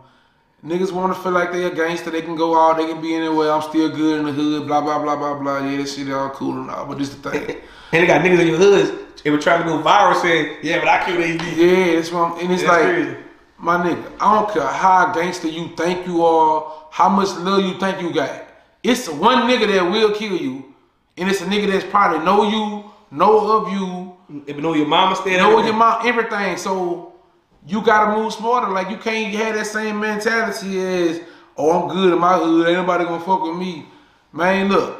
niggas 0.64 0.92
want 0.92 1.14
to 1.14 1.22
feel 1.22 1.32
like 1.32 1.52
they 1.52 1.64
a 1.64 1.74
gangster. 1.74 2.10
They 2.10 2.22
can 2.22 2.36
go 2.36 2.58
out. 2.58 2.76
They 2.76 2.86
can 2.86 3.00
be 3.00 3.14
anywhere. 3.14 3.52
I'm 3.52 3.62
still 3.62 3.88
good 3.88 4.20
in 4.20 4.26
the 4.26 4.32
hood. 4.32 4.66
Blah 4.66 4.80
blah 4.80 4.98
blah 4.98 5.16
blah 5.16 5.38
blah. 5.38 5.66
Yeah, 5.66 5.78
that 5.78 5.88
shit 5.88 6.10
all 6.12 6.30
cool 6.30 6.60
and 6.60 6.70
all, 6.70 6.86
but 6.86 6.98
this 6.98 7.14
the 7.14 7.30
thing. 7.30 7.56
And 7.92 8.04
they 8.04 8.06
got 8.06 8.24
niggas 8.24 8.38
in 8.38 8.46
your 8.46 8.56
hoods. 8.56 9.22
They 9.24 9.30
were 9.30 9.38
trying 9.38 9.64
to 9.64 9.68
go 9.68 9.82
viral 9.82 10.14
saying, 10.22 10.58
"Yeah, 10.62 10.78
but 10.78 10.86
I 10.86 11.04
killed 11.04 11.18
HD." 11.18 11.56
Yeah, 11.56 11.96
that's 11.96 12.12
what 12.12 12.20
I'm, 12.20 12.38
and 12.38 12.52
it's 12.52 12.62
That's 12.62 12.72
like, 12.72 12.82
crazy. 12.84 13.16
my 13.58 13.76
nigga, 13.84 14.12
I 14.20 14.34
don't 14.34 14.52
care 14.52 14.64
how 14.64 15.12
gangster 15.12 15.48
you 15.48 15.74
think 15.76 16.06
you 16.06 16.24
are, 16.24 16.72
how 16.92 17.08
much 17.08 17.36
love 17.38 17.64
you 17.64 17.76
think 17.80 18.00
you 18.00 18.14
got. 18.14 18.44
It's 18.84 19.06
the 19.06 19.14
one 19.16 19.38
nigga 19.50 19.66
that 19.66 19.90
will 19.90 20.14
kill 20.14 20.36
you, 20.36 20.72
and 21.18 21.28
it's 21.28 21.40
a 21.40 21.46
nigga 21.46 21.66
that's 21.72 21.84
probably 21.84 22.24
know 22.24 22.44
you, 22.48 22.84
know 23.10 23.56
of 23.56 23.72
you, 23.72 24.44
If 24.46 24.54
you 24.54 24.62
know 24.62 24.74
your 24.74 24.86
mama 24.86 25.16
know 25.16 25.24
there, 25.24 25.64
your 25.66 25.74
mom, 25.74 26.06
everything. 26.06 26.56
So 26.56 27.09
you 27.66 27.82
gotta 27.82 28.16
move 28.16 28.32
smarter. 28.32 28.72
Like 28.72 28.90
you 28.90 28.96
can't 28.96 29.34
have 29.34 29.54
that 29.54 29.66
same 29.66 30.00
mentality 30.00 30.80
as, 30.80 31.20
oh, 31.56 31.82
I'm 31.82 31.88
good 31.88 32.12
in 32.12 32.18
my 32.18 32.36
hood, 32.38 32.66
ain't 32.68 32.76
nobody 32.78 33.04
gonna 33.04 33.24
fuck 33.24 33.42
with 33.42 33.56
me. 33.56 33.86
Man, 34.32 34.68
look. 34.68 34.96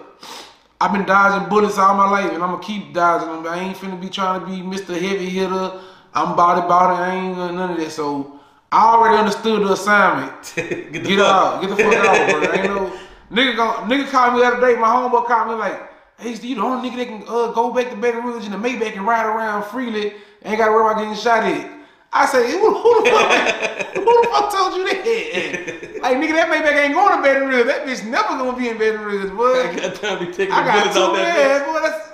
I've 0.83 0.93
been 0.93 1.05
dodging 1.05 1.47
bullets 1.51 1.77
all 1.77 1.95
my 1.95 2.09
life, 2.09 2.33
and 2.33 2.43
I'm 2.43 2.53
gonna 2.53 2.63
keep 2.63 2.95
dodging 2.95 3.29
them. 3.29 3.47
I 3.47 3.59
ain't 3.61 3.77
finna 3.77 4.01
be 4.01 4.09
trying 4.09 4.41
to 4.41 4.47
be 4.47 4.63
Mr. 4.63 4.99
Heavy 4.99 5.29
Hitter. 5.29 5.79
I'm 6.15 6.35
body 6.35 6.63
body. 6.63 6.97
I 6.97 7.15
ain't 7.17 7.37
gonna 7.37 7.53
none 7.53 7.71
of 7.73 7.77
that. 7.77 7.91
So 7.91 8.41
I 8.73 8.95
already 8.95 9.19
understood 9.19 9.61
the 9.63 9.73
assignment. 9.73 10.33
get 10.57 10.93
the 10.93 11.01
Get 11.01 11.19
fuck. 11.19 11.27
out. 11.29 11.61
Get 11.61 11.69
the 11.71 11.77
fuck 11.77 11.95
out, 11.95 12.31
bro. 12.31 12.53
Ain't 12.53 12.65
no 12.65 12.99
nigga. 13.31 13.57
Gon' 13.57 13.91
nigga 13.91 14.09
called 14.11 14.35
me 14.35 14.41
the 14.41 14.47
other 14.47 14.61
day. 14.73 14.81
My 14.81 14.89
homeboy 14.89 15.27
called 15.27 15.49
me 15.49 15.55
like, 15.57 15.83
"Hey, 16.19 16.31
you 16.35 16.55
the 16.55 16.63
only 16.63 16.89
nigga 16.89 16.97
that 16.97 17.09
can 17.09 17.23
uh, 17.29 17.53
go 17.53 17.75
back 17.75 17.91
to 17.91 17.97
Baton 17.97 18.25
Rouge 18.25 18.47
in 18.47 18.53
the 18.53 18.57
Maybach 18.57 18.97
and 18.97 19.07
ride 19.07 19.27
around 19.27 19.65
freely. 19.65 20.15
Ain't 20.47 20.57
got 20.57 20.67
to 20.69 20.73
worry 20.73 20.91
about 20.91 21.03
getting 21.03 21.15
shot 21.15 21.45
at." 21.45 21.80
I 22.13 22.27
say, 22.27 22.51
who, 22.51 22.75
who 22.75 23.05
the 23.05 23.11
fuck? 23.11 23.95
who 23.95 24.05
the 24.05 24.29
fuck 24.33 24.53
told 24.55 24.75
you 24.75 24.85
that? 24.85 26.01
Like, 26.03 26.17
nigga, 26.17 26.33
that 26.33 26.49
Maybach 26.51 26.77
ain't 26.85 26.95
going 26.95 27.17
to 27.17 27.23
Baton 27.23 27.49
Rouge. 27.49 27.67
That 27.67 27.87
bitch 27.87 28.05
never 28.07 28.29
gonna 28.29 28.57
be 28.57 28.69
in 28.69 28.79
Baton 28.79 29.03
Rouge, 29.03 29.31
boy. 29.31 29.69
I 29.69 29.75
got 29.77 29.95
time 29.95 30.19
to 30.19 30.27
be 30.27 30.33
taking 30.33 30.53
I 30.55 30.65
got 30.65 30.93
two 30.93 31.13
man, 31.13 31.65
boy. 31.67 31.81
That's 31.83 32.09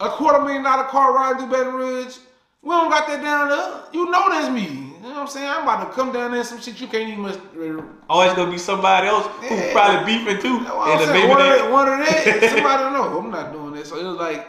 a 0.00 0.08
quarter 0.10 0.40
million 0.42 0.62
dollar 0.62 0.84
car 0.84 1.12
ride 1.12 1.38
through 1.38 1.48
Baton 1.50 1.74
Rouge. 1.74 2.16
We 2.62 2.70
don't 2.70 2.90
got 2.90 3.06
that 3.08 3.22
down 3.22 3.48
there. 3.48 3.82
You 3.92 4.10
know 4.10 4.28
that's 4.30 4.50
me. 4.50 4.64
You 4.64 5.02
know 5.02 5.08
what 5.10 5.16
I'm 5.22 5.26
saying? 5.28 5.48
I'm 5.48 5.62
about 5.62 5.86
to 5.88 5.92
come 5.94 6.12
down 6.12 6.32
there 6.32 6.44
some 6.44 6.60
shit 6.60 6.80
you 6.80 6.86
can't 6.86 7.08
even. 7.08 7.24
Always 8.08 8.30
uh, 8.30 8.32
oh, 8.32 8.36
gonna 8.36 8.50
be 8.52 8.58
somebody 8.58 9.06
else 9.08 9.26
who 9.26 9.54
Yeah. 9.54 9.72
probably 9.72 10.04
beefing 10.18 10.40
too. 10.40 10.58
What 10.64 10.90
I'm 10.90 10.98
And 10.98 11.10
saying. 11.10 11.28
One, 11.28 11.40
of 11.40 11.46
that- 11.46 11.70
one 11.70 11.88
of 11.88 11.98
that, 12.06 12.50
somebody 12.54 12.82
know. 12.94 13.18
I'm 13.18 13.30
not 13.30 13.52
doing 13.52 13.72
that. 13.72 13.86
So 13.86 13.98
it 13.98 14.04
was 14.04 14.16
like 14.16 14.46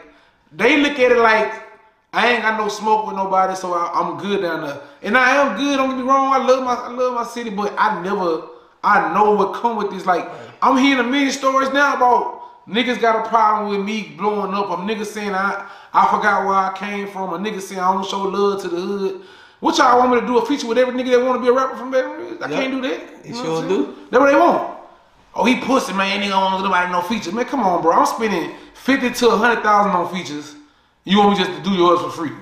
they 0.52 0.76
look 0.82 0.98
at 0.98 1.12
it 1.12 1.18
like 1.18 1.71
I 2.14 2.28
ain't 2.34 2.42
got 2.42 2.58
no 2.58 2.68
smoke 2.68 3.06
with 3.06 3.16
nobody, 3.16 3.54
so 3.54 3.72
I, 3.72 3.90
I'm 3.94 4.18
good 4.18 4.42
down 4.42 4.62
there. 4.62 4.82
And 5.02 5.16
I 5.16 5.30
am 5.36 5.56
good. 5.56 5.76
Don't 5.78 5.88
get 5.90 5.98
me 5.98 6.02
wrong. 6.02 6.32
I 6.32 6.44
love 6.44 6.62
my 6.62 6.74
I 6.74 6.90
love 6.90 7.14
my 7.14 7.24
city, 7.24 7.48
but 7.50 7.74
I 7.78 8.02
never 8.02 8.42
I 8.84 9.12
know 9.14 9.32
what 9.34 9.54
come 9.60 9.76
with 9.76 9.90
this. 9.90 10.04
Like 10.04 10.28
I'm 10.60 10.76
hearing 10.76 11.00
a 11.06 11.08
million 11.08 11.30
stories 11.32 11.72
now 11.72 11.96
about 11.96 12.66
niggas 12.68 13.00
got 13.00 13.24
a 13.24 13.28
problem 13.28 13.70
with 13.70 13.86
me 13.86 14.14
blowing 14.18 14.52
up. 14.52 14.68
A 14.70 14.76
nigga 14.76 15.06
saying 15.06 15.34
I 15.34 15.66
I 15.94 16.06
forgot 16.14 16.44
where 16.46 16.54
I 16.54 16.76
came 16.76 17.08
from. 17.08 17.32
A 17.32 17.38
nigga 17.38 17.60
saying 17.62 17.80
I 17.80 17.92
don't 17.92 18.06
show 18.06 18.22
love 18.22 18.60
to 18.62 18.68
the 18.68 18.76
hood. 18.80 19.22
What 19.60 19.78
y'all 19.78 19.98
want 19.98 20.12
me 20.12 20.20
to 20.20 20.26
do 20.26 20.38
a 20.38 20.44
feature 20.44 20.66
with 20.66 20.76
every 20.76 20.92
nigga 20.92 21.12
that 21.12 21.24
want 21.24 21.38
to 21.38 21.42
be 21.42 21.48
a 21.48 21.52
rapper 21.52 21.76
from 21.76 21.92
Baton 21.92 22.10
Rouge? 22.18 22.42
I 22.42 22.48
Yep. 22.48 22.60
can't 22.60 22.72
do 22.72 22.80
that. 22.82 23.26
You 23.26 23.34
sure 23.34 23.62
I'm 23.62 23.68
do. 23.68 23.96
That's 24.10 24.20
what 24.20 24.30
they 24.30 24.36
want. 24.36 24.76
Oh, 25.34 25.44
he 25.44 25.60
pussy, 25.60 25.94
man. 25.94 26.20
He 26.20 26.28
don't 26.28 26.42
want 26.42 26.62
nobody 26.62 26.92
no 26.92 27.00
features. 27.00 27.32
Man, 27.32 27.46
come 27.46 27.60
on, 27.60 27.80
bro. 27.80 27.92
I'm 27.92 28.04
spending 28.04 28.50
50 28.74 29.10
to 29.12 29.28
100,000 29.28 29.92
on 29.92 30.12
features. 30.12 30.56
You 31.04 31.18
want 31.18 31.30
me 31.38 31.44
just 31.44 31.56
to 31.56 31.62
do 31.68 31.74
yours 31.76 32.00
for 32.00 32.10
free? 32.10 32.32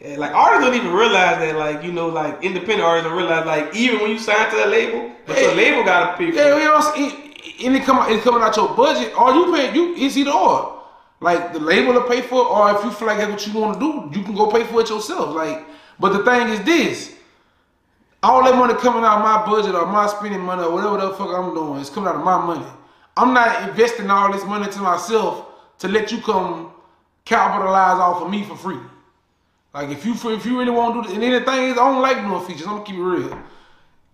Yeah, 0.00 0.16
like 0.16 0.32
artists 0.32 0.64
don't 0.66 0.74
even 0.74 0.92
realize 0.92 1.38
that, 1.38 1.56
like 1.56 1.84
you 1.84 1.92
know, 1.92 2.08
like 2.08 2.42
independent 2.42 2.80
artists 2.82 3.08
don't 3.08 3.16
realize, 3.16 3.46
like 3.46 3.74
even 3.74 4.00
when 4.00 4.10
you 4.10 4.18
sign 4.18 4.50
to 4.50 4.64
a 4.64 4.68
label, 4.68 5.12
but 5.26 5.38
your 5.38 5.50
Hey. 5.50 5.56
label 5.56 5.84
got 5.84 6.10
to 6.12 6.16
pay 6.18 6.30
for 6.30 6.36
Yeah, 6.36 6.56
it. 6.56 6.58
you 6.58 6.64
know 6.64 6.74
what 6.74 6.96
And 7.64 7.76
it 7.76 7.84
come 7.84 7.98
out, 7.98 8.10
it's 8.10 8.24
coming 8.24 8.42
out 8.42 8.56
your 8.56 8.68
budget. 8.74 9.12
Or 9.18 9.32
you 9.32 9.52
pay, 9.54 9.72
you, 9.74 9.94
it's 9.96 10.16
either 10.16 10.30
or. 10.32 10.80
Like, 11.20 11.52
the 11.52 11.60
label 11.60 11.92
will 11.92 12.02
pay 12.02 12.20
for 12.20 12.40
it, 12.42 12.50
or 12.50 12.76
if 12.76 12.84
you 12.84 12.90
feel 12.90 13.06
like 13.06 13.18
that's 13.18 13.30
what 13.30 13.46
you 13.46 13.60
want 13.60 13.78
to 13.78 13.80
do, 14.10 14.18
you 14.18 14.24
can 14.24 14.34
go 14.34 14.50
pay 14.50 14.64
for 14.64 14.80
it 14.80 14.88
yourself. 14.90 15.34
Like, 15.34 15.64
but 16.00 16.12
the 16.12 16.24
thing 16.24 16.48
is 16.48 16.60
this. 16.64 17.14
All 18.24 18.42
that 18.44 18.56
money 18.56 18.74
coming 18.74 19.04
out 19.04 19.18
of 19.18 19.22
my 19.22 19.46
budget 19.46 19.74
or 19.76 19.86
my 19.86 20.06
spending 20.08 20.40
money 20.40 20.62
or 20.64 20.72
whatever 20.72 20.96
the 20.98 21.10
fuck 21.14 21.28
I'm 21.28 21.54
doing 21.54 21.80
is 21.80 21.90
coming 21.90 22.08
out 22.08 22.16
of 22.16 22.24
my 22.24 22.44
money. 22.44 22.66
I'm 23.16 23.32
not 23.34 23.68
investing 23.68 24.10
all 24.10 24.32
this 24.32 24.44
money 24.44 24.70
to 24.72 24.78
myself 24.80 25.46
to 25.78 25.88
let 25.88 26.10
you 26.10 26.20
come 26.20 26.72
capitalize 27.24 27.98
off 27.98 28.22
of 28.22 28.30
me 28.30 28.44
for 28.44 28.56
free. 28.56 28.78
Like 29.74 29.88
if 29.90 30.04
you 30.04 30.12
if 30.12 30.44
you 30.44 30.58
really 30.58 30.70
want 30.70 30.94
to 30.94 31.02
do 31.02 31.08
this, 31.08 31.14
and 31.14 31.22
then 31.22 31.32
the 31.32 31.40
thing 31.40 31.70
is, 31.70 31.72
I 31.72 31.90
don't 31.90 32.02
like 32.02 32.18
doing 32.18 32.44
features. 32.44 32.66
I'm 32.66 32.74
gonna 32.74 32.84
keep 32.84 32.96
it 32.96 33.02
real. 33.02 33.42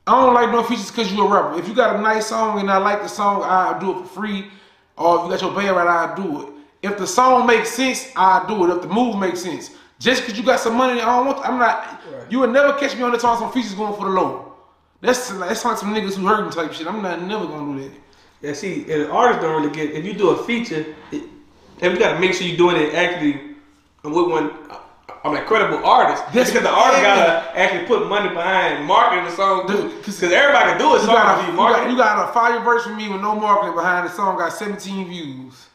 I 0.07 0.13
don't 0.13 0.35
like 0.35 0.51
doing 0.51 0.65
features 0.65 0.91
because 0.91 1.13
you're 1.13 1.27
a 1.27 1.29
rapper. 1.29 1.59
If 1.59 1.69
you 1.69 1.75
got 1.75 1.97
a 1.97 2.01
nice 2.01 2.27
song 2.27 2.61
and 2.61 2.71
I 2.71 2.79
like 2.79 3.03
the 3.03 3.09
song, 3.09 3.43
I'll 3.45 3.79
do 3.79 3.99
it 3.99 4.03
for 4.03 4.21
free. 4.21 4.51
Or 4.97 5.19
if 5.19 5.25
you 5.25 5.31
got 5.31 5.43
your 5.43 5.55
band 5.55 5.77
right, 5.77 5.87
I'll 5.87 6.17
do 6.17 6.43
it. 6.43 6.53
If 6.83 6.97
the 6.97 7.07
song 7.07 7.47
makes 7.47 7.71
sense, 7.71 8.11
I'll 8.15 8.47
do 8.47 8.65
it. 8.65 8.77
If 8.77 8.83
the 8.83 8.89
move 8.89 9.19
makes 9.19 9.43
sense. 9.43 9.71
Just 9.99 10.23
because 10.23 10.39
you 10.39 10.45
got 10.45 10.61
some 10.61 10.77
money, 10.77 11.01
I 11.01 11.07
don't 11.07 11.27
want. 11.27 11.47
I'm 11.47 11.59
not. 11.59 12.01
You 12.31 12.39
would 12.41 12.51
never 12.51 12.79
catch 12.79 12.95
me 12.95 13.03
on 13.03 13.11
the 13.11 13.19
time 13.19 13.37
some 13.39 13.51
features 13.51 13.75
going 13.75 13.95
for 13.95 14.05
the 14.05 14.11
low. 14.11 14.55
That's 15.01 15.31
that's 15.31 15.65
like 15.65 15.79
some 15.79 15.95
niggas 15.95 16.15
who 16.15 16.27
hurting 16.27 16.51
type 16.51 16.73
shit. 16.73 16.87
I'm 16.87 17.03
not 17.03 17.21
never 17.23 17.47
gonna 17.47 17.81
do 17.81 17.89
that. 17.89 17.99
Yeah, 18.41 18.53
see, 18.53 18.91
and 18.93 19.11
artists 19.11 19.43
don't 19.43 19.61
really 19.61 19.75
get. 19.75 19.91
If 19.91 20.05
you 20.05 20.13
do 20.13 20.31
a 20.31 20.45
feature, 20.45 20.95
it, 21.11 21.25
and 21.81 21.93
you 21.93 21.99
got 21.99 22.15
to 22.15 22.19
make 22.21 22.35
sure 22.35 22.47
you're 22.47 22.57
doing 22.57 22.77
it 22.77 22.95
actually 22.95 23.41
with 24.05 24.29
one. 24.31 24.51
I'm 25.25 25.35
a 25.37 25.43
credible 25.43 25.85
artist. 25.85 26.23
That's- 26.33 26.51
because 26.51 26.63
the 26.63 26.71
artist 26.71 27.03
gotta 27.03 27.59
actually 27.59 27.87
put 27.87 28.09
money 28.09 28.29
behind 28.29 28.85
marketing 28.87 29.25
the 29.25 29.33
song 29.33 29.67
too. 29.67 29.91
'cause- 30.05 30.15
Because 30.21 30.33
everybody 30.33 30.71
can 30.71 30.79
do 30.79 30.91
a 30.91 30.93
You 30.95 30.99
song 31.07 31.15
got, 31.17 31.41
if 31.41 31.47
you 31.49 31.53
market. 31.55 31.79
got, 31.81 31.91
you 31.91 31.97
got 31.97 32.29
a 32.29 32.33
fire 32.33 32.61
verse 32.61 32.85
from 32.85 32.97
me 32.97 33.09
with 33.09 33.21
no 33.21 33.35
marketing 33.35 33.75
behind 33.75 34.07
the 34.09 34.13
song. 34.13 34.39
Got 34.39 34.53
17 34.53 35.09
views. 35.09 35.67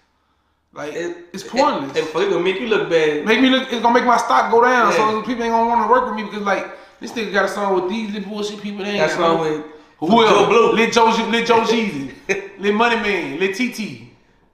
Like 0.74 0.94
It- 0.94 1.18
it's 1.34 1.44
pointless. 1.44 1.92
It, 1.92 1.98
it, 1.98 2.04
it's 2.06 2.14
gonna 2.14 2.40
make 2.40 2.60
you 2.60 2.68
look 2.68 2.90
bad. 2.90 3.26
make 3.26 3.42
me 3.42 3.50
look. 3.50 3.64
It's 3.72 3.82
gonna 3.82 3.94
make 3.94 4.06
my 4.06 4.18
stock 4.18 4.50
go 4.50 4.64
down. 4.64 4.92
Yeah. 4.92 4.98
So 4.98 5.22
people 5.24 5.44
ain't 5.44 5.54
gonna 5.54 5.68
want 5.68 5.86
to 5.86 5.92
work 5.92 6.06
with 6.06 6.16
me 6.16 6.24
because 6.24 6.42
like 6.44 6.66
this 7.02 7.12
nigga 7.12 7.34
got 7.34 7.46
a 7.46 7.50
song 7.50 7.76
with 7.76 7.90
these 7.90 8.12
little 8.14 8.30
bullshit 8.30 8.62
people. 8.62 8.86
They 8.86 8.92
ain't 8.92 9.00
That's 9.02 9.16
got 9.18 9.38
song 9.38 9.40
with 9.42 9.64
Who 10.00 10.22
else? 10.24 10.32
Joe 10.32 10.46
Blue. 10.48 10.72
Lil 10.72 10.90
Joe, 10.90 11.06
Lil 11.30 11.46
Joe 11.46 11.62
Jeezy, 11.72 12.12
Lit 12.60 12.74
Money 12.74 12.96
Man, 12.96 13.40
Lil 13.40 13.52
TT. 13.54 14.13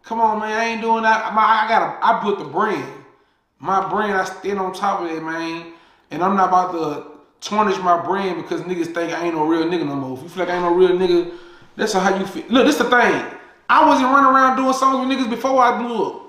Come 0.10 0.22
on, 0.22 0.40
man, 0.40 0.58
I 0.58 0.66
ain't 0.66 0.82
doing 0.82 1.04
that. 1.04 1.36
My, 1.36 1.44
I 1.44 1.70
got, 1.70 2.00
I 2.02 2.24
built 2.24 2.40
the 2.40 2.46
brand. 2.46 2.92
My 3.60 3.88
brand, 3.92 4.14
I 4.14 4.26
stand 4.26 4.58
on 4.58 4.74
top 4.74 5.02
of 5.02 5.12
it, 5.12 5.22
man. 5.22 5.72
And 6.10 6.24
I'm 6.24 6.36
not 6.36 6.50
about 6.50 6.72
to 6.72 7.48
tarnish 7.48 7.78
my 7.78 8.04
brand 8.04 8.42
because 8.42 8.62
niggas 8.62 8.92
think 8.92 9.14
I 9.14 9.26
ain't 9.26 9.36
no 9.36 9.46
real 9.46 9.66
nigga 9.66 9.86
no 9.86 9.94
more. 9.94 10.18
If 10.18 10.24
you 10.24 10.30
feel 10.30 10.46
like 10.46 10.52
I 10.52 10.56
ain't 10.56 10.64
no 10.64 10.74
real 10.74 10.98
nigga, 10.98 11.38
that's 11.76 11.94
how 11.94 12.18
you 12.18 12.26
feel. 12.26 12.44
Look, 12.50 12.66
this 12.66 12.80
the 12.80 12.86
thing. 12.86 13.24
I 13.70 13.88
wasn't 13.88 14.10
running 14.10 14.34
around 14.36 14.58
doing 14.58 14.74
songs 14.74 15.08
with 15.08 15.16
niggas 15.16 15.30
before 15.30 15.62
I 15.62 15.78
blew 15.78 16.04
up. 16.08 16.24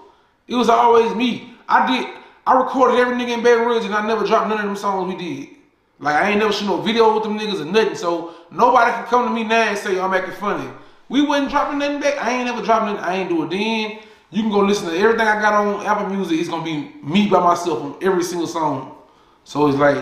It 0.46 0.56
was 0.56 0.68
always 0.68 1.14
me. 1.14 1.54
I 1.66 1.86
did. 1.86 2.14
I 2.46 2.58
recorded 2.58 2.98
every 2.98 3.16
nigga 3.16 3.38
in 3.38 3.42
Baton 3.42 3.66
Rouge, 3.66 3.86
and 3.86 3.94
I 3.94 4.06
never 4.06 4.26
dropped 4.26 4.48
none 4.48 4.58
of 4.58 4.66
them 4.66 4.76
songs 4.76 5.10
we 5.10 5.18
did. 5.18 5.56
Like 6.00 6.16
I 6.16 6.28
ain't 6.28 6.38
never 6.38 6.52
shoot 6.52 6.66
no 6.66 6.82
video 6.82 7.14
with 7.14 7.22
them 7.22 7.38
niggas 7.38 7.62
or 7.62 7.64
nothing. 7.64 7.94
So 7.94 8.34
nobody 8.50 8.90
can 8.90 9.06
come 9.06 9.26
to 9.26 9.30
me 9.32 9.42
now 9.42 9.70
and 9.70 9.78
say 9.78 9.98
oh, 9.98 10.04
I'm 10.04 10.12
acting 10.12 10.34
funny. 10.34 10.70
We 11.10 11.22
wasn't 11.22 11.50
dropping 11.50 11.80
nothing 11.80 12.00
back. 12.00 12.22
I 12.22 12.30
ain't 12.30 12.46
never 12.46 12.62
dropped 12.62 12.86
nothing. 12.86 13.02
I 13.02 13.16
ain't 13.16 13.28
do 13.28 13.42
it 13.42 13.50
then. 13.50 13.98
You 14.30 14.42
can 14.42 14.50
go 14.50 14.60
listen 14.60 14.88
to 14.88 14.96
everything 14.96 15.26
I 15.26 15.40
got 15.42 15.52
on 15.52 15.84
Apple 15.84 16.08
Music. 16.08 16.38
It's 16.38 16.48
gonna 16.48 16.64
be 16.64 16.92
me 17.02 17.28
by 17.28 17.40
myself 17.40 17.82
on 17.82 17.96
every 18.00 18.22
single 18.22 18.46
song. 18.46 18.96
So 19.42 19.66
it's 19.66 19.76
like, 19.76 19.98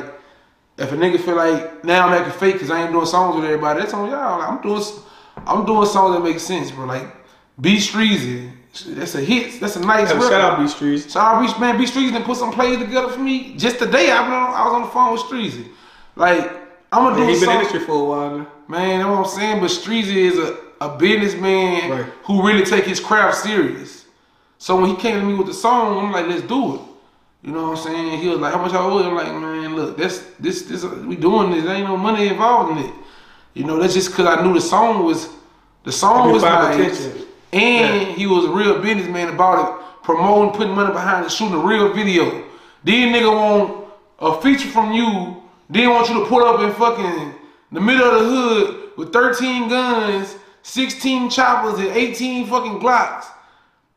if 0.76 0.92
a 0.92 0.96
nigga 0.96 1.18
feel 1.18 1.36
like 1.36 1.82
now 1.82 2.06
I'm 2.06 2.12
acting 2.12 2.38
fake 2.38 2.52
because 2.54 2.70
I 2.70 2.82
ain't 2.82 2.92
doing 2.92 3.06
songs 3.06 3.36
with 3.36 3.46
everybody, 3.46 3.80
that's 3.80 3.94
on 3.94 4.11
y'all. 4.11 4.38
Like, 4.38 4.48
I'm 4.50 4.61
doing, 4.61 4.82
I'm 5.46 5.64
doing 5.64 5.86
songs 5.86 6.14
that 6.14 6.22
make 6.22 6.38
sense, 6.40 6.70
bro. 6.70 6.84
Like, 6.84 7.06
B 7.59 7.76
Streezy, 7.76 8.52
that's 8.88 9.14
a 9.14 9.20
hit. 9.22 9.61
That's 9.61 9.76
a 9.76 9.80
nice. 9.80 10.11
Shout 10.11 10.20
record. 10.20 10.34
out 10.34 10.59
B 10.59 10.64
Streezy. 10.64 11.09
So 11.09 11.20
I 11.20 11.40
reached 11.40 11.59
man, 11.59 11.78
B 11.78 11.84
Streezy 11.84 12.14
and 12.14 12.24
put 12.24 12.36
some 12.36 12.52
plays 12.52 12.78
together 12.78 13.09
for 13.09 13.20
me. 13.20 13.56
Just 13.56 13.78
today, 13.78 14.11
I, 14.11 14.18
on, 14.18 14.54
I 14.54 14.64
was 14.66 14.74
on 14.74 14.82
the 14.82 14.88
phone 14.88 15.12
with 15.12 15.22
Streezy. 15.22 15.68
Like 16.16 16.50
I'm 16.92 17.04
gonna 17.04 17.16
do 17.16 17.32
He 17.32 17.40
been 17.40 17.44
in 17.44 17.48
the 17.48 17.52
industry 17.52 17.80
for 17.80 17.92
a 17.92 18.04
while 18.04 18.38
now. 18.38 18.52
Man, 18.68 18.98
that's 18.98 19.09
what 19.09 19.18
I'm 19.18 19.24
saying. 19.26 19.61
But 19.61 19.70
Streezy 19.70 20.16
is 20.16 20.38
a, 20.38 20.68
a 20.81 20.89
businessman 20.97 21.91
Right. 21.91 22.07
who 22.24 22.47
really 22.47 22.64
take 22.64 22.85
his 22.85 23.01
craft 23.01 23.39
serious. 23.39 24.07
So 24.59 24.76
when 24.81 24.91
he 24.91 24.97
came 24.97 25.20
to 25.20 25.24
me 25.26 25.35
with 25.35 25.47
the 25.47 25.55
song, 25.55 25.99
I'm 26.05 26.12
like, 26.12 26.26
let's 26.26 26.43
do 26.43 26.74
it. 26.76 26.81
You 27.43 27.53
know 27.53 27.70
what 27.70 27.79
I'm 27.79 27.85
saying? 27.85 28.18
He 28.20 28.29
was 28.29 28.39
like, 28.41 28.53
how 28.53 28.61
much 28.61 28.72
I 28.72 28.79
owe? 28.79 28.99
you?" 28.99 29.05
I'm 29.05 29.14
like, 29.14 29.29
man, 29.33 29.76
look, 29.76 29.97
that's 29.97 30.18
this 30.41 30.62
this 30.62 30.85
we 30.85 31.14
doing 31.16 31.51
this. 31.53 31.64
There 31.64 31.74
ain't 31.74 31.87
no 31.87 31.97
money 31.97 32.26
involved 32.29 32.72
in 32.72 32.79
it. 32.85 32.93
You 33.55 33.64
know, 33.64 33.79
that's 33.79 33.95
just 33.95 34.11
because 34.11 34.26
I 34.26 34.43
knew 34.43 34.53
the 34.55 34.61
song 34.61 35.05
was 35.05 35.29
the 35.85 35.93
song 35.93 36.33
was 36.33 36.43
nice, 36.43 36.76
potential. 36.76 37.26
and 37.53 38.09
he 38.16 38.26
was 38.26 38.45
a 38.45 38.51
real 38.51 38.81
businessman 38.81 39.29
about 39.33 39.57
it, 39.81 39.85
promoting, 40.03 40.53
putting 40.53 40.74
money 40.74 40.93
behind 40.93 41.26
it, 41.26 41.31
shooting 41.33 41.55
a 41.55 41.59
real 41.64 41.93
video. 41.93 42.45
Then 42.85 43.12
nigga 43.14 43.33
want 43.33 43.87
a 44.18 44.41
feature 44.43 44.68
from 44.68 44.93
you, 44.93 45.41
then 45.70 45.91
want 45.91 46.09
you 46.09 46.18
to 46.20 46.26
put 46.26 46.43
up 46.43 46.61
in 46.61 46.72
fucking 46.72 47.35
the 47.70 47.81
middle 47.81 48.05
of 48.11 48.14
the 48.24 48.29
hood 48.29 48.91
with 48.97 49.12
13 49.12 49.68
guns, 49.68 50.35
16 50.69 51.31
choppers, 51.31 51.79
and 51.79 51.89
18 51.89 52.47
fucking 52.47 52.79
Glocks, 52.81 53.25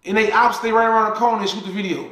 and 0.06 0.16
they 0.16 0.32
ops 0.32 0.58
stay 0.60 0.72
right 0.72 0.86
around 0.88 1.12
the 1.12 1.16
corner 1.18 1.42
and 1.42 1.50
shoot 1.50 1.66
the 1.66 1.72
video. 1.72 2.10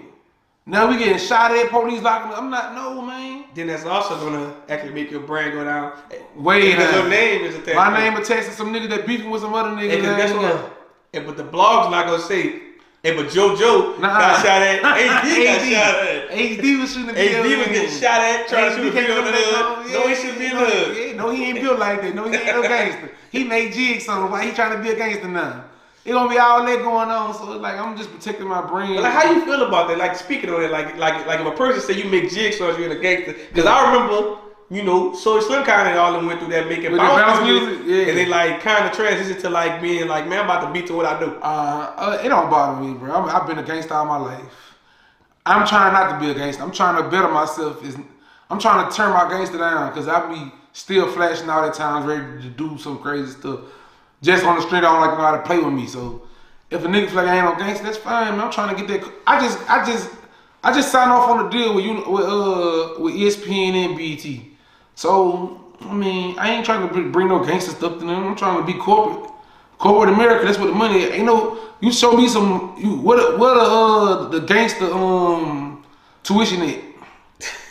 Now 0.65 0.87
we 0.87 0.97
getting 0.97 1.17
shot 1.17 1.51
at, 1.51 1.69
police 1.69 2.01
locking. 2.03 2.33
I'm 2.33 2.49
not, 2.51 2.75
no 2.75 3.01
man. 3.01 3.45
Then 3.55 3.67
that's 3.67 3.85
also 3.85 4.19
gonna 4.19 4.53
actually 4.67 4.93
make 4.93 5.09
your 5.09 5.21
brand 5.21 5.53
go 5.53 5.63
down. 5.63 5.93
Wait, 6.35 6.75
Because 6.75 6.93
your 6.93 7.09
name 7.09 7.41
is 7.43 7.55
attached. 7.55 7.75
My 7.75 7.97
name 7.97 8.15
attached 8.17 8.49
to 8.49 8.53
some 8.53 8.71
nigga 8.73 8.89
that 8.89 9.07
beefing 9.07 9.29
with 9.31 9.41
some 9.41 9.53
other 9.53 9.69
niggas. 9.71 9.89
Hey, 9.89 10.01
'cause 10.01 10.17
guess 10.17 10.31
that- 10.31 10.41
what? 10.41 10.77
Hey, 11.13 11.19
but 11.21 11.37
the 11.37 11.43
blog's 11.43 11.89
not 11.89 12.05
gonna 12.05 12.21
say. 12.21 12.61
Hey, 13.01 13.15
but 13.15 13.27
JoJo 13.27 13.97
Nah. 13.99 14.19
got 14.19 14.35
shot 14.43 14.61
at. 14.61 14.81
HD 14.81 15.43
got 15.45 15.61
shot 15.61 16.05
at. 16.05 16.29
HD 16.31 16.81
was 16.81 16.91
shooting 16.93 17.07
the. 17.07 17.13
HD 17.13 17.57
was 17.57 17.67
getting 17.67 17.89
shot 17.99 18.19
at, 18.19 18.47
trying 18.49 18.69
to 18.71 18.75
shoot 18.75 18.93
a 18.93 18.99
in 18.99 19.07
the 19.07 19.21
hood. 19.31 19.91
No, 19.93 20.07
he 20.07 20.15
shouldn't 20.15 20.39
be 20.39 20.45
in 20.47 20.51
the 20.51 20.65
hood. 20.65 20.97
yeah, 20.97 21.13
no, 21.13 21.29
he 21.29 21.45
ain't 21.45 21.61
built 21.61 21.79
like 21.79 22.01
that. 22.01 22.13
No, 22.13 22.27
he 22.27 22.35
ain't 22.35 22.45
no 22.47 22.61
gangster. 22.61 23.09
He 23.31 23.45
made 23.45 23.71
jigsaw's. 23.71 24.29
Why 24.29 24.45
he 24.45 24.51
trying 24.51 24.75
to 24.75 24.83
be 24.83 24.89
a 24.89 24.95
gangster 24.97 25.29
now? 25.29 25.63
It 26.03 26.11
gonna 26.11 26.29
be 26.29 26.39
all 26.39 26.65
that 26.65 26.79
going 26.79 27.09
on. 27.09 27.33
So 27.35 27.53
it's 27.53 27.61
like 27.61 27.77
I'm 27.79 27.95
just 27.95 28.11
protecting 28.11 28.47
my 28.47 28.65
brain. 28.65 28.95
But 28.95 29.03
like, 29.03 29.13
how 29.13 29.31
you 29.31 29.45
feel 29.45 29.61
about 29.65 29.87
that? 29.89 29.97
Like 29.97 30.17
speaking 30.17 30.49
on 30.49 30.61
it, 30.63 30.71
like 30.71 30.97
like 30.97 31.25
like 31.25 31.39
if 31.39 31.45
a 31.47 31.51
person 31.51 31.81
say 31.81 32.01
you 32.01 32.09
make 32.09 32.25
jigsaws, 32.25 32.77
you're 32.77 32.91
in 32.91 32.97
a 32.97 32.99
gangster. 32.99 33.33
Because 33.49 33.65
I 33.65 33.93
remember, 33.93 34.39
you 34.71 34.83
know, 34.83 35.11
Soulja 35.11 35.41
Slim 35.41 35.63
kind 35.63 35.89
of 35.89 35.97
all 35.97 36.13
them 36.13 36.27
went 36.27 36.39
through 36.39 36.49
that 36.49 36.67
making 36.67 36.91
With 36.91 36.93
the 36.93 36.97
bounce 36.97 37.39
bounce 37.39 37.47
music? 37.47 37.87
Yeah. 37.87 38.09
and 38.09 38.17
they 38.17 38.25
like 38.27 38.61
kind 38.61 38.85
of 38.85 38.91
transitioned 38.91 39.41
to 39.41 39.49
like 39.49 39.81
being 39.81 40.07
like, 40.07 40.27
man, 40.27 40.39
I'm 40.39 40.45
about 40.45 40.67
to 40.67 40.71
beat 40.71 40.87
to 40.87 40.93
what 40.93 41.07
I 41.07 41.19
do. 41.19 41.37
Uh, 41.41 41.93
uh, 41.97 42.21
it 42.23 42.29
don't 42.29 42.49
bother 42.49 42.79
me, 42.79 42.93
bro. 42.93 43.11
I'm, 43.11 43.29
I've 43.29 43.47
been 43.47 43.57
a 43.57 43.63
gangster 43.63 43.95
all 43.95 44.05
my 44.05 44.17
life. 44.17 44.75
I'm 45.45 45.65
trying 45.65 45.93
not 45.93 46.13
to 46.13 46.23
be 46.23 46.31
a 46.31 46.35
gangster. 46.35 46.61
I'm 46.61 46.71
trying 46.71 47.01
to 47.01 47.09
better 47.09 47.29
myself. 47.29 47.83
Is 47.83 47.97
I'm 48.51 48.59
trying 48.59 48.87
to 48.87 48.95
turn 48.95 49.11
my 49.11 49.27
gangster 49.27 49.57
down 49.57 49.89
because 49.89 50.07
I 50.07 50.31
be 50.31 50.51
still 50.73 51.11
flashing 51.11 51.49
out 51.49 51.65
at 51.65 51.73
times, 51.73 52.05
ready 52.05 52.43
to 52.43 52.49
do 52.49 52.77
some 52.77 52.99
crazy 52.99 53.31
stuff. 53.31 53.61
Just 54.21 54.45
on 54.45 54.55
the 54.55 54.61
street, 54.61 54.79
I 54.79 54.81
don't 54.81 55.01
like 55.01 55.17
know 55.17 55.37
to 55.37 55.43
play 55.43 55.59
with 55.59 55.73
me. 55.73 55.87
So 55.87 56.27
if 56.69 56.83
a 56.83 56.87
nigga 56.87 57.07
feel 57.07 57.15
like 57.15 57.27
I 57.27 57.37
ain't 57.37 57.45
no 57.45 57.55
gangster, 57.55 57.85
that's 57.85 57.97
fine. 57.97 58.35
Man. 58.35 58.41
I'm 58.41 58.51
trying 58.51 58.75
to 58.75 58.81
get 58.85 59.01
that. 59.01 59.11
I 59.25 59.41
just, 59.41 59.57
I 59.69 59.83
just, 59.83 60.11
I 60.63 60.73
just 60.73 60.91
signed 60.91 61.11
off 61.11 61.29
on 61.29 61.45
the 61.45 61.49
deal 61.49 61.73
with 61.73 61.85
you, 61.85 61.95
with 61.95 62.25
uh, 62.25 62.99
with 62.99 63.15
ESPN 63.15 63.73
and 63.73 63.97
BET. 63.97 64.48
So 64.99 65.61
I 65.79 65.93
mean, 65.93 66.37
I 66.37 66.51
ain't 66.51 66.65
trying 66.65 66.85
to 66.89 67.09
bring 67.09 67.29
no 67.29 67.39
gangster 67.41 67.71
stuff 67.71 67.93
to 67.93 68.05
them. 68.05 68.09
I'm 68.27 68.35
trying 68.35 68.59
to 68.59 68.65
be 68.65 68.77
corporate. 68.77 69.31
Corporate 69.77 70.13
America, 70.13 70.45
that's 70.45 70.57
what 70.59 70.65
the 70.67 70.73
money 70.73 71.03
is. 71.03 71.11
Ain't 71.13 71.25
no, 71.25 71.57
you 71.79 71.93
show 71.93 72.11
me 72.17 72.27
some, 72.27 72.75
you, 72.77 72.97
what, 72.97 73.39
what, 73.39 73.55
uh, 73.55 74.27
the 74.27 74.41
gangster, 74.41 74.91
um, 74.91 75.85
tuition 76.21 76.61
it. 76.63 76.83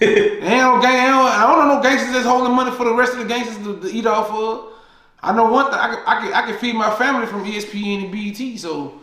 ain't 0.00 0.40
no 0.42 0.80
gang, 0.80 0.94
ain't 1.04 1.10
no, 1.10 1.20
I 1.20 1.44
don't 1.46 1.68
know 1.68 1.74
no 1.76 1.82
gangsters 1.82 2.12
that's 2.14 2.24
holding 2.24 2.54
money 2.54 2.70
for 2.70 2.84
the 2.86 2.94
rest 2.94 3.12
of 3.12 3.18
the 3.18 3.26
gangsters 3.26 3.58
to, 3.58 3.78
to 3.82 3.88
eat 3.94 4.06
off 4.06 4.30
of. 4.30 4.72
I 5.22 5.34
know 5.36 5.52
one 5.52 5.66
thing, 5.66 5.74
I 5.78 5.94
can, 5.94 6.02
I 6.06 6.20
can, 6.22 6.32
I 6.32 6.42
can 6.46 6.56
feed 6.58 6.76
my 6.76 6.94
family 6.96 7.26
from 7.26 7.44
ESPN 7.44 8.04
and 8.04 8.10
BET, 8.10 8.58
so, 8.58 8.94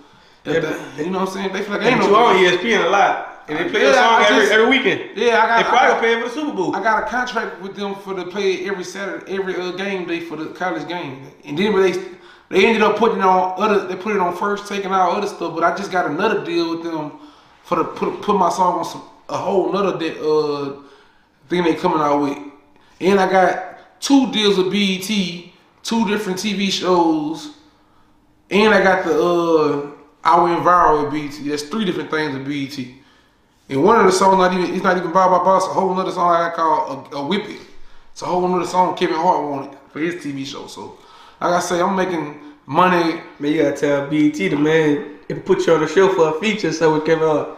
Yeah, 0.44 0.62
they- 0.62 1.04
you 1.06 1.12
know 1.12 1.20
what 1.20 1.28
I'm 1.30 1.34
saying? 1.36 1.54
They 1.54 1.62
feel 1.62 1.74
like 1.78 1.84
ain't 1.86 2.02
you 2.04 2.10
no. 2.10 2.16
on 2.26 2.36
ESPN 2.38 2.86
a 2.88 2.90
lot, 2.90 3.35
and 3.48 3.58
they 3.60 3.70
play 3.70 3.84
Yeah, 3.84 3.92
a 3.92 3.94
song 3.94 4.04
I 4.22 4.26
every 4.26 4.40
just- 4.42 4.52
every 4.54 4.70
weekend. 4.70 5.02
Yeah, 5.18 5.44
I 5.44 5.48
got, 5.48 5.58
They 5.58 5.64
I 5.64 5.70
probably 5.70 5.90
got, 5.94 6.02
paying 6.02 6.22
for 6.24 6.30
the 6.30 6.34
Super 6.36 6.52
Bowl. 6.54 6.76
I 6.76 6.84
got 6.84 7.04
a 7.04 7.06
contract 7.08 7.62
with 7.62 7.76
them 7.76 7.96
for 7.96 8.14
to 8.16 8.26
play 8.26 8.68
every 8.68 8.84
Saturday, 8.84 9.34
every 9.38 9.56
uh, 9.56 9.72
game 9.72 10.06
day 10.08 10.20
for 10.22 10.36
the 10.36 10.48
college 10.48 10.88
game, 10.88 11.28
and 11.46 11.58
then 11.58 11.76
they 11.82 11.92
they 12.50 12.66
ended 12.66 12.84
up 12.84 12.96
putting 12.98 13.18
it 13.20 13.24
on 13.24 13.54
other. 13.62 13.88
They 13.88 13.96
put 13.96 14.16
it 14.16 14.22
on 14.22 14.36
first, 14.36 14.68
taking 14.68 14.92
out 14.92 15.12
other 15.18 15.28
stuff. 15.28 15.54
But 15.56 15.64
I 15.64 15.76
just 15.76 15.92
got 15.92 16.06
another 16.10 16.44
deal 16.46 16.70
with 16.76 16.84
them 16.84 17.14
for 17.64 17.76
the 17.78 17.84
put 17.84 18.22
put 18.22 18.36
my 18.38 18.50
song 18.50 18.80
on 18.80 18.86
some 18.86 19.04
a 19.30 19.38
whole 19.38 19.72
nother 19.72 19.98
de- 19.98 20.20
uh 20.20 20.74
thing 21.50 21.64
they 21.64 21.74
coming 21.76 22.00
out 22.00 22.22
with, 22.22 22.38
and 23.02 23.20
I 23.20 23.32
got 23.32 24.00
two 24.02 24.32
deals 24.32 24.58
with 24.58 24.72
BET, 24.72 25.08
two 25.84 26.08
different 26.08 26.38
TV 26.40 26.72
shows, 26.72 27.52
and 28.52 28.74
I 28.74 28.84
got 28.84 29.06
the 29.06 29.20
uh 29.20 29.92
I 30.24 30.42
went 30.42 30.64
viral 30.64 31.04
with 31.12 31.14
BET. 31.14 31.48
That's 31.50 31.64
three 31.64 31.86
different 31.86 32.10
things 32.12 32.34
with 32.36 32.46
BET. 32.48 32.86
And 33.70 33.84
one 33.84 34.00
of 34.00 34.06
the 34.06 34.12
songs 34.12 34.38
not 34.38 34.54
even 34.54 34.76
it's 34.76 34.84
not 34.84 34.98
even 34.98 35.12
Bow 35.12 35.30
Bow 35.30 35.44
Bow. 35.44 35.58
A 35.58 35.74
whole 35.74 36.00
other 36.00 36.12
song 36.12 36.32
I 36.32 36.48
got 36.50 36.56
called 36.56 37.14
a, 37.14 37.18
a 37.18 37.26
Whip 37.26 37.46
It. 37.50 37.62
It's 38.12 38.22
a 38.22 38.26
whole 38.26 38.54
other 38.54 38.66
song 38.66 38.96
Kevin 38.96 39.16
Hart 39.16 39.50
wanted 39.50 39.78
for 39.92 40.00
his 40.00 40.16
TV 40.16 40.46
show. 40.46 40.68
So 40.68 40.98
like 41.42 41.54
I 41.54 41.60
say, 41.60 41.82
I'm 41.82 41.96
making 41.96 42.40
money. 42.66 43.22
Man, 43.40 43.52
you 43.52 43.64
gotta 43.64 43.76
tell 43.76 44.10
BET 44.10 44.34
the 44.34 44.56
man 44.56 45.18
and 45.30 45.46
put 45.46 45.66
you 45.66 45.74
on 45.74 45.82
the 45.82 45.88
show 45.88 46.14
for 46.14 46.38
a 46.38 46.40
feature 46.40 46.72
so 46.72 46.94
we 47.00 47.06
can 47.06 47.20
uh 47.20 47.56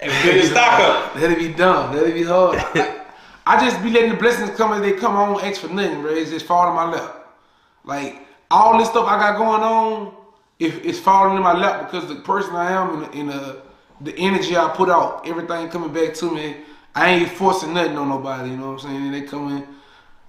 and 0.00 0.10
build 0.22 0.36
your 0.36 0.44
stock 0.46 0.80
up. 0.80 1.14
Let 1.16 1.30
it 1.30 1.38
be 1.38 1.52
done. 1.52 1.94
Let 1.94 2.06
it 2.06 2.14
be 2.14 2.22
hard. 2.22 2.56
I, 2.58 3.04
I 3.46 3.60
just 3.60 3.82
be 3.82 3.90
letting 3.90 4.10
the 4.10 4.16
blessings 4.16 4.56
come 4.56 4.72
as 4.72 4.80
they 4.80 4.92
come. 4.92 5.16
I 5.16 5.26
don't 5.26 5.44
ask 5.44 5.60
for 5.60 5.68
nothing, 5.68 6.00
bro. 6.00 6.12
It's 6.12 6.30
just 6.30 6.46
falling 6.46 6.70
in 6.70 6.76
my 6.76 6.90
lap. 6.90 7.36
Like 7.84 8.26
all 8.50 8.78
this 8.78 8.88
stuff 8.88 9.06
I 9.06 9.18
got 9.18 9.36
going 9.36 9.62
on, 9.62 10.14
if 10.58 10.84
it's 10.84 10.98
falling 10.98 11.36
in 11.36 11.42
my 11.42 11.52
lap 11.52 11.90
because 11.90 12.08
the 12.08 12.16
person 12.16 12.54
I 12.54 12.72
am 12.72 13.04
in, 13.12 13.28
and 13.28 13.30
uh, 13.30 13.56
the 14.00 14.14
energy 14.16 14.56
I 14.56 14.68
put 14.68 14.88
out, 14.88 15.26
everything 15.28 15.68
coming 15.68 15.92
back 15.92 16.14
to 16.14 16.30
me. 16.30 16.56
I 16.94 17.10
ain't 17.10 17.30
forcing 17.30 17.72
nothing 17.74 17.96
on 17.96 18.08
nobody. 18.08 18.50
You 18.50 18.56
know 18.56 18.72
what 18.72 18.84
I'm 18.84 18.90
saying? 18.90 18.96
And 19.06 19.14
they 19.14 19.22
coming. 19.22 19.66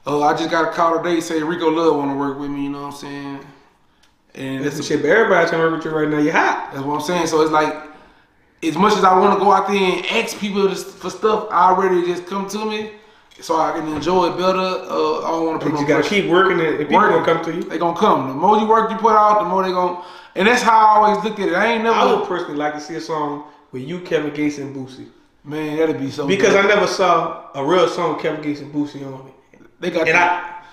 Oh, 0.05 0.23
I 0.23 0.35
just 0.35 0.49
got 0.49 0.67
a 0.67 0.71
call 0.71 1.01
today 1.01 1.19
say 1.21 1.41
Rico 1.41 1.69
Love 1.69 1.95
want 1.97 2.11
to 2.11 2.17
work 2.17 2.39
with 2.39 2.49
me. 2.49 2.63
You 2.63 2.69
know 2.69 2.81
what 2.83 2.93
I'm 2.93 2.99
saying? 2.99 3.45
And 4.35 4.63
That's 4.63 4.77
the 4.77 4.83
shit, 4.83 5.01
but 5.01 5.09
everybody 5.09 5.47
trying 5.49 5.61
to 5.61 5.67
work 5.69 5.83
with 5.83 5.85
you 5.85 5.97
right 5.97 6.07
now. 6.07 6.19
You're 6.19 6.31
hot. 6.33 6.71
that's 6.73 6.85
what 6.85 6.95
I'm 6.95 7.01
saying. 7.01 7.27
So 7.27 7.41
it's 7.41 7.51
like, 7.51 7.73
as 8.63 8.77
much 8.77 8.93
as 8.93 9.03
I 9.03 9.17
want 9.19 9.37
to 9.37 9.43
go 9.43 9.51
out 9.51 9.67
there 9.67 9.75
and 9.75 10.05
ask 10.07 10.37
people 10.39 10.69
to, 10.69 10.75
for 10.75 11.09
stuff, 11.09 11.47
I 11.51 11.71
already 11.71 12.05
just 12.05 12.27
come 12.27 12.47
to 12.49 12.65
me, 12.65 12.91
so 13.39 13.59
I 13.59 13.71
can 13.73 13.87
enjoy 13.91 14.27
it 14.27 14.37
better. 14.37 14.59
Uh, 14.59 15.19
I 15.23 15.31
don't 15.31 15.45
want 15.47 15.61
to 15.61 15.65
put. 15.67 15.71
But 15.73 15.79
you 15.81 15.83
no 15.83 15.87
gotta 15.87 16.07
pressure. 16.07 16.21
keep 16.21 16.29
working 16.31 16.59
it, 16.59 16.77
people 16.77 16.95
Working. 16.95 17.23
gonna 17.23 17.25
come 17.25 17.43
to 17.45 17.53
you. 17.55 17.63
They 17.63 17.77
gonna 17.77 17.97
come. 17.99 18.27
The 18.29 18.33
more 18.35 18.57
you 18.57 18.67
work, 18.67 18.89
you 18.91 18.97
put 18.97 19.13
out, 19.13 19.39
the 19.39 19.49
more 19.49 19.63
they 19.63 19.71
gonna. 19.71 20.03
And 20.35 20.47
that's 20.47 20.61
how 20.61 20.77
I 20.79 20.95
always 21.09 21.23
looked 21.25 21.39
at 21.39 21.49
it. 21.49 21.55
I 21.55 21.73
ain't 21.73 21.83
never. 21.83 21.95
I 21.95 22.13
would 22.13 22.25
personally 22.27 22.55
like 22.57 22.73
to 22.75 22.79
see 22.79 22.95
a 22.95 23.01
song 23.01 23.45
with 23.71 23.83
you, 23.83 24.01
Kevin 24.01 24.33
Gates, 24.33 24.57
and 24.57 24.75
Boosie. 24.75 25.09
Man, 25.43 25.77
that'd 25.77 25.99
be 25.99 26.11
so. 26.11 26.27
because 26.27 26.53
dope. 26.53 26.65
I 26.65 26.67
never 26.67 26.87
saw 26.87 27.49
a 27.55 27.65
real 27.65 27.87
song 27.87 28.13
with 28.13 28.21
Kevin 28.23 28.41
Gates 28.41 28.61
and 28.61 28.73
Boosie 28.73 29.05
on 29.05 29.27
it. 29.27 29.61
they 29.79 29.89
got 29.89 30.07
And 30.07 30.15
that. 30.15 30.65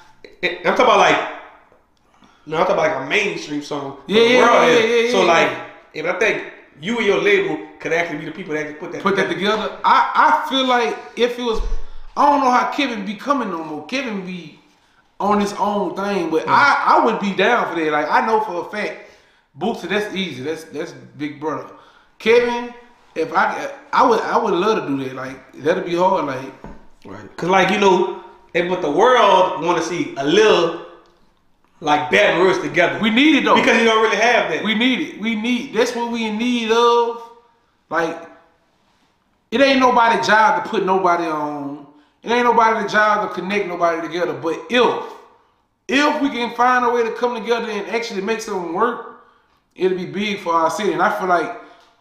I, 0.43 0.47
I'm 0.59 0.77
talking 0.77 0.85
about 0.85 0.99
like, 0.99 1.33
no, 2.47 2.59
I'm 2.59 2.67
talking 2.67 2.75
about 2.75 2.99
like 2.99 3.07
a 3.07 3.09
mainstream 3.09 3.63
song. 3.63 3.99
Yeah, 4.07 4.23
yeah, 4.23 4.29
yeah, 4.29 4.79
here. 4.81 5.05
yeah, 5.05 5.11
So 5.13 5.25
yeah. 5.25 5.33
like, 5.33 5.59
and 5.95 6.07
I 6.07 6.19
think 6.19 6.53
you 6.81 6.99
and 6.99 7.07
your 7.07 7.21
label 7.21 7.67
could 7.81 7.93
actually 7.93 8.19
be 8.19 8.25
the 8.27 8.33
people 8.33 8.55
that 8.55 8.67
could 8.67 8.79
put 8.79 8.93
that. 8.93 9.03
put 9.03 9.17
that 9.17 9.29
together. 9.29 9.79
I, 9.85 10.45
I 10.45 10.49
feel 10.51 10.67
like 10.67 10.97
if 11.17 11.39
it 11.39 11.43
was, 11.43 11.61
I 12.17 12.27
don't 12.31 12.41
know 12.41 12.51
how 12.51 12.71
Kevin 12.73 13.07
be 13.07 13.15
coming 13.15 13.51
no 13.51 13.65
more. 13.65 13.87
Kevin 13.87 14.25
be 14.27 14.59
on 15.21 15.41
his 15.41 15.53
own 15.55 15.97
thing, 15.97 16.31
but 16.31 16.45
mm. 16.45 16.49
I, 16.49 16.99
I 16.99 17.05
would 17.05 17.21
be 17.21 17.35
down 17.35 17.73
for 17.73 17.81
that. 17.81 17.91
Like 17.91 18.07
I 18.11 18.27
know 18.27 18.41
for 18.43 18.67
a 18.67 18.71
fact, 18.71 19.11
Boosie, 19.59 19.89
that's 19.89 20.15
easy. 20.15 20.43
That's 20.43 20.65
that's 20.65 20.93
big 20.93 21.41
brother. 21.41 21.73
Kevin, 22.19 22.73
if 23.19 23.33
I 23.33 23.71
I 23.93 24.07
would 24.07 24.21
I 24.21 24.39
would 24.39 24.55
love 24.55 24.83
to 24.83 24.89
do 24.89 25.05
that. 25.05 25.15
Like 25.15 25.53
that'd 25.63 25.85
be 25.85 25.97
hard. 25.97 26.27
Like 26.27 26.53
Right. 27.05 27.37
Cause 27.37 27.49
like 27.49 27.71
you 27.71 27.79
know, 27.79 28.23
and 28.55 28.69
but 28.69 28.83
the 28.83 28.91
world 28.91 29.65
want 29.65 29.79
to 29.79 29.89
see 29.89 30.15
a 30.17 30.25
little 30.25 30.87
like 31.81 32.11
Baton 32.11 32.43
Rouge 32.43 32.61
together. 32.61 32.99
we 33.01 33.11
need 33.11 33.37
it 33.37 33.45
though. 33.45 33.55
because 33.55 33.79
you 33.79 33.85
don't 33.85 34.03
really 34.03 34.17
have 34.17 34.51
that. 34.51 34.65
We 34.65 34.75
need 34.75 35.01
it. 35.01 35.21
We 35.21 35.35
need. 35.35 35.75
That's 35.75 35.95
what 35.95 36.11
we 36.11 36.27
in 36.27 36.37
need 36.39 36.71
of. 36.71 37.23
Like, 37.89 38.29
it 39.51 39.61
ain't 39.61 39.81
nobody 39.81 40.21
job 40.27 40.63
to 40.63 40.69
put 40.69 40.85
nobody 40.85 41.25
on. 41.25 41.87
It 42.23 42.31
ain't 42.31 42.45
nobody 42.45 42.87
job 42.89 43.29
to 43.29 43.35
connect 43.35 43.69
nobody 43.69 44.07
together. 44.07 44.35
But 44.35 44.67
if, 44.69 45.05
if 45.87 46.21
we 46.21 46.29
can 46.29 46.55
find 46.55 46.85
a 46.85 46.91
way 46.91 47.05
to 47.05 47.13
come 47.13 47.41
together 47.41 47.71
and 47.71 47.87
actually 47.89 48.21
make 48.21 48.43
something 48.43 48.75
work, 48.75 49.25
it'll 49.75 49.97
be 49.97 50.05
big 50.05 50.41
for 50.41 50.53
our 50.53 50.71
city. 50.71 50.93
And 50.93 51.01
I 51.01 51.17
feel 51.19 51.29
like 51.29 51.59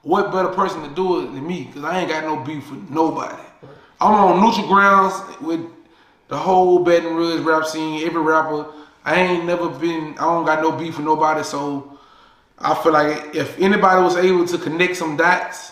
what 0.08 0.32
better 0.32 0.48
person 0.50 0.82
to 0.88 0.90
do 0.96 1.20
it 1.22 1.26
than 1.34 1.46
me? 1.46 1.66
Because 1.66 1.84
I 1.84 2.00
ain't 2.00 2.10
got 2.10 2.24
no 2.24 2.38
beef 2.44 2.70
with 2.72 2.90
nobody. 2.90 3.42
I'm 4.00 4.14
on 4.14 4.42
neutral 4.42 4.68
grounds 4.68 5.14
with 5.42 5.62
the 6.30 6.38
whole 6.38 6.80
Baton 6.84 7.16
Rouge 7.16 7.42
rap 7.42 7.66
scene, 7.66 8.06
every 8.08 8.22
rapper. 8.22 8.66
I 9.04 9.16
ain't 9.22 9.46
never 9.46 9.70
been, 9.70 10.14
I 10.18 10.22
don't 10.26 10.46
got 10.46 10.62
no 10.62 10.72
beef 10.72 10.98
with 10.98 11.06
nobody, 11.06 11.44
so 11.44 11.98
I 12.60 12.74
feel 12.76 12.92
like 12.94 13.36
if 13.36 13.58
anybody 13.60 14.02
was 14.02 14.16
able 14.16 14.46
to 14.48 14.58
connect 14.58 14.96
some 14.98 15.18
dots, 15.18 15.72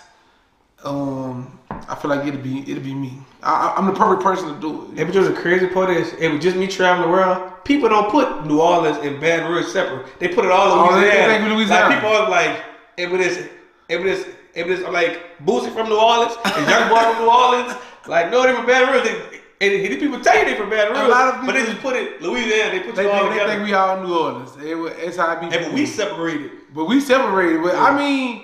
um, 0.84 1.60
I 1.70 1.96
feel 1.96 2.10
like 2.10 2.26
it'd 2.28 2.44
be 2.44 2.60
it'd 2.70 2.84
be 2.84 2.94
me. 2.94 3.14
I, 3.44 3.74
I'm 3.78 3.86
the 3.86 3.94
perfect 3.94 4.24
person 4.24 4.54
to 4.54 4.60
do 4.60 4.86
And 4.90 5.00
it. 5.00 5.06
but 5.06 5.14
just 5.14 5.30
the 5.34 5.40
crazy 5.40 5.68
part 5.68 5.90
is, 5.90 6.14
it 6.14 6.30
was 6.32 6.42
just 6.42 6.56
me 6.58 6.68
traveling 6.68 7.10
world. 7.10 7.52
People 7.64 7.90
don't 7.90 8.10
put 8.10 8.46
New 8.46 8.60
Orleans 8.62 8.98
and 9.06 9.20
Baton 9.20 9.52
Rouge 9.52 9.68
separate. 9.68 10.08
They 10.20 10.28
put 10.30 10.46
it 10.46 10.52
all 10.52 10.72
in 10.74 10.94
Oh, 10.94 10.98
Louisiana. 11.00 11.34
think 11.34 11.54
Louisiana. 11.54 11.86
Like 11.90 11.96
people 11.96 12.10
are 12.16 12.30
like, 12.30 12.64
it 12.98 13.12
is, 13.12 13.50
if 13.90 14.00
it 14.02 14.06
is, 14.08 14.26
if 14.54 14.68
it 14.68 14.70
is 14.70 14.82
like 14.84 15.38
Boosie 15.46 15.74
from 15.74 15.90
New 15.90 15.98
Orleans 16.00 16.36
and 16.46 16.70
Young 16.70 16.90
Boy 16.90 17.02
from 17.14 17.24
New 17.26 17.30
Orleans, 17.32 17.76
like 18.08 18.32
no, 18.32 18.44
they 18.44 18.54
from 18.56 18.66
Baton 18.66 18.94
Rouge. 18.94 19.04
They, 19.08 19.42
and 19.62 19.72
these 19.72 20.00
people 20.00 20.20
tell 20.20 20.38
you 20.38 20.46
they 20.46 20.56
from 20.56 20.70
Baton 20.70 20.96
A 20.96 21.00
Rouge, 21.00 21.10
lot 21.10 21.34
of 21.40 21.46
but 21.46 21.54
they 21.54 21.66
just 21.66 21.80
put 21.80 21.96
it 21.96 22.22
Louisiana. 22.22 22.72
They 22.72 22.80
put 22.86 22.96
They 22.96 23.04
you 23.04 23.10
all 23.12 23.24
they 23.26 23.30
together. 23.32 23.54
think 23.54 23.64
we 23.66 23.74
all 23.74 23.98
in 23.98 24.04
New 24.08 24.18
Orleans. 24.18 24.52
It, 24.58 24.76
it's 25.08 25.18
how 25.18 25.38
and 25.38 25.50
but 25.50 25.74
we 25.74 25.86
separated. 25.86 26.52
but 26.74 26.86
we 26.86 27.00
separated. 27.00 27.62
But 27.64 27.76
I 27.76 27.98
mean, 27.98 28.44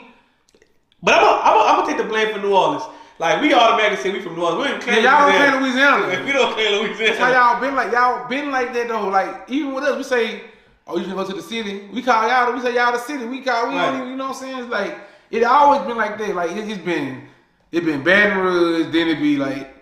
But 1.04 1.16
I'm 1.16 1.22
gonna, 1.22 1.42
I'm 1.42 1.54
gonna, 1.58 1.70
I'm 1.70 1.76
gonna 1.82 1.88
take 1.88 1.98
the 1.98 2.10
blame 2.10 2.34
for 2.34 2.40
New 2.40 2.54
Orleans. 2.56 2.84
Like 3.20 3.42
we 3.42 3.54
automatically 3.54 4.02
say 4.02 4.12
we 4.18 4.22
from 4.22 4.36
New 4.36 4.44
Orleans. 4.46 4.64
We 4.64 4.68
don't 4.72 4.82
claim 4.82 5.04
Yeah, 5.04 5.20
y'all 5.20 5.52
don't 5.52 5.62
Louisiana. 5.62 5.98
claim 5.98 6.08
Louisiana. 6.08 6.22
If 6.22 6.26
we 6.26 6.32
don't 6.32 6.54
claim 6.54 6.72
Louisiana. 6.82 7.06
that's 7.14 7.20
how 7.20 7.32
y'all 7.32 7.62
been 7.62 7.76
like 7.76 7.92
y'all 7.92 8.28
been 8.30 8.52
like 8.52 8.74
that 8.74 8.88
though. 8.88 9.08
Like 9.10 9.50
even 9.50 9.74
with 9.74 9.84
us, 9.84 9.98
we 9.98 10.04
say, 10.04 10.42
"Oh, 10.88 10.98
you 10.98 11.06
can 11.06 11.16
go 11.16 11.26
to 11.28 11.34
the 11.34 11.42
city." 11.42 11.88
We 11.94 12.02
call 12.02 12.28
y'all. 12.28 12.54
We 12.54 12.62
say 12.62 12.74
y'all 12.74 12.94
the 12.94 13.00
city. 13.00 13.26
We 13.26 13.42
call. 13.42 13.70
We 13.70 13.76
Right. 13.76 13.86
don't 13.92 13.96
even. 13.98 14.10
You 14.12 14.16
know 14.16 14.30
what 14.30 14.38
I'm 14.38 14.42
saying? 14.42 14.60
It's 14.60 14.70
like 14.72 14.98
it 15.32 15.44
always 15.44 15.82
been 15.88 15.98
like 15.98 16.18
that. 16.18 16.36
Like 16.36 16.52
it, 16.52 16.70
it's 16.70 16.84
been. 16.84 17.28
It 17.72 17.86
been 17.86 18.04
Baton 18.04 18.38
Rouge. 18.38 18.94
Then 18.94 19.08
it 19.08 19.20
be 19.20 19.38
like 19.38 19.74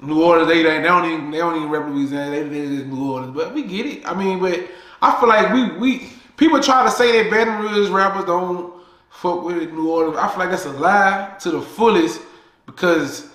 New 0.00 0.22
Orleans. 0.22 0.48
They, 0.48 0.62
they 0.62 0.82
don't 0.82 1.10
even. 1.10 1.30
They 1.30 1.38
don't 1.38 1.56
even 1.56 1.70
rep 1.70 1.88
Louisiana. 1.88 2.30
They, 2.30 2.42
they 2.48 2.76
just 2.76 2.86
New 2.86 3.12
Orleans. 3.12 3.34
But 3.34 3.54
we 3.54 3.62
get 3.62 3.86
it. 3.86 4.06
I 4.06 4.14
mean, 4.14 4.38
but 4.40 4.68
I 5.00 5.18
feel 5.18 5.28
like 5.28 5.52
we 5.52 5.78
we 5.78 6.12
people 6.36 6.60
try 6.60 6.84
to 6.84 6.90
say 6.90 7.22
that 7.22 7.30
Baton 7.30 7.62
Rouge 7.62 7.88
rappers 7.88 8.26
don't 8.26 8.74
fuck 9.10 9.42
with 9.42 9.72
New 9.72 9.90
Orleans. 9.90 10.18
I 10.18 10.28
feel 10.28 10.38
like 10.38 10.50
that's 10.50 10.66
a 10.66 10.72
lie 10.72 11.34
to 11.40 11.50
the 11.50 11.62
fullest 11.62 12.20
because 12.66 13.28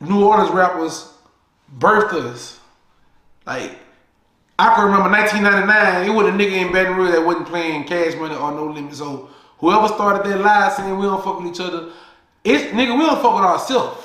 New 0.00 0.24
Orleans 0.24 0.50
rappers 0.50 1.12
birthed 1.78 2.12
us. 2.12 2.60
Like, 3.46 3.78
I 4.58 4.74
can 4.74 4.86
remember 4.86 5.10
1999, 5.10 6.08
it 6.08 6.10
was 6.10 6.26
a 6.26 6.30
nigga 6.30 6.66
in 6.66 6.72
Baton 6.72 6.96
Rouge 6.96 7.12
that 7.12 7.24
wasn't 7.24 7.46
playing 7.46 7.84
Cash 7.84 8.14
Money 8.16 8.34
or 8.34 8.52
No 8.52 8.66
Limit. 8.66 8.94
So 8.94 9.30
whoever 9.58 9.88
started 9.88 10.30
that 10.30 10.40
lie 10.40 10.72
saying 10.76 10.96
we 10.98 11.06
don't 11.06 11.22
fuck 11.22 11.40
with 11.40 11.52
each 11.52 11.60
other, 11.60 11.90
it's 12.44 12.64
nigga 12.72 12.96
we 12.98 13.04
don't 13.04 13.20
fuck 13.22 13.34
with 13.34 13.44
ourselves. 13.44 14.04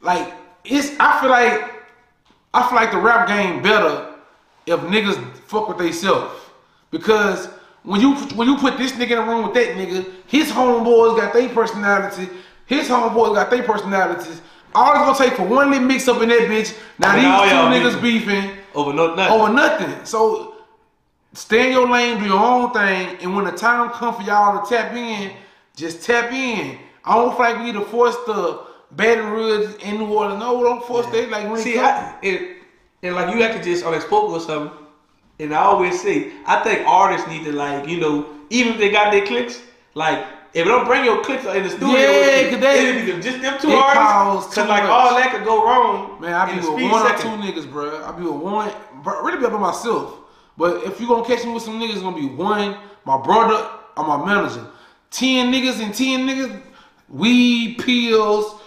Like 0.00 0.32
it's, 0.64 0.92
I 0.98 1.20
feel 1.20 1.30
like, 1.30 1.72
I 2.52 2.68
feel 2.68 2.76
like 2.76 2.90
the 2.92 2.98
rap 2.98 3.28
game 3.28 3.62
better 3.62 4.14
if 4.66 4.80
niggas 4.80 5.36
fuck 5.46 5.68
with 5.68 5.78
themselves 5.78 6.34
because. 6.90 7.48
When 7.84 8.00
you 8.00 8.14
when 8.34 8.48
you 8.48 8.56
put 8.56 8.78
this 8.78 8.92
nigga 8.92 9.10
in 9.10 9.18
the 9.18 9.22
room 9.24 9.44
with 9.44 9.52
that 9.56 9.76
nigga, 9.76 10.10
his 10.26 10.50
homeboys 10.50 11.18
got 11.18 11.34
their 11.34 11.50
personality, 11.50 12.30
his 12.64 12.88
homeboys 12.88 13.34
got 13.34 13.50
their 13.50 13.62
personalities. 13.62 14.40
All 14.74 14.90
it's 14.92 15.18
gonna 15.18 15.30
take 15.30 15.36
for 15.36 15.46
one 15.46 15.70
little 15.70 15.86
mix 15.86 16.08
up 16.08 16.22
in 16.22 16.30
that 16.30 16.48
bitch. 16.48 16.74
Now 16.98 17.14
these 17.14 17.50
two 17.50 17.98
niggas 17.98 18.00
beefing 18.00 18.56
over 18.74 18.94
no 18.94 19.14
nothing. 19.14 19.38
over 19.38 19.52
nothing. 19.52 20.04
So 20.06 20.53
stay 21.34 21.66
in 21.68 21.72
your 21.72 21.88
lane, 21.88 22.18
do 22.18 22.24
your 22.26 22.38
own 22.40 22.72
thing, 22.72 23.16
and 23.22 23.34
when 23.36 23.44
the 23.44 23.52
time 23.52 23.90
comes 23.90 24.16
for 24.16 24.22
y'all 24.22 24.62
to 24.62 24.68
tap 24.68 24.92
in, 24.94 25.32
just 25.76 26.02
tap 26.04 26.32
in. 26.32 26.78
I 27.04 27.14
don't 27.16 27.30
feel 27.32 27.40
like 27.40 27.58
we 27.58 27.64
need 27.64 27.74
to 27.74 27.84
force 27.84 28.16
the 28.26 28.64
Baton 28.92 29.30
Rouge 29.30 29.74
in 29.82 29.98
New 29.98 30.06
Orleans. 30.12 30.40
No, 30.40 30.62
don't 30.62 30.84
force 30.86 31.06
that. 31.06 31.28
Like 31.30 31.50
when 31.50 31.60
See, 31.60 31.78
I, 31.78 32.16
it, 32.22 32.58
and 33.02 33.14
like 33.14 33.34
you 33.34 33.42
have 33.42 33.56
to 33.56 33.62
just 33.62 33.84
on 33.84 34.00
spoke 34.00 34.30
or 34.30 34.40
something. 34.40 34.78
And 35.40 35.52
I 35.52 35.58
always 35.64 36.00
say, 36.00 36.32
I 36.46 36.62
think 36.62 36.86
artists 36.86 37.26
need 37.28 37.44
to 37.44 37.52
like, 37.52 37.88
you 37.88 37.98
know, 37.98 38.26
even 38.50 38.74
if 38.74 38.78
they 38.78 38.90
got 38.90 39.10
their 39.10 39.26
clicks, 39.26 39.60
like 39.94 40.20
if 40.54 40.64
they 40.64 40.70
don't 40.70 40.86
bring 40.86 41.04
your 41.04 41.22
clicks 41.24 41.44
in 41.44 41.64
the 41.64 41.70
studio, 41.70 41.88
Yeah, 41.98 42.50
'cause 42.50 42.60
they- 42.60 43.20
just 43.20 43.42
them 43.42 43.58
two 43.60 43.70
it 43.70 43.74
artists. 43.74 44.54
cause 44.54 44.68
like 44.68 44.84
much. 44.84 44.90
all 44.90 45.14
that 45.16 45.32
could 45.32 45.44
go 45.44 45.64
wrong. 45.66 46.20
Man, 46.20 46.32
I 46.32 46.50
be 46.52 46.56
with 46.60 46.68
one 46.90 47.02
or 47.02 47.08
second. 47.08 47.42
two 47.42 47.52
niggas, 47.52 47.68
bro. 47.70 48.04
I 48.06 48.12
be 48.12 48.22
with 48.22 48.34
one, 48.36 48.70
bro, 49.02 49.20
really 49.22 49.38
be 49.38 49.44
up 49.46 49.52
by 49.52 49.58
myself. 49.58 50.20
But 50.56 50.84
if 50.84 51.00
you 51.00 51.08
gonna 51.08 51.24
catch 51.26 51.44
me 51.44 51.52
with 51.52 51.62
some 51.62 51.80
niggas, 51.80 51.94
it's 51.94 52.02
gonna 52.02 52.16
be 52.16 52.26
one, 52.26 52.76
my 53.04 53.20
brother, 53.20 53.68
or 53.96 54.06
my 54.06 54.24
manager. 54.24 54.66
Ten 55.10 55.52
niggas 55.52 55.80
and 55.82 55.94
ten 55.94 56.26
niggas, 56.26 56.60
weed, 57.08 57.78
pills, 57.78 58.60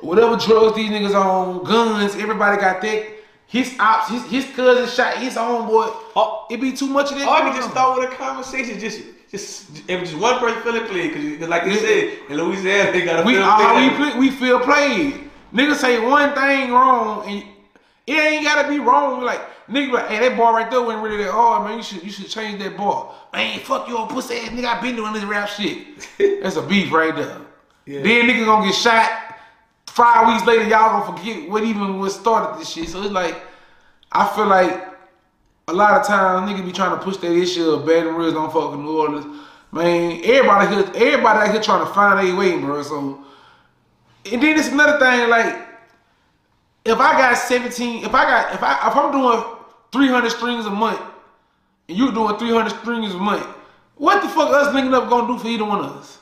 whatever 0.00 0.36
drugs 0.36 0.76
these 0.76 0.90
niggas 0.90 1.14
on, 1.14 1.64
guns, 1.64 2.14
everybody 2.16 2.60
got 2.60 2.80
that. 2.82 3.06
His 3.48 3.76
ops, 3.78 4.10
his, 4.10 4.24
his 4.26 4.56
cousin 4.56 4.86
shot 4.88 5.18
his 5.18 5.36
own 5.36 5.68
boy. 5.68 5.86
Oh. 6.16 6.46
it 6.50 6.60
be 6.60 6.72
too 6.72 6.88
much 6.88 7.12
of 7.12 7.18
that. 7.18 7.28
Or 7.28 7.34
I 7.34 7.40
can 7.42 7.54
just 7.54 7.70
start 7.70 7.98
with 8.00 8.10
a 8.10 8.14
conversation, 8.14 8.78
just 8.78 9.02
just 9.30 9.88
if 9.88 10.00
just 10.00 10.16
one 10.16 10.38
person 10.38 10.62
feeling 10.62 10.84
played, 10.86 11.14
because 11.14 11.48
like 11.48 11.64
you 11.64 11.72
Yeah. 11.72 11.78
said, 11.80 12.18
in 12.30 12.36
Louisiana 12.38 12.92
they 12.92 13.04
got 13.04 13.20
to 13.20 13.26
We 13.26 13.34
feel 13.34 13.44
all 13.44 13.76
we 13.76 13.90
play, 13.90 14.18
we 14.18 14.30
feel 14.30 14.60
played. 14.60 15.30
Niggas 15.52 15.76
say 15.76 16.00
one 16.00 16.34
thing 16.34 16.72
wrong 16.72 17.24
and 17.28 17.44
it 18.06 18.12
ain't 18.12 18.44
gotta 18.44 18.68
be 18.68 18.78
wrong. 18.78 19.22
Like 19.22 19.40
nigga, 19.68 19.86
be 19.86 19.92
like, 19.92 20.08
hey, 20.08 20.28
that 20.28 20.36
bar 20.36 20.54
right 20.54 20.70
there 20.70 20.82
wasn't 20.82 21.02
really 21.02 21.24
that 21.24 21.32
hard, 21.32 21.68
man. 21.68 21.78
You 21.78 21.82
should 21.82 22.02
you 22.02 22.10
should 22.10 22.28
change 22.28 22.62
that 22.62 22.76
bar. 22.76 23.14
Man, 23.32 23.60
fuck 23.60 23.88
your 23.88 24.06
pussy 24.06 24.36
ass 24.36 24.48
nigga. 24.50 24.66
I 24.66 24.80
been 24.80 24.96
doing 24.96 25.12
this 25.12 25.24
rap 25.24 25.48
shit. 25.48 25.86
That's 26.42 26.56
a 26.56 26.62
beef 26.62 26.92
right 26.92 27.14
there. 27.14 27.40
Yeah. 27.86 28.02
Then 28.02 28.28
nigga 28.28 28.44
gonna 28.44 28.66
get 28.66 28.74
shot. 28.74 29.22
Five 29.86 30.28
weeks 30.28 30.46
later, 30.46 30.64
y'all 30.68 31.00
gonna 31.00 31.16
forget 31.16 31.48
what 31.48 31.64
even 31.64 31.98
was 31.98 32.14
started 32.14 32.60
this 32.60 32.70
shit. 32.70 32.88
So 32.88 33.02
it's 33.02 33.12
like, 33.12 33.40
I 34.12 34.28
feel 34.34 34.46
like 34.46 34.94
a 35.68 35.72
lot 35.72 36.00
of 36.00 36.06
times 36.06 36.50
nigga 36.50 36.64
be 36.64 36.72
trying 36.72 36.96
to 36.96 37.02
push 37.02 37.16
that 37.18 37.32
issue 37.32 37.70
of 37.70 37.86
Baton 37.86 38.14
Rouge 38.14 38.34
don't 38.34 38.52
fuck 38.52 38.70
with 38.70 38.80
New 38.80 39.00
Orleans. 39.00 39.26
Man, 39.72 40.20
everybody 40.24 40.74
here, 40.74 40.84
everybody 40.94 41.38
out 41.40 41.50
here 41.52 41.60
trying 41.60 41.84
to 41.86 41.92
find 41.92 42.26
their 42.26 42.36
way, 42.36 42.58
bro. 42.58 42.82
So, 42.82 43.24
and 44.30 44.42
then 44.42 44.58
it's 44.58 44.68
another 44.68 44.98
thing, 44.98 45.28
like, 45.28 45.66
if 46.84 46.98
I 46.98 47.18
got 47.18 47.36
17, 47.36 48.04
if 48.04 48.14
I 48.14 48.24
got, 48.24 48.54
if 48.54 48.62
I, 48.62 48.88
if 48.88 48.96
I'm 48.96 49.12
doing 49.12 49.55
300 49.96 50.30
strings 50.30 50.66
a 50.66 50.70
month, 50.70 51.00
and 51.88 51.96
you 51.96 52.12
doing 52.12 52.36
300 52.36 52.70
strings 52.80 53.14
a 53.14 53.18
month, 53.18 53.46
what 53.96 54.22
the 54.22 54.28
fuck 54.28 54.50
us 54.50 54.74
linking 54.74 54.92
up 54.92 55.08
gonna 55.08 55.26
do 55.26 55.38
for 55.38 55.48
either 55.48 55.64
one 55.64 55.80
of 55.80 55.96
us? 55.96 56.18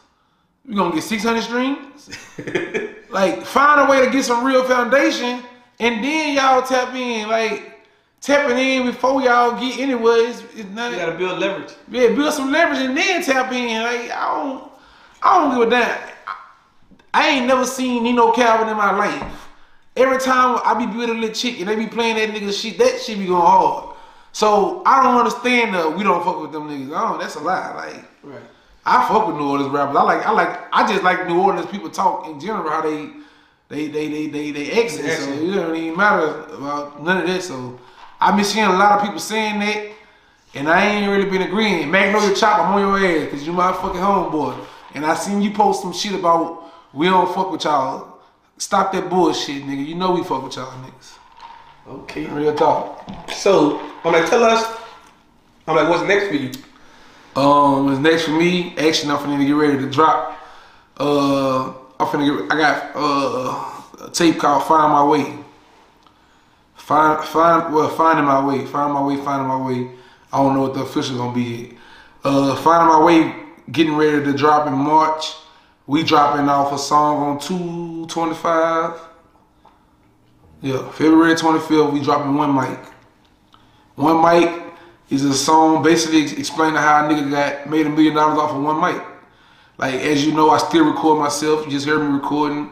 We 0.66 0.76
gonna 0.76 0.94
get 0.94 1.02
600 1.02 1.42
strings? 1.42 2.08
like, 3.10 3.42
find 3.44 3.80
a 3.80 3.90
way 3.90 4.04
to 4.04 4.10
get 4.10 4.24
some 4.24 4.44
real 4.44 4.64
foundation, 4.64 5.42
and 5.80 6.04
then 6.04 6.36
y'all 6.36 6.62
tap 6.62 6.94
in, 6.94 7.28
like, 7.28 7.74
tapping 8.24 8.56
in 8.56 8.86
before 8.86 9.20
y'all 9.20 9.60
get 9.60 9.78
anywhere 9.78 10.16
is, 10.16 10.42
is 10.54 10.64
not. 10.66 10.92
You 10.92 10.98
got 10.98 11.12
to 11.12 11.18
build 11.18 11.38
leverage. 11.38 11.74
Yeah, 11.90 12.08
build 12.14 12.32
some 12.32 12.50
leverage 12.50 12.80
and 12.80 12.96
then 12.96 13.22
tap 13.22 13.52
in. 13.52 13.82
Like 13.82 14.10
I 14.10 14.34
don't, 14.34 14.72
I 15.22 15.38
don't 15.38 15.58
give 15.58 15.68
a 15.68 15.70
damn. 15.70 16.08
I, 16.26 16.36
I 17.12 17.28
ain't 17.28 17.46
never 17.46 17.66
seen 17.66 18.02
Nino 18.02 18.32
Calvin 18.32 18.68
in 18.68 18.76
my 18.76 18.96
life. 18.96 19.43
Every 19.96 20.18
time 20.18 20.60
I 20.64 20.74
be 20.74 20.86
building 20.86 21.16
a 21.16 21.20
little 21.20 21.34
chick 21.34 21.60
and 21.60 21.68
they 21.68 21.76
be 21.76 21.86
playing 21.86 22.16
that 22.16 22.30
nigga 22.30 22.52
shit, 22.52 22.78
that 22.78 23.00
shit 23.00 23.18
be 23.18 23.26
going 23.26 23.40
hard. 23.40 23.96
So 24.32 24.82
I 24.84 25.02
don't 25.02 25.16
understand 25.16 25.74
that 25.74 25.96
we 25.96 26.02
don't 26.02 26.24
fuck 26.24 26.40
with 26.40 26.50
them 26.50 26.68
niggas. 26.68 26.90
Oh, 26.92 27.16
that's 27.18 27.36
a 27.36 27.40
lie. 27.40 27.74
Like 27.74 28.04
Right. 28.24 28.42
I 28.86 29.06
fuck 29.08 29.26
with 29.28 29.36
New 29.36 29.48
Orleans 29.48 29.70
rappers. 29.72 29.96
I 29.96 30.02
like, 30.02 30.26
I 30.26 30.30
like, 30.30 30.60
I 30.72 30.86
just 30.90 31.02
like 31.02 31.26
New 31.26 31.40
Orleans 31.40 31.66
people 31.70 31.88
talk 31.90 32.26
in 32.26 32.38
general 32.38 32.68
how 32.68 32.82
they 32.82 33.10
they 33.68 33.88
they 33.88 34.08
they 34.08 34.26
they 34.26 34.50
they 34.50 34.70
exit. 34.72 35.10
So 35.18 35.32
it 35.32 35.54
don't 35.54 35.76
even 35.76 35.96
matter 35.96 36.44
about 36.54 37.02
none 37.02 37.20
of 37.20 37.26
that. 37.26 37.42
So 37.42 37.78
I've 38.20 38.36
been 38.36 38.44
seeing 38.44 38.66
a 38.66 38.72
lot 38.72 38.98
of 38.98 39.02
people 39.04 39.20
saying 39.20 39.60
that, 39.60 39.92
and 40.54 40.68
I 40.68 40.84
ain't 40.86 41.10
really 41.10 41.30
been 41.30 41.42
agreeing. 41.42 41.90
Magnolia 41.90 42.34
Chop, 42.34 42.60
I'm 42.60 42.74
on 42.74 42.80
your 42.80 42.98
ass 42.98 43.24
because 43.24 43.46
you 43.46 43.52
my 43.52 43.72
fucking 43.72 44.00
homeboy, 44.00 44.64
and 44.94 45.06
I 45.06 45.14
seen 45.14 45.40
you 45.40 45.50
post 45.52 45.82
some 45.82 45.92
shit 45.92 46.12
about 46.12 46.72
we 46.92 47.06
don't 47.06 47.32
fuck 47.34 47.50
with 47.50 47.64
y'all. 47.64 48.13
Stop 48.58 48.92
that 48.92 49.10
bullshit, 49.10 49.64
nigga. 49.64 49.84
You 49.84 49.94
know 49.94 50.12
we 50.12 50.22
fuck 50.22 50.42
with 50.42 50.56
y'all 50.56 50.72
niggas. 50.82 51.18
Okay. 51.86 52.26
Real 52.26 52.54
talk. 52.54 53.30
So 53.32 53.80
I'm 54.04 54.12
like, 54.12 54.28
tell 54.28 54.42
us. 54.44 54.64
I'm 55.66 55.76
like, 55.76 55.88
what's 55.88 56.06
next 56.06 56.28
for 56.28 56.34
you? 56.34 56.50
Um, 57.36 57.86
what's 57.86 57.98
next 57.98 58.24
for 58.24 58.30
me? 58.30 58.76
Actually, 58.76 59.12
I'm 59.12 59.18
finna 59.18 59.46
get 59.46 59.52
ready 59.52 59.78
to 59.78 59.90
drop. 59.90 60.38
Uh, 60.96 61.68
I'm 61.98 62.06
finna 62.06 62.48
get. 62.48 62.52
I 62.52 62.58
got 62.58 62.92
uh, 62.94 64.06
a 64.06 64.10
tape 64.10 64.38
called 64.38 64.64
"Find 64.64 64.92
My 64.92 65.04
Way." 65.04 65.38
Find, 66.76 67.24
find, 67.24 67.74
well, 67.74 67.88
finding 67.88 68.26
my 68.26 68.44
way, 68.46 68.66
find 68.66 68.92
my 68.92 69.02
way, 69.02 69.16
finding 69.16 69.48
my 69.48 69.66
way. 69.66 69.90
I 70.30 70.36
don't 70.36 70.52
know 70.52 70.60
what 70.60 70.74
the 70.74 70.82
official 70.82 71.16
gonna 71.16 71.34
be 71.34 71.42
yet. 71.42 71.70
Uh, 72.22 72.54
finding 72.56 72.88
my 72.88 73.02
way, 73.02 73.34
getting 73.72 73.96
ready 73.96 74.22
to 74.22 74.32
drop 74.34 74.66
in 74.66 74.74
March. 74.74 75.32
We 75.86 76.02
dropping 76.02 76.48
off 76.48 76.72
a 76.72 76.78
song 76.78 77.22
on 77.22 77.38
two 77.38 78.06
twenty 78.06 78.34
five. 78.34 78.98
Yeah, 80.62 80.90
February 80.92 81.36
twenty 81.36 81.60
fifth. 81.60 81.92
We 81.92 82.00
dropping 82.00 82.34
one 82.34 82.54
mic. 82.54 82.78
One 83.96 84.22
mic 84.22 84.62
is 85.10 85.24
a 85.24 85.34
song 85.34 85.82
basically 85.82 86.22
explaining 86.38 86.76
how 86.76 87.06
a 87.06 87.12
nigga 87.12 87.30
got 87.30 87.68
made 87.68 87.86
a 87.86 87.90
million 87.90 88.14
dollars 88.14 88.38
off 88.38 88.52
of 88.52 88.62
one 88.62 88.80
mic. 88.80 89.02
Like 89.76 89.94
as 89.94 90.24
you 90.24 90.32
know, 90.32 90.50
I 90.50 90.58
still 90.58 90.86
record 90.86 91.18
myself. 91.18 91.66
You 91.66 91.72
just 91.72 91.86
heard 91.86 92.00
me 92.00 92.14
recording. 92.14 92.70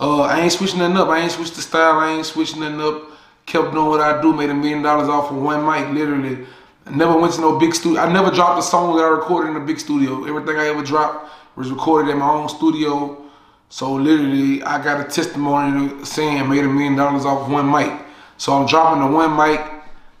Uh, 0.00 0.22
I 0.22 0.40
ain't 0.40 0.52
switching 0.52 0.80
nothing 0.80 0.96
up. 0.96 1.08
I 1.08 1.20
ain't 1.20 1.32
switched 1.32 1.54
the 1.54 1.62
style. 1.62 2.00
I 2.00 2.14
ain't 2.14 2.26
switching 2.26 2.58
nothing 2.58 2.80
up. 2.80 3.10
Kept 3.46 3.72
doing 3.72 3.86
what 3.86 4.00
I 4.00 4.20
do. 4.20 4.32
Made 4.32 4.50
a 4.50 4.54
million 4.54 4.82
dollars 4.82 5.08
off 5.08 5.30
of 5.30 5.40
one 5.40 5.64
mic. 5.64 5.88
Literally, 5.94 6.44
I 6.86 6.90
never 6.90 7.16
went 7.16 7.34
to 7.34 7.40
no 7.40 7.56
big 7.56 7.72
studio. 7.72 8.00
I 8.00 8.12
never 8.12 8.32
dropped 8.32 8.58
a 8.58 8.62
song 8.62 8.96
that 8.96 9.04
I 9.04 9.08
recorded 9.08 9.50
in 9.50 9.56
a 9.56 9.64
big 9.64 9.78
studio. 9.78 10.24
Everything 10.24 10.56
I 10.56 10.66
ever 10.66 10.82
dropped 10.82 11.30
was 11.58 11.72
recorded 11.72 12.12
in 12.12 12.18
my 12.18 12.30
own 12.30 12.48
studio. 12.48 13.20
So 13.68 13.92
literally, 13.92 14.62
I 14.62 14.82
got 14.82 15.00
a 15.00 15.10
testimony 15.10 16.04
saying 16.04 16.48
made 16.48 16.64
a 16.64 16.68
million 16.68 16.94
dollars 16.94 17.24
off 17.24 17.50
one 17.50 17.68
mic. 17.68 17.90
So 18.36 18.52
I'm 18.52 18.66
dropping 18.66 19.02
the 19.02 19.10
one 19.14 19.36
mic 19.36 19.60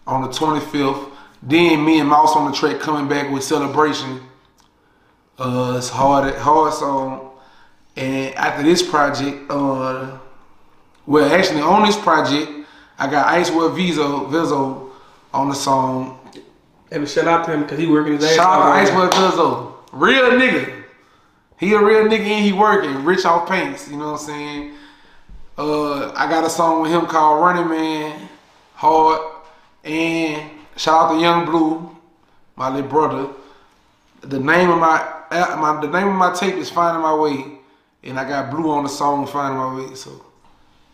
on 0.04 0.22
the 0.22 0.28
25th. 0.28 1.12
Then 1.40 1.84
me 1.84 2.00
and 2.00 2.08
Mouse 2.08 2.34
on 2.34 2.50
the 2.50 2.56
track 2.56 2.80
coming 2.80 3.08
back 3.08 3.30
with 3.30 3.44
celebration. 3.44 4.20
Uh, 5.38 5.76
it's 5.78 5.88
hard, 5.88 6.34
hard 6.34 6.74
song. 6.74 7.30
And 7.94 8.34
after 8.34 8.64
this 8.64 8.82
project, 8.82 9.48
uh, 9.48 10.18
well, 11.06 11.32
actually 11.32 11.60
on 11.60 11.86
this 11.86 11.96
project, 11.96 12.50
I 12.98 13.08
got 13.08 13.28
Icewear 13.28 13.70
Vezzo, 13.76 14.28
Vezzo 14.28 14.90
on 15.32 15.50
the 15.50 15.54
song. 15.54 16.18
And 16.90 17.08
shout 17.08 17.28
out 17.28 17.46
to 17.46 17.52
him 17.52 17.62
because 17.62 17.78
he 17.78 17.86
working 17.86 18.14
his 18.14 18.24
ass 18.24 18.30
off. 18.30 18.36
Shout 18.36 18.60
out 18.60 18.86
to. 18.86 18.92
Icewear 18.92 19.30
Vezzo, 19.30 19.72
real 19.92 20.30
nigga. 20.32 20.78
He 21.58 21.74
a 21.74 21.82
real 21.84 22.04
nigga 22.04 22.20
and 22.20 22.44
he 22.44 22.52
working, 22.52 23.04
rich 23.04 23.24
off 23.24 23.48
pints. 23.48 23.90
You 23.90 23.96
know 23.96 24.12
what 24.12 24.20
I'm 24.20 24.26
saying? 24.26 24.74
Uh, 25.56 26.12
I 26.12 26.28
got 26.28 26.44
a 26.44 26.50
song 26.50 26.82
with 26.82 26.92
him 26.92 27.06
called 27.06 27.42
Running 27.42 27.68
Man, 27.68 28.28
hard, 28.74 29.20
and 29.82 30.50
shout 30.76 31.10
out 31.10 31.14
to 31.14 31.20
Young 31.20 31.44
Blue, 31.46 31.96
my 32.54 32.68
little 32.72 32.88
brother. 32.88 33.28
The 34.20 34.38
name 34.38 34.70
of 34.70 34.78
my, 34.78 34.98
uh, 35.30 35.56
my 35.60 35.80
the 35.80 35.88
name 35.88 36.08
of 36.08 36.14
my 36.14 36.32
tape 36.32 36.54
is 36.54 36.70
Finding 36.70 37.02
My 37.02 37.14
Way, 37.14 37.58
and 38.04 38.20
I 38.20 38.28
got 38.28 38.52
Blue 38.52 38.70
on 38.70 38.84
the 38.84 38.88
song 38.88 39.26
Finding 39.26 39.58
My 39.58 39.74
Way. 39.74 39.94
So 39.96 40.24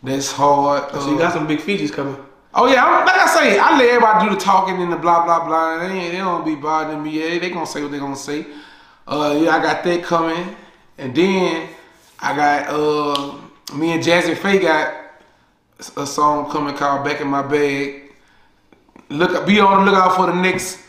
that's 0.01 0.31
hard. 0.31 0.91
So 0.93 1.09
you 1.09 1.15
Uh, 1.15 1.19
got 1.19 1.33
some 1.33 1.45
big 1.45 1.61
features 1.61 1.91
coming. 1.91 2.17
Oh 2.55 2.65
yeah, 2.67 2.83
I'm, 2.85 3.05
like 3.05 3.17
I 3.17 3.27
say, 3.27 3.59
I 3.59 3.77
let 3.77 3.87
everybody 3.87 4.29
do 4.29 4.35
the 4.35 4.41
talking 4.41 4.81
and 4.81 4.91
the 4.91 4.95
blah 4.97 5.25
blah 5.25 5.45
blah. 5.45 5.77
They, 5.87 6.09
they 6.09 6.17
don't 6.17 6.43
be 6.43 6.55
bothering 6.55 7.03
me. 7.03 7.11
Yeah, 7.11 7.37
they 7.37 7.51
gonna 7.51 7.67
say 7.67 7.83
what 7.83 7.91
they 7.91 7.99
gonna 7.99 8.15
say. 8.15 8.47
Uh, 9.07 9.39
yeah, 9.39 9.55
I 9.55 9.61
got 9.61 9.83
that 9.83 10.03
coming, 10.03 10.55
and 10.97 11.15
then 11.15 11.69
I 12.19 12.35
got 12.35 12.69
uh, 12.69 13.75
me 13.75 13.91
and 13.91 14.03
Jazze 14.03 14.35
Pha 14.35 14.57
got 14.57 14.95
a 15.97 16.07
song 16.07 16.49
coming 16.49 16.75
called 16.75 17.05
"Back 17.05 17.21
in 17.21 17.27
My 17.27 17.43
Bag." 17.43 18.15
Look, 19.09 19.45
be 19.45 19.59
on 19.59 19.85
the 19.85 19.91
lookout 19.91 20.15
for 20.15 20.25
the 20.25 20.33
next 20.33 20.79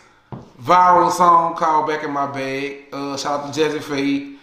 viral 0.63 1.11
song 1.13 1.57
called 1.57 1.89
"Back 1.89 2.05
in 2.05 2.11
My 2.11 2.27
Bag." 2.27 2.85
Uh, 2.91 3.19
shout 3.19 3.41
out 3.41 3.53
to 3.53 3.61
Jazze 3.61 3.83
Pha. 3.83 4.37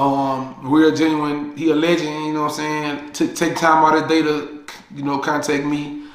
Um, 0.00 0.56
real 0.62 0.94
genuine. 0.94 1.56
He 1.56 1.70
a 1.70 1.76
legend. 1.76 2.26
You 2.26 2.32
know 2.32 2.42
what 2.42 2.52
I'm 2.52 2.56
saying? 2.56 3.12
Took 3.12 3.36
take 3.36 3.56
time 3.56 3.84
out 3.84 4.02
of 4.02 4.08
day 4.08 4.22
to, 4.22 4.64
you 4.94 5.04
know, 5.04 5.18
contact 5.18 5.64
me. 5.64 6.05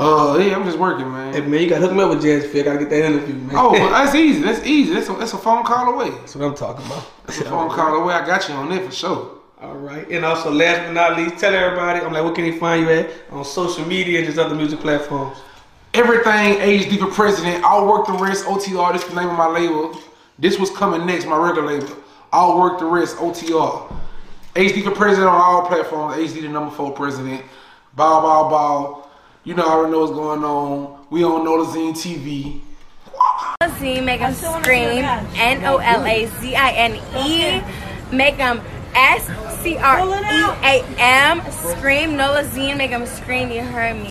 Uh, 0.00 0.38
yeah, 0.38 0.56
I'm 0.56 0.64
just 0.64 0.78
working, 0.78 1.12
man. 1.12 1.34
Hey 1.34 1.42
man, 1.42 1.60
you 1.60 1.68
gotta 1.68 1.82
hook 1.82 1.92
me 1.92 2.02
up 2.02 2.08
with 2.08 2.22
Jazze 2.22 2.50
Pha. 2.50 2.60
I 2.60 2.62
gotta 2.62 2.78
get 2.78 2.88
that 2.88 3.04
interview, 3.04 3.34
man. 3.34 3.50
Oh, 3.52 3.72
but 3.72 3.90
that's 3.90 4.14
easy. 4.14 4.40
That's 4.40 4.64
easy. 4.64 4.94
That's 4.94 5.10
a, 5.10 5.12
that's 5.12 5.34
a 5.34 5.38
phone 5.38 5.62
call 5.62 5.92
away. 5.92 6.08
that's 6.08 6.34
what 6.34 6.46
I'm 6.46 6.54
talking 6.54 6.86
about. 6.86 7.06
That's 7.26 7.40
a 7.40 7.44
phone 7.44 7.68
call 7.68 7.96
away. 7.96 8.14
I 8.14 8.26
got 8.26 8.48
you 8.48 8.54
on 8.54 8.70
there 8.70 8.82
for 8.82 8.90
sure. 8.90 9.38
All 9.60 9.74
right, 9.74 10.08
and 10.08 10.24
also 10.24 10.50
last 10.50 10.86
but 10.86 10.92
not 10.94 11.18
least, 11.18 11.36
tell 11.36 11.54
everybody. 11.54 12.00
I'm 12.00 12.14
like, 12.14 12.24
what 12.24 12.34
can 12.34 12.44
they 12.44 12.58
find 12.58 12.86
you 12.86 12.90
at 12.90 13.10
on 13.28 13.44
social 13.44 13.84
media 13.84 14.20
and 14.20 14.26
just 14.26 14.38
other 14.38 14.54
music 14.54 14.80
platforms? 14.80 15.36
Everything 15.92 16.54
HD 16.56 16.98
for 16.98 17.08
president. 17.08 17.62
I'll 17.62 17.86
work 17.86 18.06
the 18.06 18.14
rest. 18.14 18.46
OTR. 18.46 18.94
This 18.94 19.02
is 19.02 19.10
the 19.10 19.20
name 19.20 19.28
of 19.28 19.36
my 19.36 19.48
label. 19.48 20.00
This 20.38 20.58
was 20.58 20.70
coming 20.70 21.04
next. 21.04 21.26
My 21.26 21.36
regular 21.36 21.78
label. 21.78 21.94
I'll 22.32 22.58
work 22.58 22.78
the 22.78 22.86
rest. 22.86 23.16
OTR. 23.18 23.92
HD 24.54 24.82
for 24.82 24.92
president 24.92 25.28
on 25.28 25.38
all 25.38 25.66
platforms. 25.66 26.16
HD 26.16 26.40
the 26.40 26.48
number 26.48 26.74
four 26.74 26.92
president. 26.92 27.42
Bow 27.94 28.22
bow 28.22 28.48
bow. 28.48 29.09
You 29.42 29.54
know 29.54 29.64
I 29.64 29.70
already 29.70 29.92
know 29.92 30.00
what's 30.00 30.12
going 30.12 30.44
on. 30.44 31.06
We 31.08 31.24
on 31.24 31.46
Nolazine 31.46 31.92
TV. 31.92 32.60
Z, 33.78 34.00
make 34.02 34.20
them 34.20 34.34
scream. 34.34 35.04
N 35.34 35.64
O 35.64 35.78
L 35.78 36.04
A 36.04 36.26
Z 36.26 36.54
I 36.54 36.72
N 36.72 37.00
E. 37.16 37.62
Make 38.14 38.36
them 38.36 38.60
S 38.94 39.26
C 39.62 39.78
R 39.78 40.00
E 40.00 40.44
A 40.62 40.84
M. 40.98 41.40
Scream. 41.50 42.16
Nola 42.16 42.44
Z, 42.44 42.74
make 42.74 42.90
them 42.90 43.06
scream. 43.06 43.50
You 43.50 43.62
heard 43.62 43.96
me. 43.96 44.08